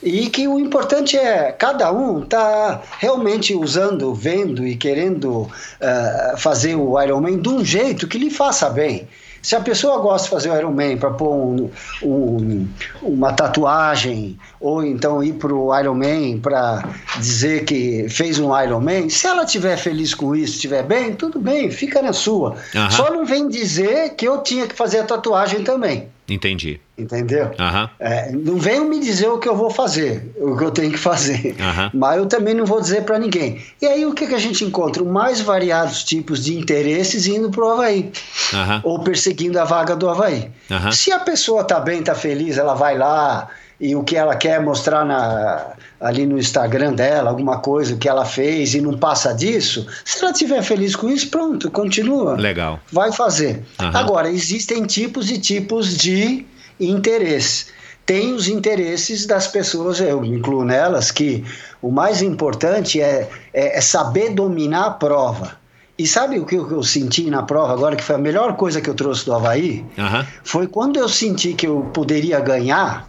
[0.03, 6.75] E que o importante é cada um tá realmente usando, vendo e querendo uh, fazer
[6.75, 9.09] o Ironman de um jeito que lhe faça bem.
[9.47, 11.71] Se a pessoa gosta de fazer o Ironman para pôr um,
[12.03, 12.69] um,
[13.01, 16.83] uma tatuagem, ou então ir para o Ironman para
[17.19, 21.71] dizer que fez um Ironman, se ela estiver feliz com isso, estiver bem, tudo bem,
[21.71, 22.57] fica na sua.
[22.75, 22.91] Uhum.
[22.91, 26.09] Só não vem dizer que eu tinha que fazer a tatuagem também.
[26.29, 26.81] Entendi.
[26.99, 27.47] Entendeu?
[27.47, 27.89] Uhum.
[28.01, 30.99] É, não venham me dizer o que eu vou fazer, o que eu tenho que
[30.99, 31.55] fazer.
[31.59, 31.91] Uhum.
[31.95, 33.63] Mas eu também não vou dizer para ninguém.
[33.81, 35.05] E aí o que, que a gente encontra?
[35.05, 38.11] Mais variados tipos de interesses indo pro Havaí.
[38.53, 38.81] Uhum.
[38.83, 40.51] Ou perseguindo a vaga do Havaí.
[40.91, 43.49] Se a pessoa tá bem, tá feliz, ela vai lá
[43.81, 48.25] e o que ela quer mostrar na, ali no Instagram dela, alguma coisa que ela
[48.25, 52.37] fez e não passa disso, se ela estiver feliz com isso, pronto, continua.
[52.37, 52.81] Legal.
[52.91, 53.63] Vai fazer.
[53.79, 56.47] Agora, existem tipos e tipos de
[56.81, 57.67] interesse.
[58.07, 61.45] Tem os interesses das pessoas, eu me incluo nelas, que
[61.83, 65.57] o mais importante é, é, é saber dominar a prova.
[65.99, 68.89] E sabe o que eu senti na prova agora, que foi a melhor coisa que
[68.89, 69.85] eu trouxe do Havaí?
[69.97, 70.27] Uhum.
[70.45, 73.09] Foi quando eu senti que eu poderia ganhar,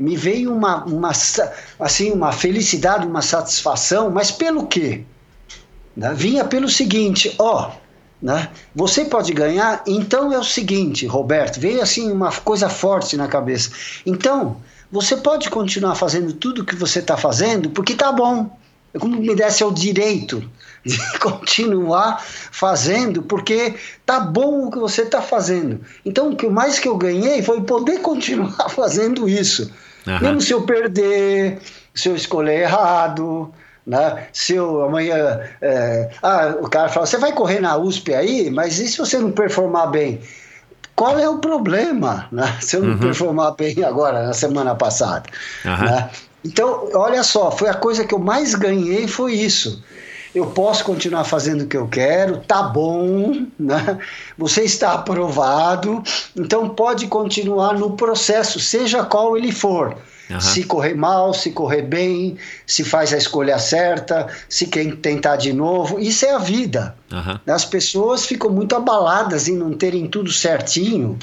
[0.00, 1.12] me veio uma, uma,
[1.78, 5.04] assim, uma felicidade, uma satisfação, mas pelo quê?
[5.94, 6.14] Né?
[6.14, 7.70] Vinha pelo seguinte, ó,
[8.20, 8.48] né?
[8.74, 13.70] Você pode ganhar, então é o seguinte, Roberto, veio assim uma coisa forte na cabeça.
[14.06, 14.56] Então,
[14.90, 18.58] você pode continuar fazendo tudo o que você está fazendo, porque tá bom.
[18.92, 20.50] É como me desse o direito
[20.84, 23.74] de continuar fazendo, porque
[24.04, 25.80] tá bom o que você está fazendo.
[26.04, 29.70] Então, o que mais que eu ganhei foi poder continuar fazendo isso.
[30.10, 30.20] Uhum.
[30.20, 31.58] Mesmo se eu perder,
[31.94, 33.52] se eu escolher errado,
[33.86, 34.26] né?
[34.32, 35.40] Se eu amanhã.
[35.60, 39.18] É, ah, o cara fala, você vai correr na USP aí, mas e se você
[39.18, 40.20] não performar bem?
[40.94, 42.56] Qual é o problema né?
[42.60, 42.98] se eu não uhum.
[42.98, 45.24] performar bem agora, na semana passada?
[45.64, 45.84] Uhum.
[45.84, 46.10] Né?
[46.44, 49.82] Então, olha só, foi a coisa que eu mais ganhei foi isso.
[50.34, 53.98] Eu posso continuar fazendo o que eu quero, tá bom, né?
[54.38, 56.02] Você está aprovado,
[56.36, 59.96] então pode continuar no processo, seja qual ele for.
[60.30, 60.40] Uhum.
[60.40, 65.52] Se correr mal, se correr bem, se faz a escolha certa, se quer tentar de
[65.52, 65.98] novo.
[65.98, 66.94] Isso é a vida.
[67.10, 67.52] Uhum.
[67.52, 71.18] As pessoas ficam muito abaladas em não terem tudo certinho,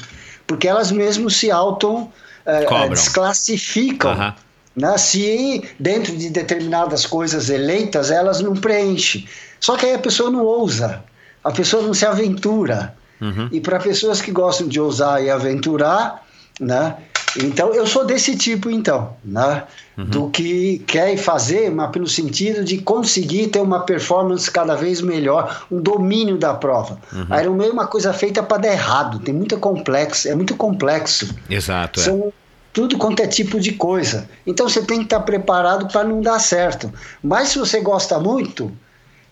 [0.46, 4.12] porque elas mesmo se auto uh, desclassificam.
[4.12, 4.32] Uhum.
[4.78, 4.96] Né?
[4.96, 9.26] Se dentro de determinadas coisas eleitas elas não preenchem.
[9.60, 11.02] Só que aí a pessoa não ousa,
[11.42, 12.94] a pessoa não se aventura.
[13.20, 13.48] Uhum.
[13.50, 16.24] E para pessoas que gostam de ousar e aventurar,
[16.60, 16.94] né?
[17.36, 19.64] Então, eu sou desse tipo, então, né?
[19.96, 20.04] Uhum.
[20.06, 25.66] Do que quer fazer, mas pelo sentido de conseguir ter uma performance cada vez melhor,
[25.70, 26.98] um domínio da prova.
[27.12, 27.26] Uhum.
[27.28, 31.28] A Ironman é uma coisa feita para dar errado, tem muito complexo, é muito complexo.
[31.50, 32.00] Exato.
[32.00, 32.04] É.
[32.04, 32.47] São é.
[32.72, 34.28] Tudo quanto é tipo de coisa.
[34.46, 36.92] Então, você tem que estar preparado para não dar certo.
[37.22, 38.72] Mas se você gosta muito,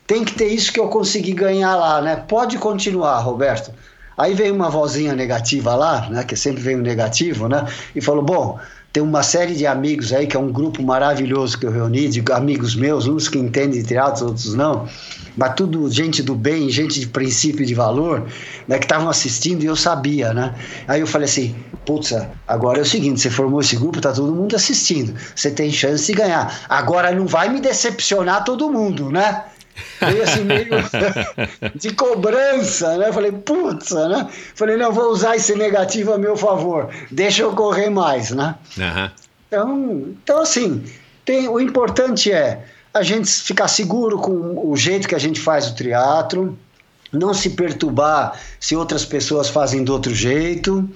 [0.07, 2.17] tem que ter isso que eu consegui ganhar lá, né?
[2.17, 3.73] Pode continuar, Roberto.
[4.17, 8.23] Aí veio uma vozinha negativa lá, né, que sempre vem um negativo, né, e falou:
[8.23, 8.59] bom,
[8.97, 12.25] tem uma série de amigos aí, que é um grupo maravilhoso que eu reuni, de
[12.33, 14.89] amigos meus, uns que entendem de teatro, outros não,
[15.37, 18.27] mas tudo gente do bem, gente de princípio e de valor,
[18.67, 20.55] né, que estavam assistindo e eu sabia, né?
[20.89, 21.55] Aí eu falei assim,
[21.85, 22.15] putz,
[22.49, 26.07] agora é o seguinte, você formou esse grupo, tá todo mundo assistindo, você tem chance
[26.07, 26.65] de ganhar.
[26.67, 29.45] Agora não vai me decepcionar todo mundo, né?
[30.01, 30.67] Veio assim meio
[31.75, 33.13] de cobrança, né?
[33.13, 34.29] Falei, putz, né?
[34.55, 38.55] Falei, não, vou usar esse negativo a meu favor, deixa eu correr mais, né?
[38.77, 39.11] Uhum.
[39.49, 40.85] Então, então, assim,
[41.25, 45.69] tem, o importante é a gente ficar seguro com o jeito que a gente faz
[45.69, 46.59] o teatro,
[47.13, 50.89] não se perturbar se outras pessoas fazem de outro jeito,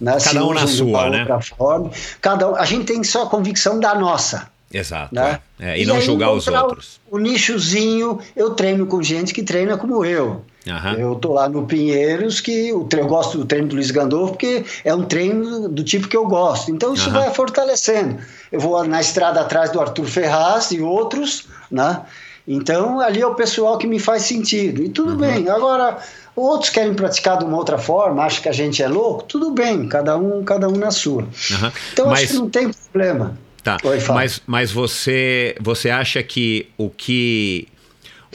[0.00, 0.12] né?
[0.12, 1.26] Cada se um na sua, né?
[1.56, 1.90] Forma.
[2.20, 4.48] Cada a gente tem só a convicção da nossa.
[4.72, 5.14] Exato.
[5.14, 5.40] Né?
[5.58, 7.00] É, e, e, não julgar os outros.
[7.10, 10.44] O, o, nichozinho, eu treino com gente que treina como eu.
[10.66, 10.92] Uhum.
[10.98, 14.64] Eu tô lá no Pinheiros, que eu, eu gosto do treino do Luiz Gandolfo, porque
[14.84, 16.72] é um treino do tipo que eu gosto.
[16.72, 17.14] Então isso uhum.
[17.14, 18.18] vai fortalecendo.
[18.50, 22.02] Eu vou na estrada atrás do Arthur Ferraz e outros, né?
[22.46, 24.82] Então ali é o pessoal que me faz sentido.
[24.82, 25.18] E tudo uhum.
[25.18, 25.48] bem.
[25.48, 25.98] Agora,
[26.34, 29.88] outros querem praticar de uma outra forma, acham que a gente é louco, tudo bem,
[29.88, 31.26] cada um, cada um na sua.
[31.92, 32.20] Então Mas...
[32.20, 33.38] acho que não tem problema.
[33.66, 33.78] Tá.
[33.82, 37.66] Oi, mas, mas você, você acha que o que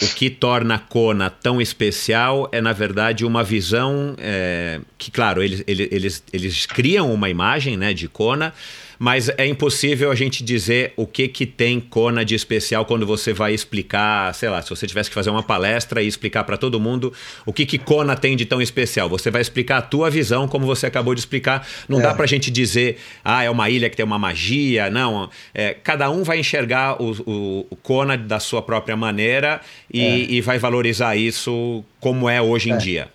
[0.02, 5.42] o que torna a Kona tão especial é, na verdade, uma visão é, que, claro,
[5.42, 8.54] eles, eles, eles, criam uma imagem né, de Kona,
[9.02, 13.34] mas é impossível a gente dizer o que que tem Kona de especial quando você
[13.34, 16.80] vai explicar, sei lá, se você tivesse que fazer uma palestra e explicar para todo
[16.80, 17.12] mundo
[17.44, 19.10] o que que Kona tem de tão especial.
[19.10, 21.68] Você vai explicar a tua visão, como você acabou de explicar.
[21.90, 22.04] Não é.
[22.04, 24.88] dá pra gente dizer, ah, é uma ilha que tem uma magia.
[24.92, 29.62] Não, é, cada um vai enxergar o, o, o Kona da sua própria maneira
[29.92, 30.18] e, é.
[30.30, 32.78] e vai valorizar isso como é hoje em é.
[32.78, 33.08] dia.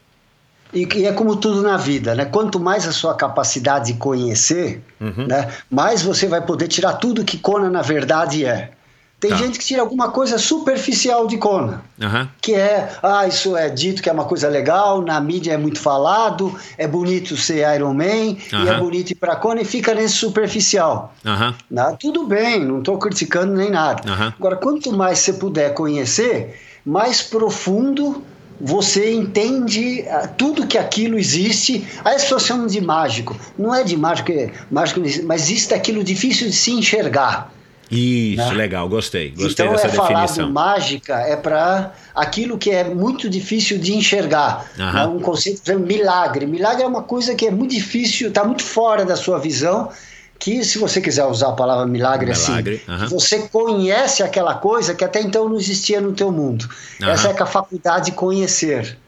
[0.77, 2.27] E, e, é como tudo na vida, né?
[2.27, 5.27] Quanto mais a sua capacidade de conhecer, uhum.
[5.27, 5.49] né?
[5.71, 8.73] mais você vai poder tirar tudo que Kona na verdade é.
[9.19, 9.37] Tem tá.
[9.37, 12.29] gente que tira alguma coisa superficial de Kona, uhum.
[12.43, 15.81] que é, ah, isso é dito que é uma coisa legal, na mídia é muito
[15.81, 18.65] falado, é bonito ser Iron Man, uhum.
[18.65, 21.15] e é bonito ir pra Kona, e fica nesse superficial.
[21.25, 21.55] Uhum.
[21.71, 21.97] Né?
[21.99, 24.03] Tudo bem, não estou criticando nem nada.
[24.39, 28.23] Agora, quanto mais você puder conhecer, mais profundo
[28.61, 31.87] você entende ah, tudo que aquilo existe.
[32.05, 33.37] Aí as pessoas chamam de mágico.
[33.59, 37.53] Não é de mágico, é mágico mas existe aquilo difícil de se enxergar.
[37.91, 38.55] Isso, né?
[38.55, 39.31] legal, gostei.
[39.31, 40.51] Gostei então, dessa é definição.
[40.51, 44.69] mágica é para aquilo que é muito difícil de enxergar.
[44.77, 45.07] Né?
[45.07, 46.47] Um conceito, por exemplo, milagre.
[46.47, 49.91] Milagre é uma coisa que é muito difícil, está muito fora da sua visão
[50.39, 53.09] que se você quiser usar a palavra milagre, milagre assim, uh -huh.
[53.09, 56.63] você conhece aquela coisa que até então não existia no teu mundo.
[56.65, 57.11] Uh -huh.
[57.11, 58.99] Essa é a faculdade de conhecer.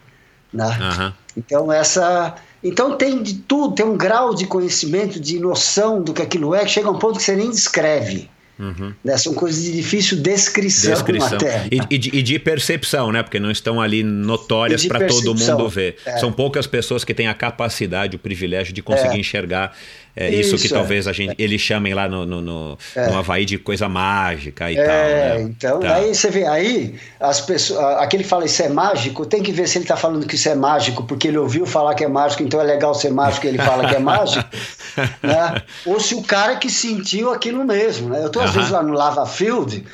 [0.53, 0.67] Né?
[0.67, 1.13] Uh -huh.
[1.37, 6.23] Então essa, então tem de tudo, tem um grau de conhecimento, de noção do que
[6.23, 8.29] aquilo é, que chega a um ponto que você nem descreve.
[8.59, 8.93] Uhum.
[9.05, 9.17] Né?
[9.17, 11.37] São coisas de difícil descrição, descrição.
[11.37, 11.69] até.
[11.71, 13.23] E, e, de, e, de, percepção, né?
[13.23, 15.97] Porque não estão ali notórias para todo mundo ver.
[16.05, 16.19] É.
[16.19, 19.21] São poucas pessoas que têm a capacidade, o privilégio de conseguir é.
[19.21, 19.77] enxergar
[20.21, 20.77] é isso, isso que é.
[20.77, 23.09] talvez a gente, eles chamem lá no, no, no, é.
[23.09, 24.97] no Havaí de coisa mágica e é, tal.
[24.97, 25.43] Né?
[25.43, 25.95] Então, tá.
[25.95, 29.69] aí você vê, aí as pessoas, aquele que fala isso é mágico, tem que ver
[29.69, 32.43] se ele está falando que isso é mágico, porque ele ouviu falar que é mágico,
[32.43, 34.45] então é legal ser mágico e ele fala que é mágico.
[35.23, 35.63] né?
[35.87, 38.09] Ou se o cara que sentiu aquilo mesmo.
[38.09, 38.21] Né?
[38.21, 39.85] Eu estou às vezes lá no Lava Field,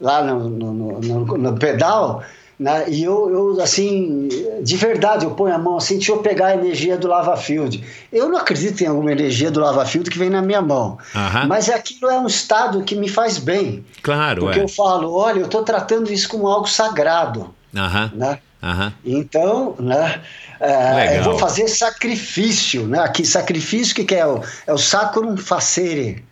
[0.00, 2.22] lá no, no, no, no pedal.
[2.58, 2.88] Né?
[2.88, 4.28] E eu, eu, assim,
[4.62, 7.82] de verdade, eu ponho a mão assim, deixa eu pegar a energia do Lava Field.
[8.12, 10.98] Eu não acredito em alguma energia do Lava Field que vem na minha mão.
[11.14, 11.48] Uhum.
[11.48, 13.84] Mas aquilo é um estado que me faz bem.
[14.02, 14.62] Claro, Porque é.
[14.62, 17.52] eu falo, olha, eu estou tratando isso como algo sagrado.
[17.74, 18.10] Uhum.
[18.14, 18.38] Né?
[18.62, 18.92] Uhum.
[19.04, 20.22] Então, né?
[20.60, 23.00] É, eu vou fazer sacrifício, né?
[23.00, 24.26] Aqui, sacrifício, que, que é?
[24.26, 26.24] O, é o sacrum facere.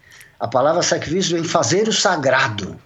[0.43, 2.77] A palavra sacrifício vem fazer o sagrado.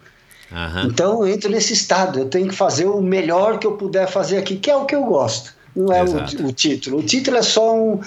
[0.51, 0.83] Uhum.
[0.85, 4.37] Então eu entro nesse estado, eu tenho que fazer o melhor que eu puder fazer
[4.37, 5.55] aqui, que é o que eu gosto.
[5.75, 6.99] Não é o, o, título.
[6.99, 7.99] O título é só um.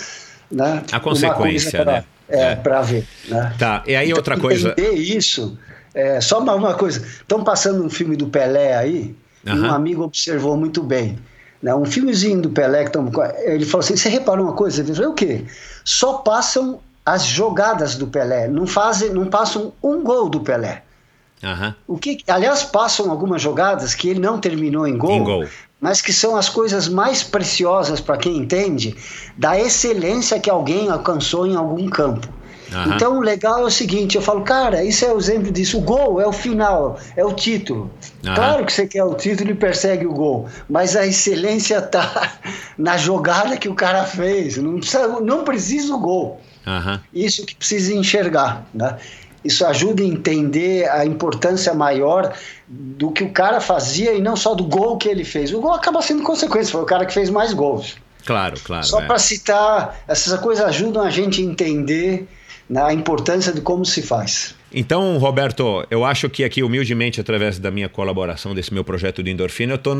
[0.49, 2.05] Né, a consequência, pra, né?
[2.29, 2.55] É, é.
[2.55, 3.05] para ver.
[3.27, 3.53] Né?
[3.59, 4.71] Tá, e aí então, outra coisa.
[4.71, 5.59] Entender isso,
[5.93, 7.05] é, só uma, uma coisa.
[7.05, 9.57] Estão passando um filme do Pelé aí, uhum.
[9.57, 11.19] e um amigo observou muito bem.
[11.61, 13.11] Né, um filmezinho do Pelé, que tão,
[13.43, 14.81] ele falou assim: você reparou uma coisa?
[14.81, 15.45] Ele falou: o quê?
[15.85, 20.83] Só passam as jogadas do Pelé, não, fazem, não passam um gol do Pelé.
[21.43, 21.75] Uhum.
[21.89, 25.47] O que, aliás, passam algumas jogadas que ele não terminou em gol, em gol.
[25.81, 28.95] mas que são as coisas mais preciosas para quem entende
[29.39, 32.29] da excelência que alguém alcançou em algum campo.
[32.73, 32.95] Uhum.
[32.95, 35.79] Então, o legal é o seguinte: eu falo, cara, isso é o exemplo disso.
[35.79, 37.91] O gol é o final, é o título.
[38.25, 38.35] Uhum.
[38.35, 42.39] Claro que você quer o título e persegue o gol, mas a excelência está
[42.79, 44.57] na jogada que o cara fez.
[44.57, 46.41] Não precisa, não precisa o gol.
[46.66, 47.01] Uhum.
[47.12, 48.66] Isso que precisa enxergar.
[48.73, 48.97] Né?
[49.45, 52.35] Isso ajuda a entender a importância maior
[52.69, 55.53] do que o cara fazia e não só do gol que ele fez.
[55.53, 57.97] O gol acaba sendo consequência, foi o cara que fez mais gols.
[58.24, 58.85] Claro, claro.
[58.85, 59.07] Só é.
[59.07, 62.28] para citar, essas coisas ajudam a gente a entender
[62.69, 64.55] né, a importância de como se faz.
[64.73, 69.31] Então, Roberto, eu acho que aqui, humildemente, através da minha colaboração desse meu projeto de
[69.31, 69.97] endorfina, eu estou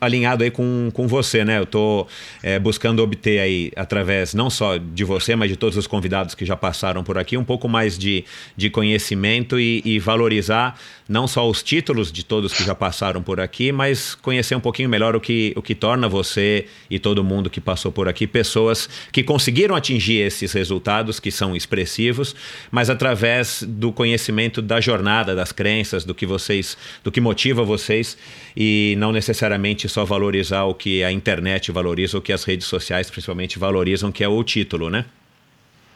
[0.00, 1.58] alinhado aí com, com você, né?
[1.58, 2.06] Eu estou
[2.44, 6.44] é, buscando obter aí, através não só de você, mas de todos os convidados que
[6.44, 8.24] já passaram por aqui, um pouco mais de,
[8.56, 10.78] de conhecimento e, e valorizar
[11.08, 14.88] não só os títulos de todos que já passaram por aqui, mas conhecer um pouquinho
[14.88, 18.88] melhor o que, o que torna você e todo mundo que passou por aqui pessoas
[19.10, 22.34] que conseguiram atingir esses resultados que são expressivos,
[22.70, 28.16] mas através do conhecimento da jornada, das crenças, do que vocês, do que motiva vocês
[28.56, 33.10] e não necessariamente só valorizar o que a internet valoriza, o que as redes sociais
[33.10, 35.04] principalmente valorizam, que é o título, né?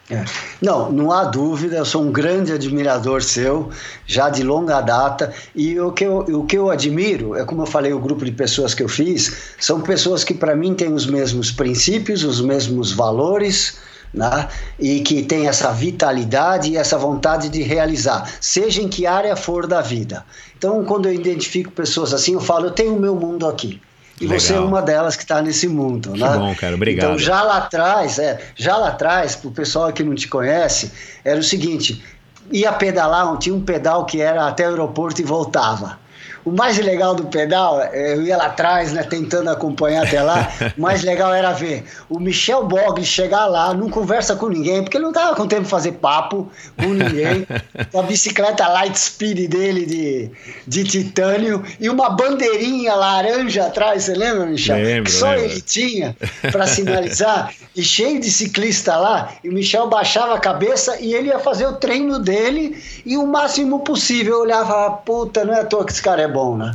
[0.09, 0.23] É.
[0.61, 3.69] Não, não há dúvida, eu sou um grande admirador seu,
[4.05, 7.65] já de longa data, e o que eu, o que eu admiro é, como eu
[7.65, 11.05] falei, o grupo de pessoas que eu fiz, são pessoas que para mim têm os
[11.05, 13.79] mesmos princípios, os mesmos valores,
[14.17, 14.47] né?
[14.79, 19.67] e que tem essa vitalidade e essa vontade de realizar, seja em que área for
[19.67, 20.25] da vida.
[20.57, 23.79] Então, quando eu identifico pessoas assim, eu falo, eu tenho o meu mundo aqui.
[24.19, 24.39] E Legal.
[24.39, 26.37] você é uma delas que está nesse mundo, que né?
[26.37, 27.05] bom, cara, obrigado.
[27.05, 30.91] Então, já lá atrás, é, já lá atrás, para o pessoal que não te conhece,
[31.23, 32.03] era o seguinte:
[32.51, 35.99] ia pedalar, tinha um pedal que era até o aeroporto e voltava.
[36.47, 40.49] O mais legal do pedal, eu ia lá atrás, né, tentando acompanhar até lá.
[40.77, 44.95] O mais legal era ver o Michel Bogli chegar lá, não conversa com ninguém, porque
[44.95, 47.45] ele não tava com tempo de fazer papo com ninguém.
[47.91, 50.31] Com a bicicleta light speed dele de,
[50.67, 54.77] de titânio e uma bandeirinha laranja atrás, você lembra, Michel?
[54.77, 55.45] Lembro, que só lembro.
[55.45, 56.15] ele tinha
[56.51, 57.53] para sinalizar.
[57.75, 61.67] e cheio de ciclista lá, e o Michel baixava a cabeça e ele ia fazer
[61.67, 64.35] o treino dele e o máximo possível.
[64.35, 66.71] Eu olhava, e falava, puta, não é à toa que esse cara é bom, né?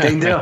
[0.00, 0.40] Entendeu?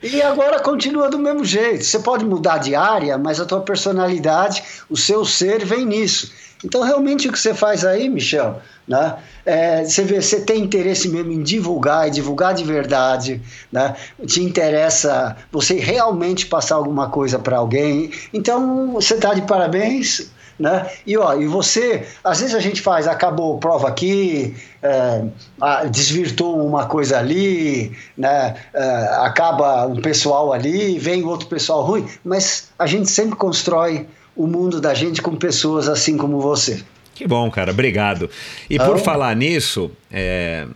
[0.00, 1.82] E agora continua do mesmo jeito.
[1.82, 6.32] Você pode mudar de área, mas a tua personalidade, o seu ser vem nisso.
[6.64, 9.16] Então, realmente, o que você faz aí, Michel, né?
[9.44, 13.42] É, você vê, você tem interesse mesmo em divulgar e divulgar de verdade,
[13.72, 13.96] né?
[14.26, 18.12] Te interessa você realmente passar alguma coisa para alguém.
[18.32, 20.30] Então, você está de parabéns.
[20.58, 20.90] Né?
[21.06, 25.24] E, ó, e você, às vezes a gente faz, acabou prova aqui, é,
[25.60, 28.56] ah, desvirtou uma coisa ali, né?
[28.74, 34.48] É, acaba um pessoal ali, vem outro pessoal ruim, mas a gente sempre constrói o
[34.48, 36.82] mundo da gente com pessoas assim como você.
[37.14, 38.28] Que bom, cara, obrigado.
[38.68, 38.84] E Ah.
[38.84, 40.66] por falar nisso, é,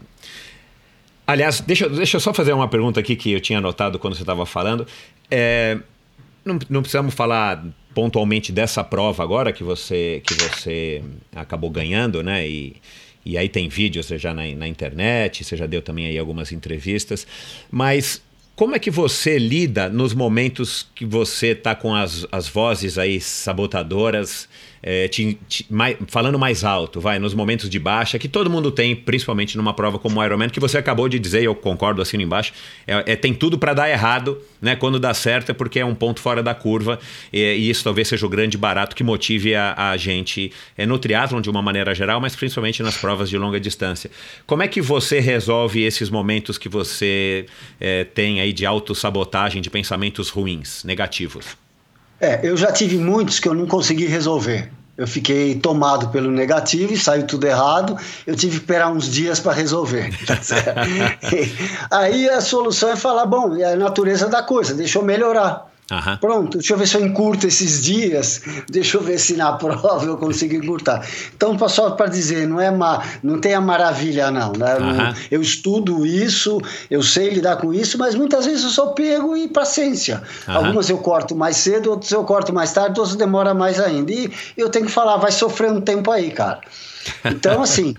[1.27, 4.23] aliás, deixa, deixa eu só fazer uma pergunta aqui que eu tinha anotado quando você
[4.23, 4.87] estava falando.
[5.31, 5.79] É,
[6.45, 7.65] não, não precisamos falar
[7.95, 11.03] pontualmente dessa prova agora que você que você
[11.35, 12.49] acabou ganhando, né?
[12.49, 12.77] E,
[13.25, 17.27] e aí tem vídeos já na, na internet, você já deu também aí algumas entrevistas,
[17.71, 18.23] mas
[18.55, 23.21] como é que você lida nos momentos que você está com as, as vozes aí
[23.21, 24.49] sabotadoras,
[24.83, 28.71] é, te- te- mai- falando mais alto, vai, nos momentos de baixa, que todo mundo
[28.71, 32.21] tem, principalmente numa prova como o Ironman, que você acabou de dizer, eu concordo assim
[32.21, 32.53] embaixo,
[32.87, 34.75] é, é- tem tudo para dar errado, né?
[34.77, 36.99] Quando dá certo é porque é um ponto fora da curva,
[37.33, 40.99] e, e isso talvez seja o grande barato que motive a, a gente é, no
[40.99, 44.11] triatlon de uma maneira geral, mas principalmente nas provas de longa distância.
[44.47, 47.47] Como é que você resolve esses momentos que você
[47.81, 51.62] é, tem aí de autossabotagem, de pensamentos ruins, negativos?
[52.23, 54.71] É, eu já tive muitos que eu não consegui resolver.
[54.97, 57.97] Eu fiquei tomado pelo negativo e saiu tudo errado.
[58.25, 60.17] Eu tive que esperar uns dias para resolver.
[60.25, 60.39] tá?
[61.91, 65.72] Aí a solução é falar: bom, é a natureza da coisa, deixa eu melhorar.
[65.91, 66.17] Aham.
[66.19, 68.41] Pronto, deixa eu ver se eu encurto esses dias,
[68.71, 71.07] deixa eu ver se na prova eu consigo encurtar.
[71.35, 74.53] Então, só para dizer, não é ma, não tem a maravilha, não.
[74.53, 74.73] Né?
[74.73, 75.15] Aham.
[75.31, 76.61] Eu estudo isso,
[76.91, 80.23] eu sei lidar com isso, mas muitas vezes eu sou pego e paciência.
[80.49, 80.59] Aham.
[80.59, 84.13] Algumas eu corto mais cedo, outras eu corto mais tarde, outras demora mais ainda.
[84.13, 86.61] E eu tenho que falar, vai sofrer um tempo aí, cara.
[87.27, 87.95] Então, assim,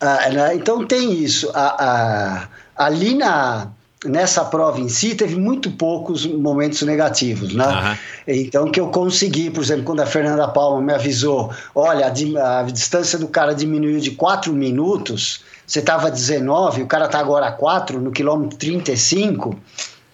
[0.00, 1.50] ah, né, então tem isso.
[1.54, 3.72] A- a- ali na,
[4.04, 7.64] nessa prova em si, teve muito poucos momentos negativos, né?
[7.64, 7.98] Aham.
[8.26, 12.62] Então, que eu consegui, por exemplo, quando a Fernanda Palma me avisou: olha, a, a
[12.64, 17.52] distância do cara diminuiu de 4 minutos, você estava 19, o cara está agora a
[17.52, 19.58] 4, no quilômetro 35.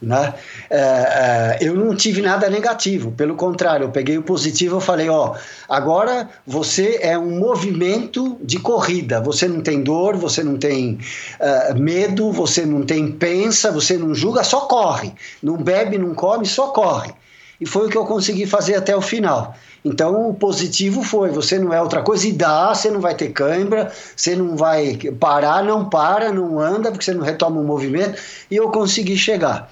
[0.05, 0.35] Né?
[0.69, 5.09] É, é, eu não tive nada negativo, pelo contrário, eu peguei o positivo e falei:
[5.09, 5.35] ó,
[5.69, 10.99] agora você é um movimento de corrida, você não tem dor, você não tem
[11.41, 15.13] é, medo, você não tem pensa, você não julga, só corre,
[15.43, 17.13] não bebe, não come, só corre.
[17.61, 19.55] E foi o que eu consegui fazer até o final.
[19.85, 23.33] Então, o positivo foi: você não é outra coisa, e dá, você não vai ter
[23.33, 28.21] cãibra, você não vai parar, não para, não anda, porque você não retoma o movimento,
[28.51, 29.71] e eu consegui chegar.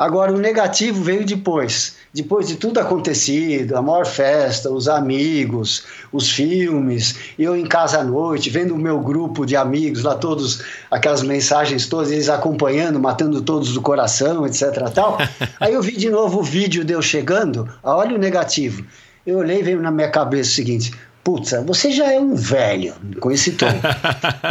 [0.00, 1.96] Agora, o negativo veio depois.
[2.14, 8.02] Depois de tudo acontecido, a maior festa, os amigos, os filmes, eu em casa à
[8.02, 13.42] noite, vendo o meu grupo de amigos lá, todos, aquelas mensagens todas, eles acompanhando, matando
[13.42, 14.88] todos do coração, etc.
[14.94, 15.18] Tal.
[15.60, 18.82] Aí eu vi de novo o vídeo de eu chegando, olha o negativo.
[19.26, 20.92] Eu olhei e veio na minha cabeça o seguinte:
[21.22, 23.66] Putz, você já é um velho, com esse tom.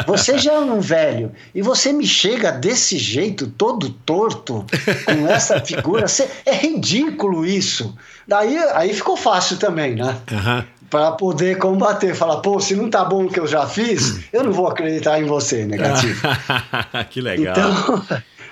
[0.06, 1.32] Você já é um velho.
[1.54, 4.64] E você me chega desse jeito, todo torto,
[5.06, 6.08] com essa figura.
[6.08, 7.96] Você- é ridículo isso.
[8.28, 10.16] Daí aí ficou fácil também, né?
[10.32, 10.66] Aham.
[10.92, 12.16] Para poder combater.
[12.16, 15.20] Falar, pô, se não tá bom o que eu já fiz, eu não vou acreditar
[15.20, 16.20] em você, negativo.
[17.10, 17.56] que legal.
[17.58, 18.06] Então,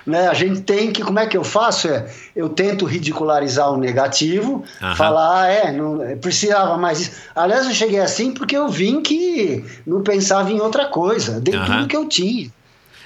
[0.08, 1.02] né, a gente tem que.
[1.02, 1.88] Como é que eu faço?
[1.88, 4.94] É, eu tento ridicularizar o negativo, Aham.
[4.96, 7.10] falar, ah, é, não, precisava mais isso.
[7.34, 11.66] Aliás, eu cheguei assim porque eu vim que não pensava em outra coisa, dei Aham.
[11.66, 12.50] tudo que eu tinha.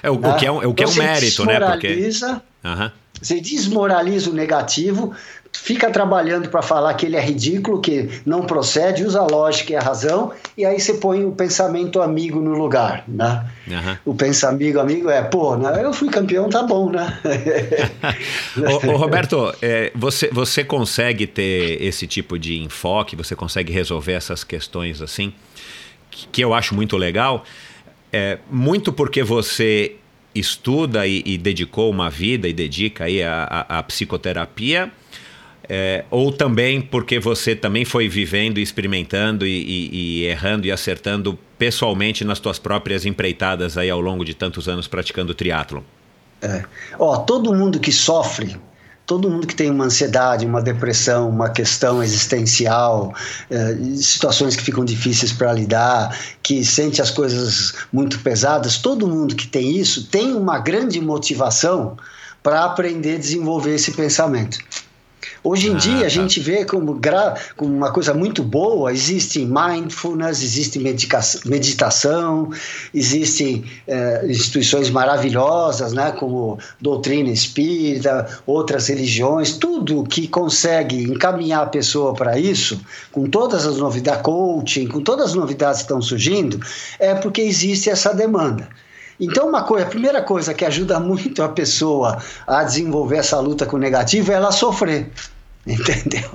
[0.01, 0.33] é o, o né?
[0.39, 1.59] que é o que é um mérito, né?
[1.59, 1.87] Porque.
[1.87, 2.91] desmoraliza- Aham.
[3.21, 5.13] Você desmoraliza o negativo,
[5.53, 9.75] fica trabalhando para falar que ele é ridículo, que não procede, usa a lógica e
[9.75, 13.45] a razão, e aí você põe o pensamento amigo no lugar, né?
[13.71, 13.99] Aham.
[14.03, 17.17] O pensamento amigo é, pô, né, eu fui campeão, tá bom, né?
[18.57, 24.13] Ô, ô, Roberto, é, você, você consegue ter esse tipo de enfoque, você consegue resolver
[24.13, 25.33] essas questões assim,
[26.09, 27.43] que, que eu acho muito legal.
[28.11, 29.95] é, muito porque você
[30.35, 34.91] estuda e, e, dedicou uma vida e dedica aí a, a, a psicoterapia,
[35.69, 41.37] é, ou também porque você também foi vivendo experimentando e, e, e, errando e acertando
[41.57, 45.81] pessoalmente nas tuas próprias empreitadas aí ao longo de tantos anos praticando triatlon?
[46.41, 46.63] É.
[46.99, 48.59] Ó, todo mundo que sofre
[49.05, 53.13] todo mundo que tem uma ansiedade, uma depressão, uma questão existencial,
[53.49, 59.35] eh, situações que ficam difíceis para lidar, que sente as coisas muito pesadas, todo mundo
[59.35, 61.97] que tem isso tem uma grande motivação
[62.41, 64.57] para aprender a desenvolver esse pensamento.
[65.43, 66.09] Hoje em ah, dia, a tá.
[66.09, 66.99] gente vê como,
[67.55, 70.79] como, uma coisa muito boa: existe mindfulness, existe
[71.45, 72.49] meditação,
[72.93, 81.67] existem é, instituições maravilhosas, né, como doutrina espírita, outras religiões, tudo que consegue encaminhar a
[81.67, 82.79] pessoa para isso,
[83.11, 86.59] com todas as novidades, coaching, com todas as novidades que estão surgindo,
[86.99, 88.67] é porque existe essa demanda.
[89.19, 93.65] Então, uma coisa, a primeira coisa que ajuda muito a pessoa a desenvolver essa luta
[93.65, 95.11] com o negativo é ela sofrer.
[95.65, 96.29] Entendeu?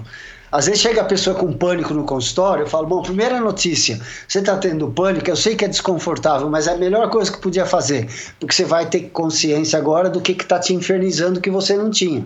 [0.51, 4.39] Às vezes chega a pessoa com pânico no consultório, eu falo, bom, primeira notícia, você
[4.39, 7.67] está tendo pânico, eu sei que é desconfortável, mas é a melhor coisa que podia
[7.67, 8.09] fazer,
[8.41, 12.25] porque você vai ter consciência agora do que está te infernizando que você não tinha.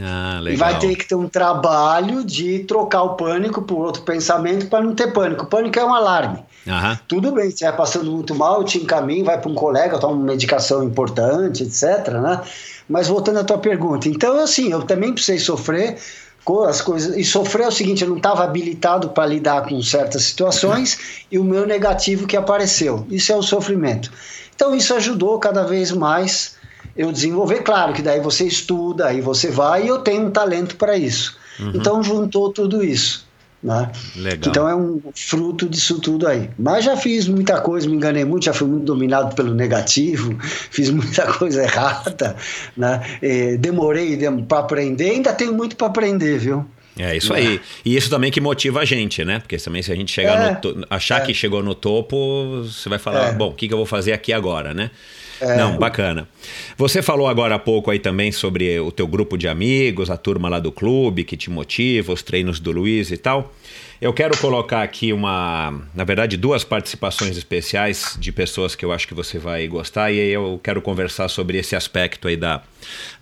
[0.00, 0.54] Ah, legal.
[0.54, 4.82] E vai ter que ter um trabalho de trocar o pânico por outro pensamento para
[4.82, 5.44] não ter pânico.
[5.44, 6.42] O pânico é um alarme.
[6.66, 6.98] Uhum.
[7.06, 10.24] Tudo bem, você vai passando muito mal, te encaminho, vai para um colega, toma uma
[10.24, 12.08] medicação importante, etc.
[12.08, 12.40] Né?
[12.88, 15.98] Mas voltando à tua pergunta, então assim, eu também precisei sofrer
[16.44, 17.16] com as coisas.
[17.16, 21.38] E sofrer é o seguinte, eu não estava habilitado para lidar com certas situações e
[21.38, 23.06] o meu negativo que apareceu.
[23.10, 24.12] Isso é o sofrimento.
[24.54, 26.56] Então isso ajudou cada vez mais
[26.96, 27.62] eu desenvolver.
[27.62, 31.36] Claro que daí você estuda, aí você vai e eu tenho um talento para isso.
[31.58, 31.72] Uhum.
[31.74, 33.26] Então juntou tudo isso.
[33.64, 33.90] Né?
[34.14, 34.50] Legal.
[34.50, 36.50] Então é um fruto disso tudo aí.
[36.58, 40.36] Mas já fiz muita coisa, me enganei muito, já fui muito dominado pelo negativo,
[40.70, 42.36] fiz muita coisa errada,
[42.76, 43.00] né?
[43.22, 46.66] E demorei para aprender, ainda tenho muito para aprender, viu?
[46.98, 47.58] É isso aí.
[47.84, 49.38] E isso também que motiva a gente, né?
[49.40, 51.24] Porque também se a gente chegar é, achar é.
[51.24, 53.32] que chegou no topo, você vai falar, é.
[53.32, 54.90] bom, o que, que eu vou fazer aqui agora, né?
[55.40, 55.56] É.
[55.56, 56.28] Não, bacana.
[56.76, 60.48] Você falou agora há pouco aí também sobre o teu grupo de amigos, a turma
[60.48, 63.52] lá do clube que te motiva, os treinos do Luiz e tal.
[64.00, 69.06] Eu quero colocar aqui uma, na verdade, duas participações especiais de pessoas que eu acho
[69.08, 72.62] que você vai gostar e aí eu quero conversar sobre esse aspecto aí da,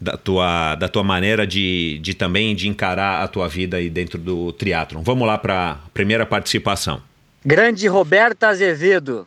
[0.01, 4.19] da, tua, da tua maneira de, de também de encarar a tua vida aí dentro
[4.19, 5.03] do triatlon.
[5.03, 7.01] Vamos lá para a primeira participação.
[7.45, 9.27] Grande Roberta Azevedo,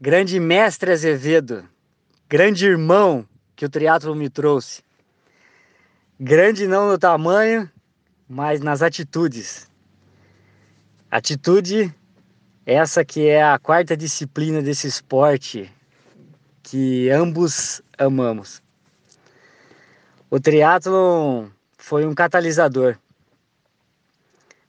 [0.00, 1.64] grande mestre Azevedo,
[2.28, 3.26] grande irmão
[3.56, 4.82] que o triatlo me trouxe.
[6.18, 7.70] Grande não no tamanho,
[8.28, 9.70] mas nas atitudes.
[11.10, 11.94] Atitude
[12.66, 15.70] essa que é a quarta disciplina desse esporte
[16.62, 18.62] que ambos amamos.
[20.30, 22.96] O triatlon foi um catalisador.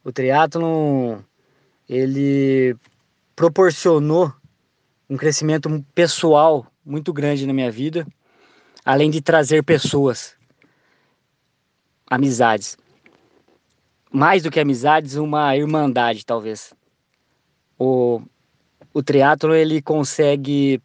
[0.04, 1.20] O triatlon
[1.88, 2.76] ele
[3.34, 4.32] proporcionou
[5.08, 8.06] um crescimento pessoal muito grande na minha vida,
[8.84, 10.36] além de trazer pessoas,
[12.08, 12.78] amizades.
[14.12, 16.72] Mais do que amizades, uma irmandade, talvez.
[17.76, 18.22] O,
[18.94, 20.80] o triatlo ele consegue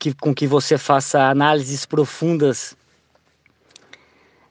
[0.00, 2.76] que, com que você faça análises profundas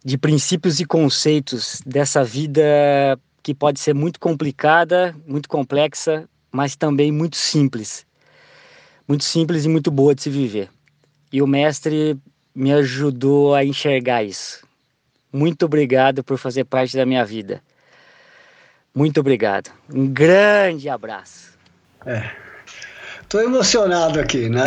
[0.03, 7.11] de princípios e conceitos dessa vida que pode ser muito complicada, muito complexa, mas também
[7.11, 8.05] muito simples
[9.07, 10.69] muito simples e muito boa de se viver.
[11.31, 12.17] E o mestre
[12.55, 14.65] me ajudou a enxergar isso.
[15.31, 17.61] Muito obrigado por fazer parte da minha vida.
[18.93, 19.71] Muito obrigado.
[19.91, 21.57] Um grande abraço.
[22.05, 22.29] É.
[23.27, 24.65] Tô emocionado aqui, né?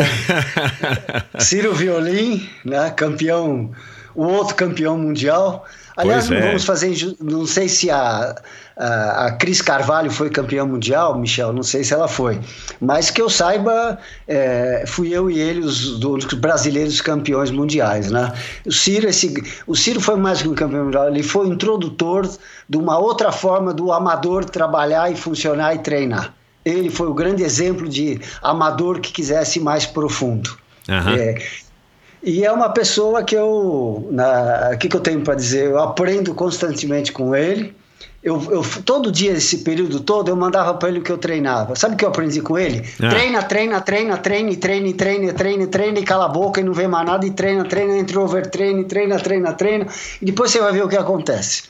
[1.39, 2.89] Ciro Violim, né?
[2.91, 3.71] Campeão,
[4.13, 5.65] o outro campeão mundial.
[5.97, 6.41] Aliás, não é.
[6.41, 6.95] vamos fazer.
[7.19, 8.35] Não sei se a,
[8.77, 12.39] a, a Cris Carvalho foi campeã mundial, Michel, não sei se ela foi.
[12.79, 13.97] Mas que eu saiba,
[14.27, 18.11] é, fui eu e ele os, os, brasileiros campeões mundiais.
[18.11, 18.31] Né?
[18.63, 19.33] O, Ciro, esse,
[19.65, 22.29] o Ciro foi mais que um campeão mundial, ele foi o introdutor
[22.69, 26.31] de uma outra forma do amador trabalhar e funcionar e treinar.
[26.63, 30.55] Ele foi o grande exemplo de amador que quisesse mais profundo.
[30.87, 31.15] Uhum.
[31.17, 31.41] É,
[32.27, 33.47] e é uma pessoa que eu.
[33.47, 35.67] O que, que eu tenho para dizer?
[35.67, 37.73] Eu aprendo constantemente com ele.
[38.21, 41.73] Eu, eu, todo dia, esse período todo, eu mandava para ele o que eu treinava.
[41.77, 42.85] Sabe o que eu aprendi com ele?
[43.01, 43.07] É.
[43.07, 47.05] Treina, treina, treina, treine, treine, treine, treine, treine, cala a boca e não vê mais
[47.05, 49.87] nada, e treina, treina, entre overtreine, treina, treina, treina,
[50.21, 51.63] e depois você vai ver o que acontece.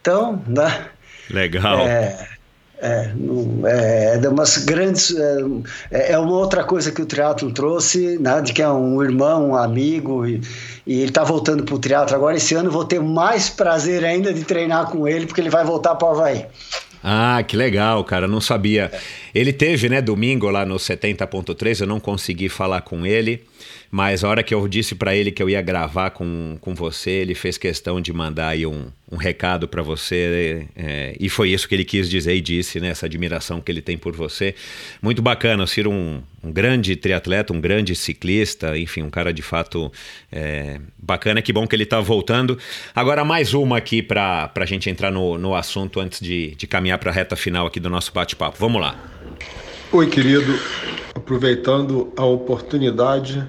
[0.00, 0.86] Então, né?
[1.30, 1.78] Legal.
[1.86, 2.26] É,
[2.80, 3.10] É,
[3.64, 5.14] é, é umas grandes.
[5.90, 9.50] É, é, uma outra coisa que o teatro trouxe, né, de que é um irmão,
[9.50, 10.40] um amigo, e,
[10.86, 12.36] e ele está voltando para o teatro agora.
[12.36, 15.96] Esse ano vou ter mais prazer ainda de treinar com ele, porque ele vai voltar
[15.96, 16.46] para o Havaí.
[17.02, 18.90] Ah, que legal, cara, não sabia.
[19.34, 23.44] Ele teve, né, domingo lá no 70.3, eu não consegui falar com ele.
[23.90, 27.10] Mas a hora que eu disse para ele que eu ia gravar com, com você,
[27.10, 30.68] ele fez questão de mandar aí um, um recado para você.
[30.76, 32.88] É, e foi isso que ele quis dizer e disse, né?
[32.88, 34.54] Essa admiração que ele tem por você.
[35.00, 39.40] Muito bacana, o Ciro, um, um grande triatleta, um grande ciclista, enfim, um cara de
[39.42, 39.90] fato
[40.30, 41.40] é, bacana.
[41.40, 42.58] Que bom que ele está voltando.
[42.94, 46.98] Agora, mais uma aqui para a gente entrar no, no assunto antes de, de caminhar
[46.98, 48.58] para a reta final aqui do nosso bate-papo.
[48.60, 49.02] Vamos lá.
[49.90, 50.52] Oi, querido.
[51.14, 53.42] Aproveitando a oportunidade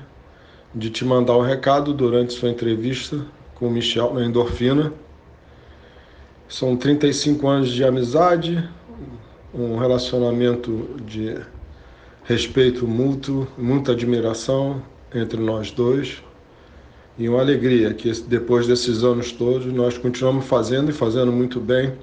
[0.73, 3.25] de te mandar um recado durante sua entrevista
[3.55, 4.93] com o Michel na Endorfina.
[6.47, 8.67] São 35 anos de amizade,
[9.53, 11.35] um relacionamento de
[12.23, 14.81] respeito mútuo, muita admiração
[15.13, 16.23] entre nós dois.
[17.17, 21.93] E uma alegria que depois desses anos todos nós continuamos fazendo e fazendo muito bem.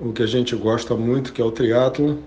[0.00, 2.18] O que a gente gosta muito, que é o triatlo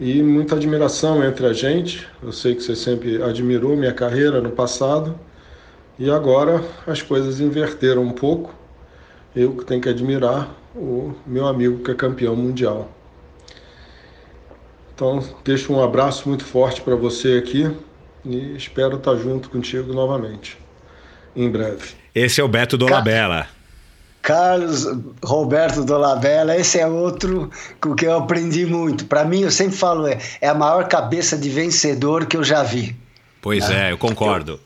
[0.00, 2.06] e muita admiração entre a gente.
[2.22, 5.18] Eu sei que você sempre admirou minha carreira no passado
[5.98, 8.54] e agora as coisas inverteram um pouco.
[9.34, 12.90] Eu que tenho que admirar o meu amigo que é campeão mundial.
[14.94, 17.70] Então, deixo um abraço muito forte para você aqui
[18.24, 20.58] e espero estar junto contigo novamente,
[21.36, 21.94] em breve.
[22.12, 23.57] Esse é o Beto Dolabella.
[24.28, 24.86] Carlos
[25.24, 27.50] Roberto Dolabella, esse é outro
[27.80, 29.06] com que eu aprendi muito.
[29.06, 32.62] Para mim, eu sempre falo, é, é a maior cabeça de vencedor que eu já
[32.62, 32.94] vi.
[33.40, 33.88] Pois né?
[33.88, 34.60] é, eu concordo.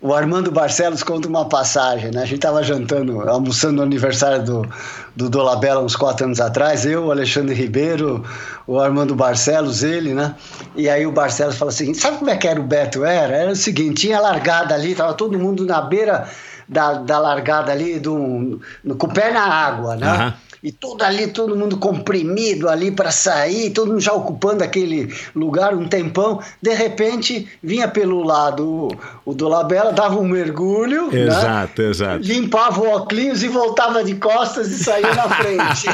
[0.00, 2.22] o Armando Barcelos conta uma passagem, né?
[2.22, 4.66] A gente estava jantando, almoçando no aniversário do,
[5.14, 8.24] do Dolabella uns quatro anos atrás, eu, o Alexandre Ribeiro,
[8.66, 10.34] o Armando Barcelos, ele, né?
[10.74, 13.04] E aí o Barcelos fala o seguinte: sabe como é que era o Beto?
[13.04, 13.36] Era?
[13.36, 16.26] Era o seguinte: tinha largada ali, tava todo mundo na beira
[16.68, 18.60] da, da largada ali, do,
[18.98, 20.26] com o pé na água, né?
[20.26, 20.32] Uhum.
[20.62, 25.74] E tudo ali, todo mundo comprimido ali para sair, todo mundo já ocupando aquele lugar
[25.74, 26.40] um tempão.
[26.60, 28.90] De repente, vinha pelo lado o,
[29.24, 31.20] o Dolabella, dava um mergulho, né?
[31.20, 31.88] exato, né?
[31.88, 32.24] exato.
[32.24, 35.86] limpava o óculos e voltava de costas e saía na frente.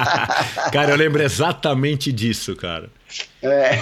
[0.72, 2.88] cara, eu lembro exatamente disso, cara.
[3.42, 3.78] É.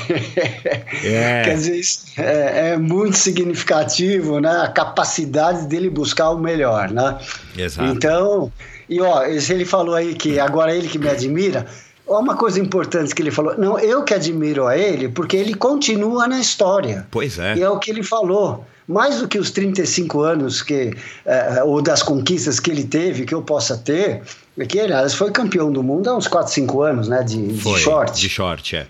[1.04, 1.42] é.
[1.44, 1.80] Quer dizer,
[2.18, 4.62] é, é, muito significativo, né?
[4.62, 7.18] A capacidade dele buscar o melhor, né?
[7.56, 7.90] Exato.
[7.90, 8.52] Então,
[8.88, 11.66] e ó, ele falou aí que agora ele que me admira.
[12.06, 16.28] Uma coisa importante que ele falou, não, eu que admiro a ele, porque ele continua
[16.28, 17.06] na história.
[17.10, 17.56] Pois é.
[17.56, 18.66] E é o que ele falou.
[18.86, 20.94] Mais do que os 35 anos que,
[21.24, 24.20] é, ou das conquistas que ele teve, que eu possa ter,
[24.58, 27.22] é que ele foi campeão do mundo há uns 4, 5 anos, né?
[27.22, 28.20] De, foi, de short.
[28.20, 28.86] De short, é.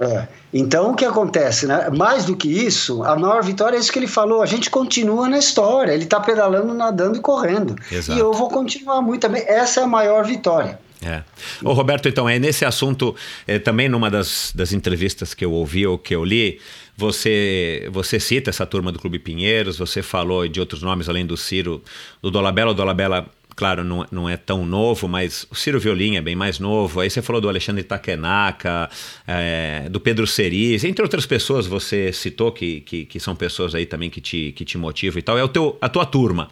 [0.00, 0.28] É.
[0.52, 1.66] Então, o que acontece?
[1.66, 1.90] Né?
[1.90, 4.42] Mais do que isso, a maior vitória é isso que ele falou.
[4.42, 5.92] A gente continua na história.
[5.92, 7.76] Ele está pedalando, nadando e correndo.
[7.90, 8.16] Exato.
[8.16, 9.42] E eu vou continuar muito também.
[9.46, 10.78] Essa é a maior vitória.
[11.02, 11.22] É.
[11.62, 13.14] Ô Roberto, então, é nesse assunto,
[13.46, 16.60] é, também numa das, das entrevistas que eu ouvi ou que eu li,
[16.96, 21.36] você, você cita essa turma do Clube Pinheiros, você falou de outros nomes além do
[21.36, 21.82] Ciro,
[22.20, 22.72] do Dolabella.
[22.72, 26.60] O Dolabella claro, não, não é tão novo, mas o Ciro Violim é bem mais
[26.60, 27.00] novo.
[27.00, 28.88] Aí você falou do Alexandre Takenaka,
[29.26, 33.84] é, do Pedro Ceris, entre outras pessoas você citou que, que, que, são pessoas aí
[33.84, 35.36] também que te, que te motivam e tal.
[35.36, 36.48] É o teu, a tua turma.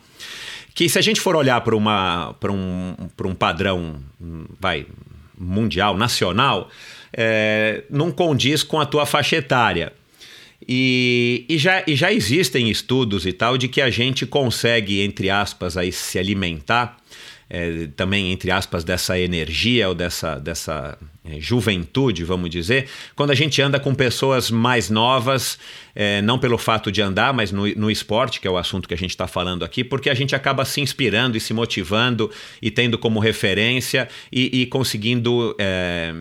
[0.74, 4.00] Que se a gente for olhar para um, um padrão,
[4.58, 4.84] vai,
[5.38, 6.68] mundial, nacional,
[7.12, 9.92] é, não condiz com a tua faixa etária.
[10.66, 15.30] E, e, já, e já existem estudos e tal de que a gente consegue, entre
[15.30, 16.96] aspas, aí, se alimentar
[17.48, 23.34] é, também, entre aspas, dessa energia ou dessa, dessa é, juventude, vamos dizer, quando a
[23.34, 25.58] gente anda com pessoas mais novas,
[25.94, 28.94] é, não pelo fato de andar, mas no, no esporte, que é o assunto que
[28.94, 32.30] a gente está falando aqui, porque a gente acaba se inspirando e se motivando
[32.60, 36.12] e tendo como referência e, e conseguindo é,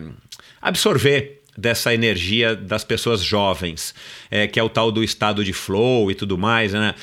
[0.62, 3.94] absorver dessa energia das pessoas jovens,
[4.30, 6.72] é, que é o tal do estado de flow e tudo mais.
[6.72, 6.94] Né?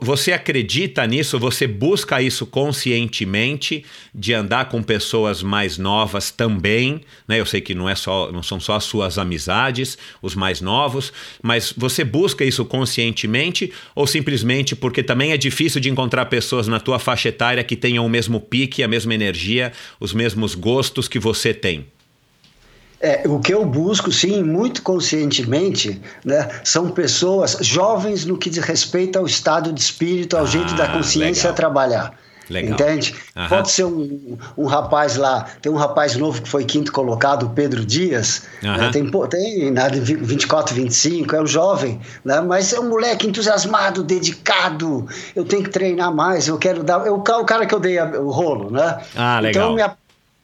[0.00, 1.38] Você acredita nisso?
[1.38, 3.84] Você busca isso conscientemente
[4.14, 7.00] de andar com pessoas mais novas também?
[7.26, 7.40] Né?
[7.40, 11.12] Eu sei que não, é só, não são só as suas amizades, os mais novos,
[11.42, 16.78] mas você busca isso conscientemente ou simplesmente porque também é difícil de encontrar pessoas na
[16.78, 21.18] tua faixa etária que tenham o mesmo pique, a mesma energia, os mesmos gostos que
[21.18, 21.86] você tem?
[23.02, 28.62] É, o que eu busco, sim, muito conscientemente, né, são pessoas jovens no que diz
[28.64, 31.56] respeito ao estado de espírito, ao ah, jeito da consciência legal.
[31.56, 32.22] trabalhar.
[32.48, 32.72] Legal.
[32.72, 33.14] Entende?
[33.48, 37.50] Pode ser um, um rapaz lá, tem um rapaz novo que foi quinto colocado, o
[37.50, 38.90] Pedro Dias, né?
[38.92, 42.40] tem, tem né, 24, 25, é um jovem, né?
[42.40, 45.06] mas é um moleque entusiasmado, dedicado.
[45.34, 47.06] Eu tenho que treinar mais, eu quero dar.
[47.06, 48.98] Eu, o cara que eu dei o rolo, né?
[49.16, 49.72] Ah, legal.
[49.72, 49.96] Então,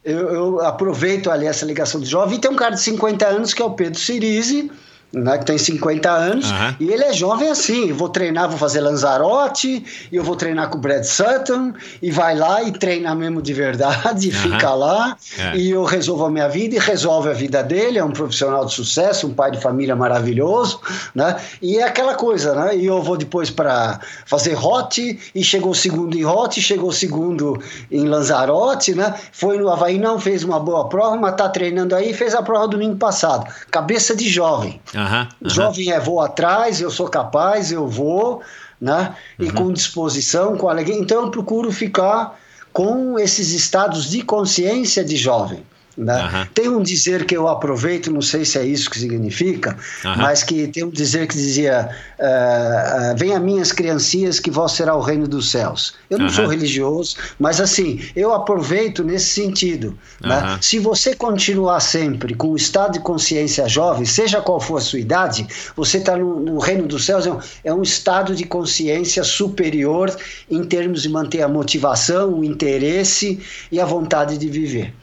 [0.09, 2.39] eu, eu aproveito ali essa ligação do jovem.
[2.39, 4.71] E tem um cara de 50 anos que é o Pedro Sirize
[5.13, 6.75] né, que tem 50 anos, uhum.
[6.81, 10.77] e ele é jovem assim, vou treinar, vou fazer Lanzarote, e eu vou treinar com
[10.77, 11.73] o Brad Sutton,
[12.03, 14.43] e vai lá e treina mesmo de verdade, e uhum.
[14.43, 15.57] fica lá, é.
[15.57, 18.75] e eu resolvo a minha vida, e resolve a vida dele, é um profissional de
[18.75, 20.81] sucesso, um pai de família maravilhoso,
[21.15, 25.73] né, e é aquela coisa, né, e eu vou depois para fazer Hot, e chegou
[25.73, 27.59] o segundo em Hot, chegou o segundo
[27.91, 32.13] em Lanzarote, né, foi no Havaí, não fez uma boa prova, mas tá treinando aí,
[32.13, 35.49] fez a prova domingo passado, cabeça de jovem, Uhum, uhum.
[35.49, 38.43] Jovem é vou atrás, eu sou capaz, eu vou,
[38.81, 39.15] né?
[39.39, 39.55] E uhum.
[39.55, 40.99] com disposição, com alegria.
[40.99, 42.37] Então eu procuro ficar
[42.73, 45.65] com esses estados de consciência de jovem.
[45.99, 46.23] Né?
[46.23, 46.47] Uhum.
[46.55, 50.17] Tem um dizer que eu aproveito, não sei se é isso que significa, uhum.
[50.17, 54.95] mas que tem um dizer que dizia: uh, uh, Venha minhas criancinhas, que vós será
[54.95, 55.95] o reino dos céus.
[56.09, 56.33] Eu não uhum.
[56.33, 59.99] sou religioso, mas assim, eu aproveito nesse sentido.
[60.21, 60.57] Né?
[60.61, 65.01] Se você continuar sempre com o estado de consciência jovem, seja qual for a sua
[65.01, 69.25] idade, você está no, no, reino dos céus, é um, é um estado de consciência
[69.25, 70.17] superior
[70.49, 73.41] em termos de manter a motivação, o interesse
[73.73, 74.95] e a vontade de viver.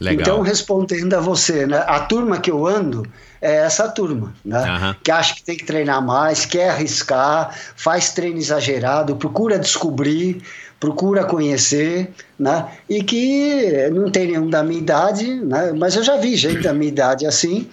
[0.00, 0.20] Legal.
[0.20, 3.06] Então, respondendo a você, né, a turma que eu ando
[3.40, 4.94] é essa turma, né, uhum.
[5.02, 10.42] que acha que tem que treinar mais, quer arriscar, faz treino exagerado, procura descobrir,
[10.78, 16.16] procura conhecer, né, e que não tem nenhum da minha idade, né, mas eu já
[16.16, 17.68] vi gente da minha idade assim.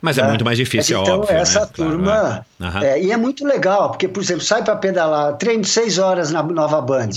[0.00, 0.28] Mas é né?
[0.28, 1.30] muito mais difícil, então, óbvio.
[1.30, 1.68] Então, essa né?
[1.72, 2.44] turma.
[2.58, 2.82] Claro, uhum.
[2.82, 6.42] é, e é muito legal, porque, por exemplo, sai para pedalar, treino seis horas na
[6.42, 7.10] Nova Band.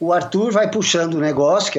[0.00, 1.78] O Arthur vai puxando o negócio, que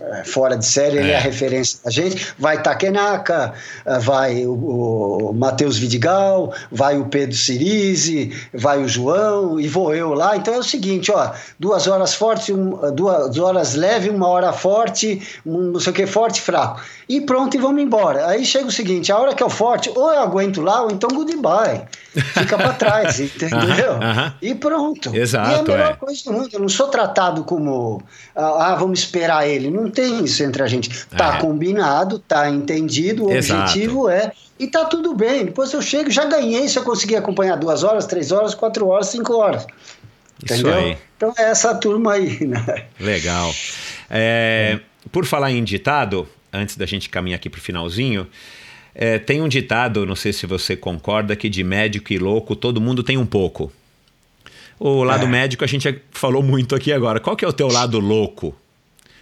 [0.00, 2.32] é fora de série, ele é, é a referência da gente.
[2.38, 3.52] Vai Takenaka,
[4.00, 10.14] vai o, o Matheus Vidigal, vai o Pedro Cirize, vai o João e vou eu
[10.14, 10.36] lá.
[10.36, 15.20] Então é o seguinte, ó, duas horas fortes, um, duas horas leve, uma hora forte,
[15.44, 16.80] um não sei o que, forte e fraco.
[17.08, 18.26] E pronto, e vamos embora.
[18.26, 20.90] Aí chega o seguinte, a hora que é o forte, ou eu aguento lá, ou
[20.90, 21.82] então goodbye.
[22.12, 23.94] Fica para trás, entendeu?
[23.94, 24.32] Uh -huh, uh -huh.
[24.42, 25.14] E pronto.
[25.16, 25.94] Exato, e é a melhor é.
[25.94, 26.48] coisa do mundo.
[26.52, 27.57] Eu não sou tratado como,
[28.34, 29.70] ah, ah, vamos esperar ele.
[29.70, 31.06] Não tem isso entre a gente.
[31.06, 31.40] Tá é.
[31.40, 33.62] combinado, tá entendido, o Exato.
[33.62, 35.46] objetivo é e tá tudo bem.
[35.46, 39.08] Depois eu chego, já ganhei se eu conseguir acompanhar duas horas, três horas, quatro horas,
[39.08, 39.66] cinco horas.
[40.42, 40.70] Entendeu?
[40.70, 40.98] Isso aí.
[41.16, 42.86] Então é essa turma aí, né?
[42.98, 43.54] Legal.
[44.10, 44.80] É,
[45.10, 48.26] por falar em ditado, antes da gente caminhar aqui para o finalzinho,
[48.94, 52.80] é, tem um ditado, não sei se você concorda, que de médico e louco todo
[52.80, 53.72] mundo tem um pouco.
[54.78, 55.28] O lado é.
[55.28, 57.20] médico a gente falou muito aqui agora.
[57.20, 58.48] Qual que é o teu lado louco?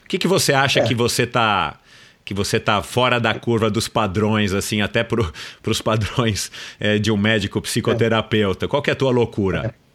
[0.05, 0.83] O que, que você acha é.
[0.85, 1.79] que você tá
[2.25, 5.23] que você tá fora da curva dos padrões, assim, até para
[5.65, 6.51] os padrões
[6.81, 8.67] é, de um médico psicoterapeuta?
[8.67, 9.73] Qual que é a tua loucura?
[9.83, 9.87] É.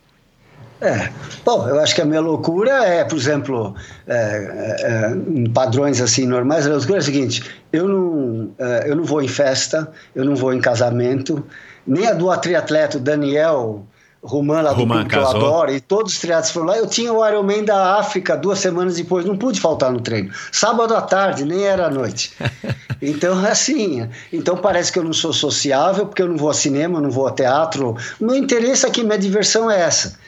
[0.82, 1.12] É,
[1.46, 3.76] bom, eu acho que a minha loucura é, por exemplo,
[4.08, 9.04] é, é, padrões assim normais, a loucura é o seguinte: eu não, é, eu não
[9.04, 11.46] vou em festa, eu não vou em casamento,
[11.86, 13.86] nem a do triatleta Daniel
[14.24, 16.78] Roman lá do Roman que eu adoro, e todos os triatletas foram lá.
[16.78, 20.32] Eu tinha o Ironman da África duas semanas depois, não pude faltar no treino.
[20.52, 22.34] Sábado à tarde, nem era à noite.
[23.04, 27.02] Então, assim, então parece que eu não sou sociável, porque eu não vou ao cinema,
[27.02, 27.98] não vou ao teatro.
[28.20, 30.20] O meu interesse aqui, minha diversão é essa.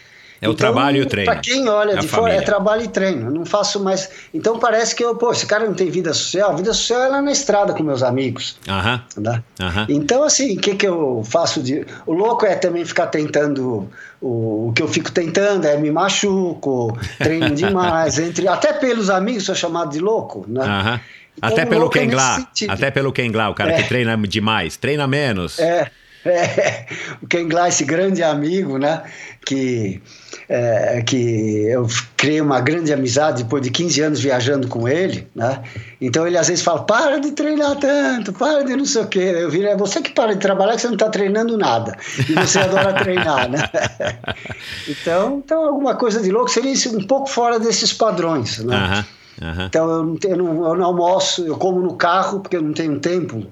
[0.44, 1.32] É o então, trabalho e o treino.
[1.32, 3.32] Para quem olha é de fora, é trabalho e treino.
[3.32, 4.10] Não faço mais.
[4.34, 6.52] Então parece que eu, pô, esse cara não tem vida social.
[6.52, 8.58] A vida social é lá na estrada com meus amigos.
[8.68, 9.02] Aham.
[9.16, 9.42] Né?
[9.62, 9.86] Aham.
[9.88, 11.86] Então, assim, o que, que eu faço de.
[12.06, 13.90] O louco é também ficar tentando.
[14.20, 18.20] O, o que eu fico tentando é me machuco, treino demais.
[18.20, 20.62] entre Até pelos amigos sou chamado de louco, né?
[20.62, 21.02] Aham.
[21.38, 23.82] Então, até pelo Ken é até pelo Ken o cara é.
[23.82, 25.58] que treina demais, treina menos.
[25.58, 25.90] É,
[26.26, 26.86] é,
[27.22, 29.04] o Ken esse grande amigo, né?
[29.46, 30.02] Que
[30.50, 31.88] é, que eu
[32.18, 35.64] criei uma grande amizade depois de 15 anos viajando com ele, né?
[36.00, 39.20] Então ele às vezes fala, para de treinar tanto, para de não sei o quê.
[39.20, 41.98] Eu viro, é você que para de trabalhar que você não está treinando nada.
[42.30, 43.70] E você adora treinar, né?
[44.88, 49.06] então, então, alguma coisa de louco seria um pouco fora desses padrões, né?
[49.42, 49.66] Uhum, uhum.
[49.66, 52.74] Então eu não, eu, não, eu não almoço, eu como no carro porque eu não
[52.74, 53.46] tenho tempo.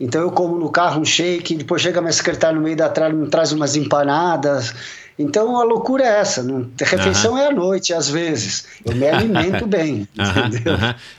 [0.00, 3.14] Então eu como no carro um shake, depois chega minha secretária no meio da tralha,
[3.14, 4.74] me traz umas empanadas,
[5.18, 6.42] então a loucura é essa.
[6.42, 7.38] Não, a refeição uhum.
[7.38, 8.66] é à noite, às vezes.
[8.84, 10.08] Eu me alimento bem.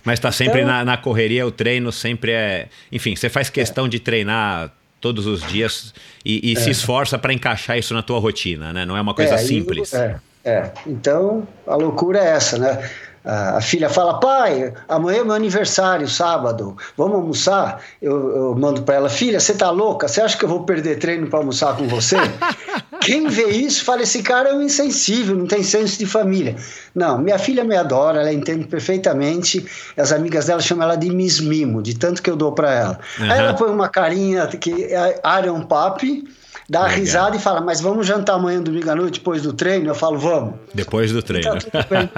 [0.04, 2.68] Mas está sempre então, na, na, correria, o treino sempre é.
[2.92, 3.90] Enfim, você faz questão é.
[3.90, 5.94] de treinar todos os dias
[6.26, 6.60] e, e é.
[6.60, 8.86] se esforça para encaixar isso na tua rotina, né?
[8.86, 9.94] Não é uma coisa é, simples.
[9.94, 10.20] é.
[10.44, 12.88] É, então a loucura é essa, né?
[13.26, 17.82] A filha fala: pai, amanhã é meu aniversário, sábado, vamos almoçar?
[18.02, 20.08] Eu, eu mando para ela: filha, você tá louca?
[20.08, 22.18] Você acha que eu vou perder treino para almoçar com você?
[23.02, 26.56] Quem vê isso fala: esse cara é um insensível, não tem senso de família.
[26.94, 29.66] Não, minha filha me adora, ela entende perfeitamente.
[29.98, 33.00] As amigas dela chamam ela de Miss Mimo, de tanto que eu dou para ela.
[33.20, 33.32] Uhum.
[33.32, 36.26] Aí ela põe uma carinha que é Iron Pop
[36.70, 36.98] dá Legal.
[36.98, 39.90] risada e fala, mas vamos jantar amanhã, domingo à noite, depois do treino?
[39.90, 40.56] Eu falo, vamos.
[40.74, 41.58] Depois do treino.
[41.58, 42.10] Então,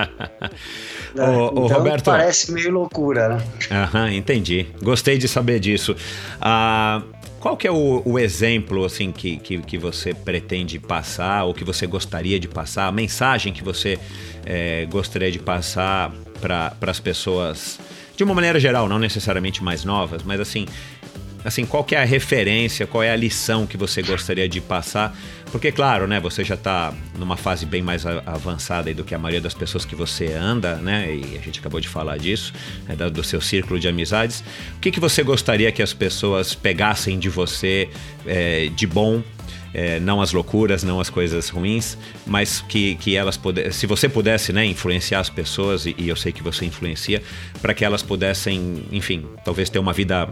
[1.23, 2.03] ô, ô, então, Roberto.
[2.05, 3.43] Parece meio loucura, né?
[3.71, 4.67] Aham, entendi.
[4.81, 5.95] Gostei de saber disso.
[6.41, 7.01] Ah,
[7.39, 11.63] qual que é o, o, exemplo assim que, que, que, você pretende passar ou que
[11.63, 13.99] você gostaria de passar, a mensagem que você
[14.45, 16.11] é, gostaria de passar
[16.41, 17.79] para as pessoas
[18.15, 20.65] de uma maneira geral, não necessariamente mais novas, mas assim,
[21.45, 25.15] assim, qual que é a referência, qual é a lição que você gostaria de passar?
[25.51, 29.41] Porque, claro, né, você já está numa fase bem mais avançada do que a maioria
[29.41, 31.13] das pessoas que você anda, né?
[31.13, 32.53] E a gente acabou de falar disso,
[32.87, 34.43] né, do seu círculo de amizades.
[34.75, 37.89] O que, que você gostaria que as pessoas pegassem de você
[38.25, 39.23] é, de bom
[39.73, 44.09] é, não as loucuras, não as coisas ruins, mas que, que elas pudessem, se você
[44.09, 47.21] pudesse, né, influenciar as pessoas, e, e eu sei que você influencia,
[47.61, 50.27] para que elas pudessem, enfim, talvez ter uma vida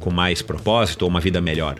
[0.00, 1.76] com mais propósito ou uma vida melhor?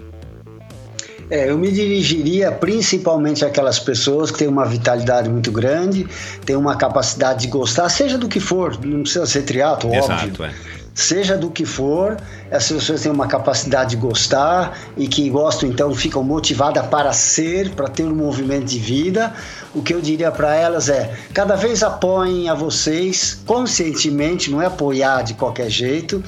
[1.28, 6.06] É, eu me dirigiria principalmente àquelas pessoas que têm uma vitalidade muito grande,
[6.44, 10.44] têm uma capacidade de gostar, seja do que for, não precisa ser triatlo, óbvio.
[10.44, 12.16] É seja do que for,
[12.50, 17.68] essas pessoas têm uma capacidade de gostar e que gostam, então ficam motivadas para ser,
[17.72, 19.30] para ter um movimento de vida.
[19.76, 24.66] O que eu diria para elas é: cada vez apoiem a vocês conscientemente, não é
[24.66, 26.24] apoiar de qualquer jeito,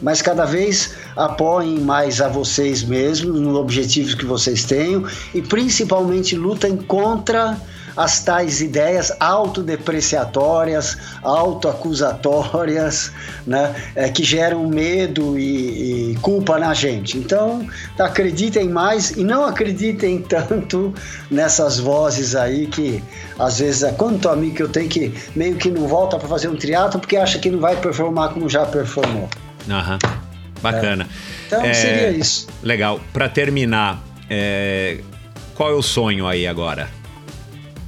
[0.00, 5.04] mas cada vez apoiem mais a vocês mesmos nos objetivos que vocês tenham
[5.34, 7.60] e principalmente lutem contra
[7.96, 13.12] as tais ideias autodepreciatórias, autoacusatórias,
[13.46, 17.18] né, é, que geram medo e, e, culpa na gente.
[17.18, 17.66] Então,
[17.98, 20.94] acreditem mais e não acreditem tanto
[21.30, 23.02] nessas vozes aí que
[23.38, 26.48] às vezes é quanto amigo que eu tenho que meio que não volta para fazer
[26.48, 29.28] um triatlo porque acha que não vai performar como já performou.
[29.68, 29.98] Aham.
[30.60, 31.04] Bacana.
[31.04, 31.46] É.
[31.46, 32.46] Então é, seria isso.
[32.62, 33.00] Legal.
[33.12, 34.98] Para terminar, é,
[35.54, 36.88] qual é o sonho aí agora?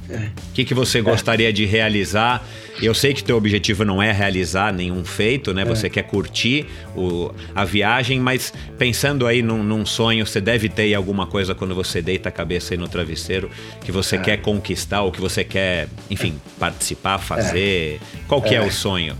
[0.09, 2.45] O que, que você gostaria de realizar?
[2.81, 5.65] Eu sei que teu objetivo não é realizar nenhum feito, né?
[5.65, 5.89] Você é.
[5.89, 11.25] quer curtir o, a viagem, mas pensando aí num, num, sonho, você deve ter alguma
[11.25, 13.49] coisa quando você deita a cabeça aí no travesseiro
[13.81, 14.19] que você é.
[14.19, 17.99] quer conquistar ou que você quer, enfim, participar, fazer.
[18.27, 19.15] Qual que é, é o sonho?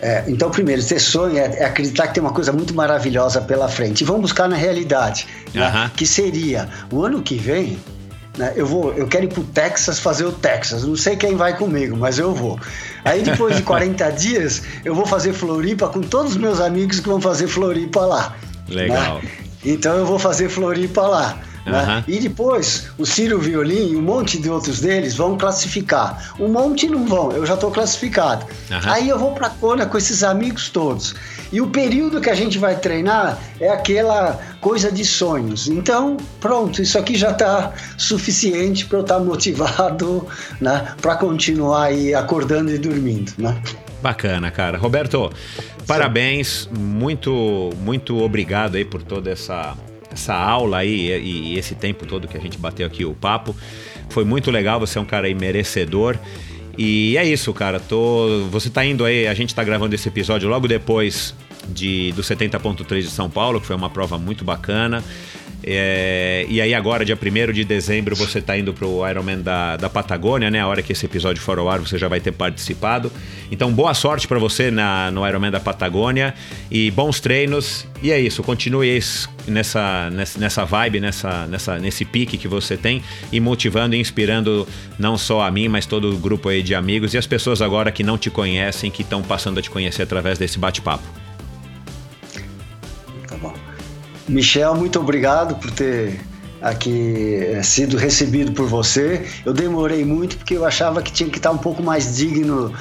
[0.00, 3.68] É, então, primeiro, ter sonho é, é, acreditar que tem uma coisa muito maravilhosa pela
[3.68, 4.02] frente.
[4.02, 5.90] E vamos buscar na realidade, né?
[5.96, 7.78] que seria o ano que vem
[8.38, 8.52] né?
[8.54, 10.84] Eu vou, eu quero ir pro Texas fazer o Texas.
[10.84, 12.58] Não sei quem vai comigo, mas eu vou.
[13.04, 17.08] Aí depois de 40 dias, eu vou fazer Floripa com todos os meus amigos que
[17.08, 18.36] vão fazer Floripa lá.
[18.68, 19.16] Legal.
[19.16, 19.28] Né?
[19.64, 21.40] Então eu vou fazer Floripa lá.
[21.66, 22.04] Né?
[22.06, 26.32] E depois o Ciro Violim e um monte de outros deles vão classificar.
[26.38, 28.46] Um monte não vão, eu já estou classificado.
[28.84, 31.14] Aí eu vou para Kona com esses amigos todos.
[31.52, 35.68] E o período que a gente vai treinar é aquela coisa de sonhos.
[35.68, 40.26] Então, pronto, isso aqui já está suficiente para eu estar tá motivado
[40.60, 43.32] né, para continuar aí acordando e dormindo.
[43.38, 43.60] Né?
[44.02, 44.78] Bacana, cara.
[44.78, 45.30] Roberto,
[45.86, 49.76] parabéns, muito, muito obrigado aí por toda essa
[50.10, 53.54] essa aula aí e, e, esse tempo todo que a gente bateu aqui o papo.
[54.08, 56.16] Foi muito legal, você é um cara aí merecedor.
[56.78, 57.80] E é isso, cara.
[57.80, 61.34] Tô, você tá indo aí, a gente tá gravando esse episódio logo depois
[61.68, 65.02] de, do 70.3 de São Paulo, que foi uma prova muito bacana.
[65.62, 69.76] É, e aí agora, dia 1 de dezembro, você está indo para o Ironman da,
[69.76, 70.60] da Patagônia, né?
[70.60, 73.10] A hora que esse episódio for ao ar, você já vai ter participado.
[73.50, 76.34] Então, boa sorte para você na, no Ironman da Patagônia
[76.70, 77.86] e bons treinos.
[78.02, 79.00] E é isso, continue
[79.48, 80.08] nessa,
[80.38, 83.02] nessa vibe, nessa, nessa, nesse pique que você tem
[83.32, 84.66] e motivando e inspirando
[84.98, 87.90] não só a mim, mas todo o grupo aí de amigos e as pessoas agora
[87.90, 91.27] que não te conhecem, que estão passando a te conhecer através desse bate-papo.
[94.28, 96.20] Michel, muito obrigado por ter
[96.60, 99.26] aqui é, sido recebido por você.
[99.44, 102.72] Eu demorei muito porque eu achava que tinha que estar um pouco mais digno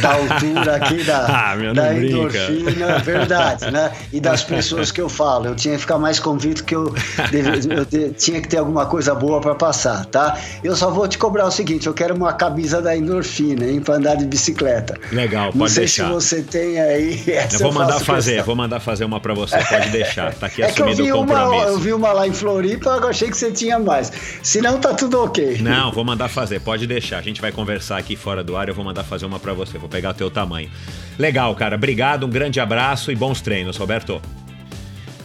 [0.00, 3.92] da altura aqui da, ah, da endorfina, verdade, né?
[4.12, 5.46] E das pessoas que eu falo.
[5.46, 6.94] Eu tinha que ficar mais convicto que eu,
[7.30, 10.38] deve, eu tinha que ter alguma coisa boa para passar, tá?
[10.62, 13.94] Eu só vou te cobrar o seguinte: eu quero uma camisa da endorfina, hein, para
[13.96, 14.98] andar de bicicleta.
[15.12, 16.06] Legal, pode Não sei deixar.
[16.06, 17.22] se você tem aí.
[17.52, 18.46] eu vou mandar fazer, questão.
[18.46, 20.34] vou mandar fazer uma para você, pode deixar.
[20.34, 21.54] Tá aqui é assumido que eu vi o compromisso.
[21.54, 24.12] Uma, eu vi uma lá em Floripa, agora achei que você tinha mais.
[24.42, 25.58] Se não, tá tudo ok.
[25.60, 27.18] Não, vou mandar fazer, pode deixar.
[27.18, 29.78] A gente vai conversar aqui fora do ar, eu vou mandar fazer uma para você.
[29.78, 30.70] Vou pegar o teu tamanho.
[31.18, 31.76] Legal, cara.
[31.76, 34.20] Obrigado, um grande abraço e bons treinos, Roberto.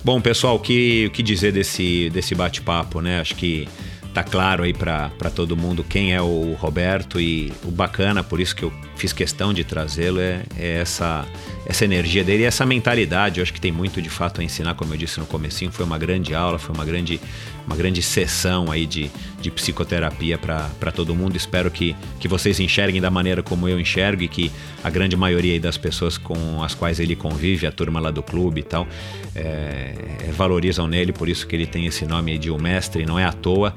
[0.03, 3.19] Bom, pessoal, o que, o que dizer desse, desse bate-papo, né?
[3.19, 3.67] Acho que
[4.13, 8.55] tá claro aí para todo mundo quem é o Roberto e o bacana, por isso
[8.55, 11.25] que eu fiz questão de trazê-lo, é, é, essa,
[11.65, 13.39] essa energia dele e essa mentalidade.
[13.39, 15.85] Eu acho que tem muito de fato a ensinar, como eu disse no comecinho, foi
[15.85, 17.19] uma grande aula, foi uma grande,
[17.65, 19.09] uma grande sessão aí de,
[19.41, 21.37] de psicoterapia para todo mundo.
[21.37, 24.51] Espero que, que vocês enxerguem da maneira como eu enxergo e que
[24.83, 28.21] a grande maioria aí das pessoas com as quais ele convive, a turma lá do
[28.21, 28.85] clube e tal,
[29.33, 29.93] é,
[30.35, 33.31] valorizam nele, por isso que ele tem esse nome de o mestre, não é à
[33.31, 33.73] toa.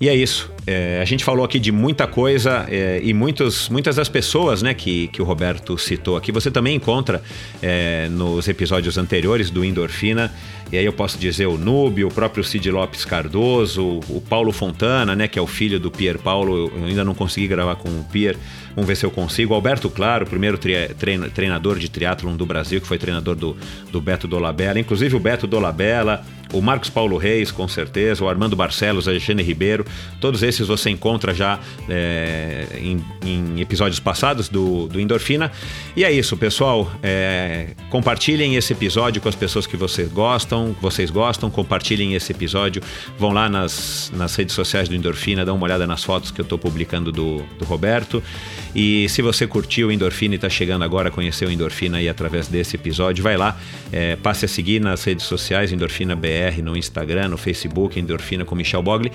[0.00, 0.50] E é isso.
[0.64, 4.72] É, a gente falou aqui de muita coisa é, e muitos, muitas das pessoas né,
[4.72, 7.22] que, que o Roberto citou aqui, você também encontra
[7.60, 10.32] é, nos episódios anteriores do Endorfina.
[10.70, 15.16] E aí eu posso dizer o Núbio, o próprio Cid Lopes Cardoso, o Paulo Fontana,
[15.16, 16.70] né, que é o filho do Pier Paulo.
[16.76, 18.36] Eu ainda não consegui gravar com o Pier,
[18.74, 19.54] vamos ver se eu consigo.
[19.54, 20.58] Alberto Claro, o primeiro
[21.34, 23.56] treinador de triatlon do Brasil, que foi treinador do,
[23.90, 24.78] do Beto Dolabella.
[24.78, 26.22] Inclusive o Beto Dolabella,
[26.52, 29.84] o Marcos Paulo Reis, com certeza, o Armando Barcelos, a Eugênia Ribeiro.
[30.20, 31.58] Todos esses você encontra já
[31.88, 35.50] é, em, em, episódios passados do, do Endorfina.
[35.96, 36.90] E é isso, pessoal.
[37.02, 42.82] É, compartilhem esse episódio com as pessoas que vocês gostam vocês gostam, compartilhem esse episódio.
[43.18, 46.44] Vão lá nas, nas redes sociais do Endorfina, dão uma olhada nas fotos que eu
[46.44, 48.22] estou publicando do, do Roberto.
[48.80, 52.76] E se você curtiu o Endorfina e está chegando agora o Endorfina aí através desse
[52.76, 53.58] episódio, vai lá,
[53.90, 58.54] é, passe a seguir nas redes sociais, Endorfina BR, no Instagram, no Facebook, Endorfina com
[58.54, 59.10] Michel Bogli.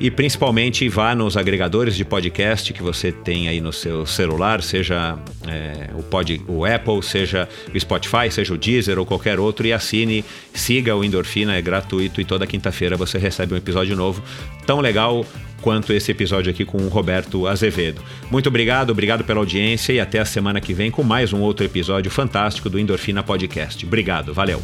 [0.00, 5.16] E principalmente vá nos agregadores de podcast que você tem aí no seu celular, seja
[5.46, 9.72] é, o, pod, o Apple, seja o Spotify, seja o Deezer ou qualquer outro, e
[9.72, 14.20] assine, siga o Endorfina, é gratuito e toda quinta-feira você recebe um episódio novo,
[14.66, 15.24] tão legal
[15.64, 18.02] quanto esse episódio aqui com o Roberto Azevedo.
[18.30, 21.64] Muito obrigado, obrigado pela audiência e até a semana que vem com mais um outro
[21.64, 23.86] episódio fantástico do Endorfina Podcast.
[23.86, 24.60] Obrigado, valeu.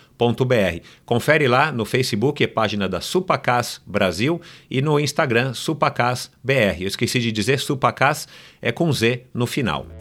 [1.06, 6.82] Confere lá no Facebook, é página da Supacas Brasil e no Instagram Supacas BR.
[6.82, 8.28] Eu esqueci de dizer Supacas
[8.62, 10.01] é com Z no final.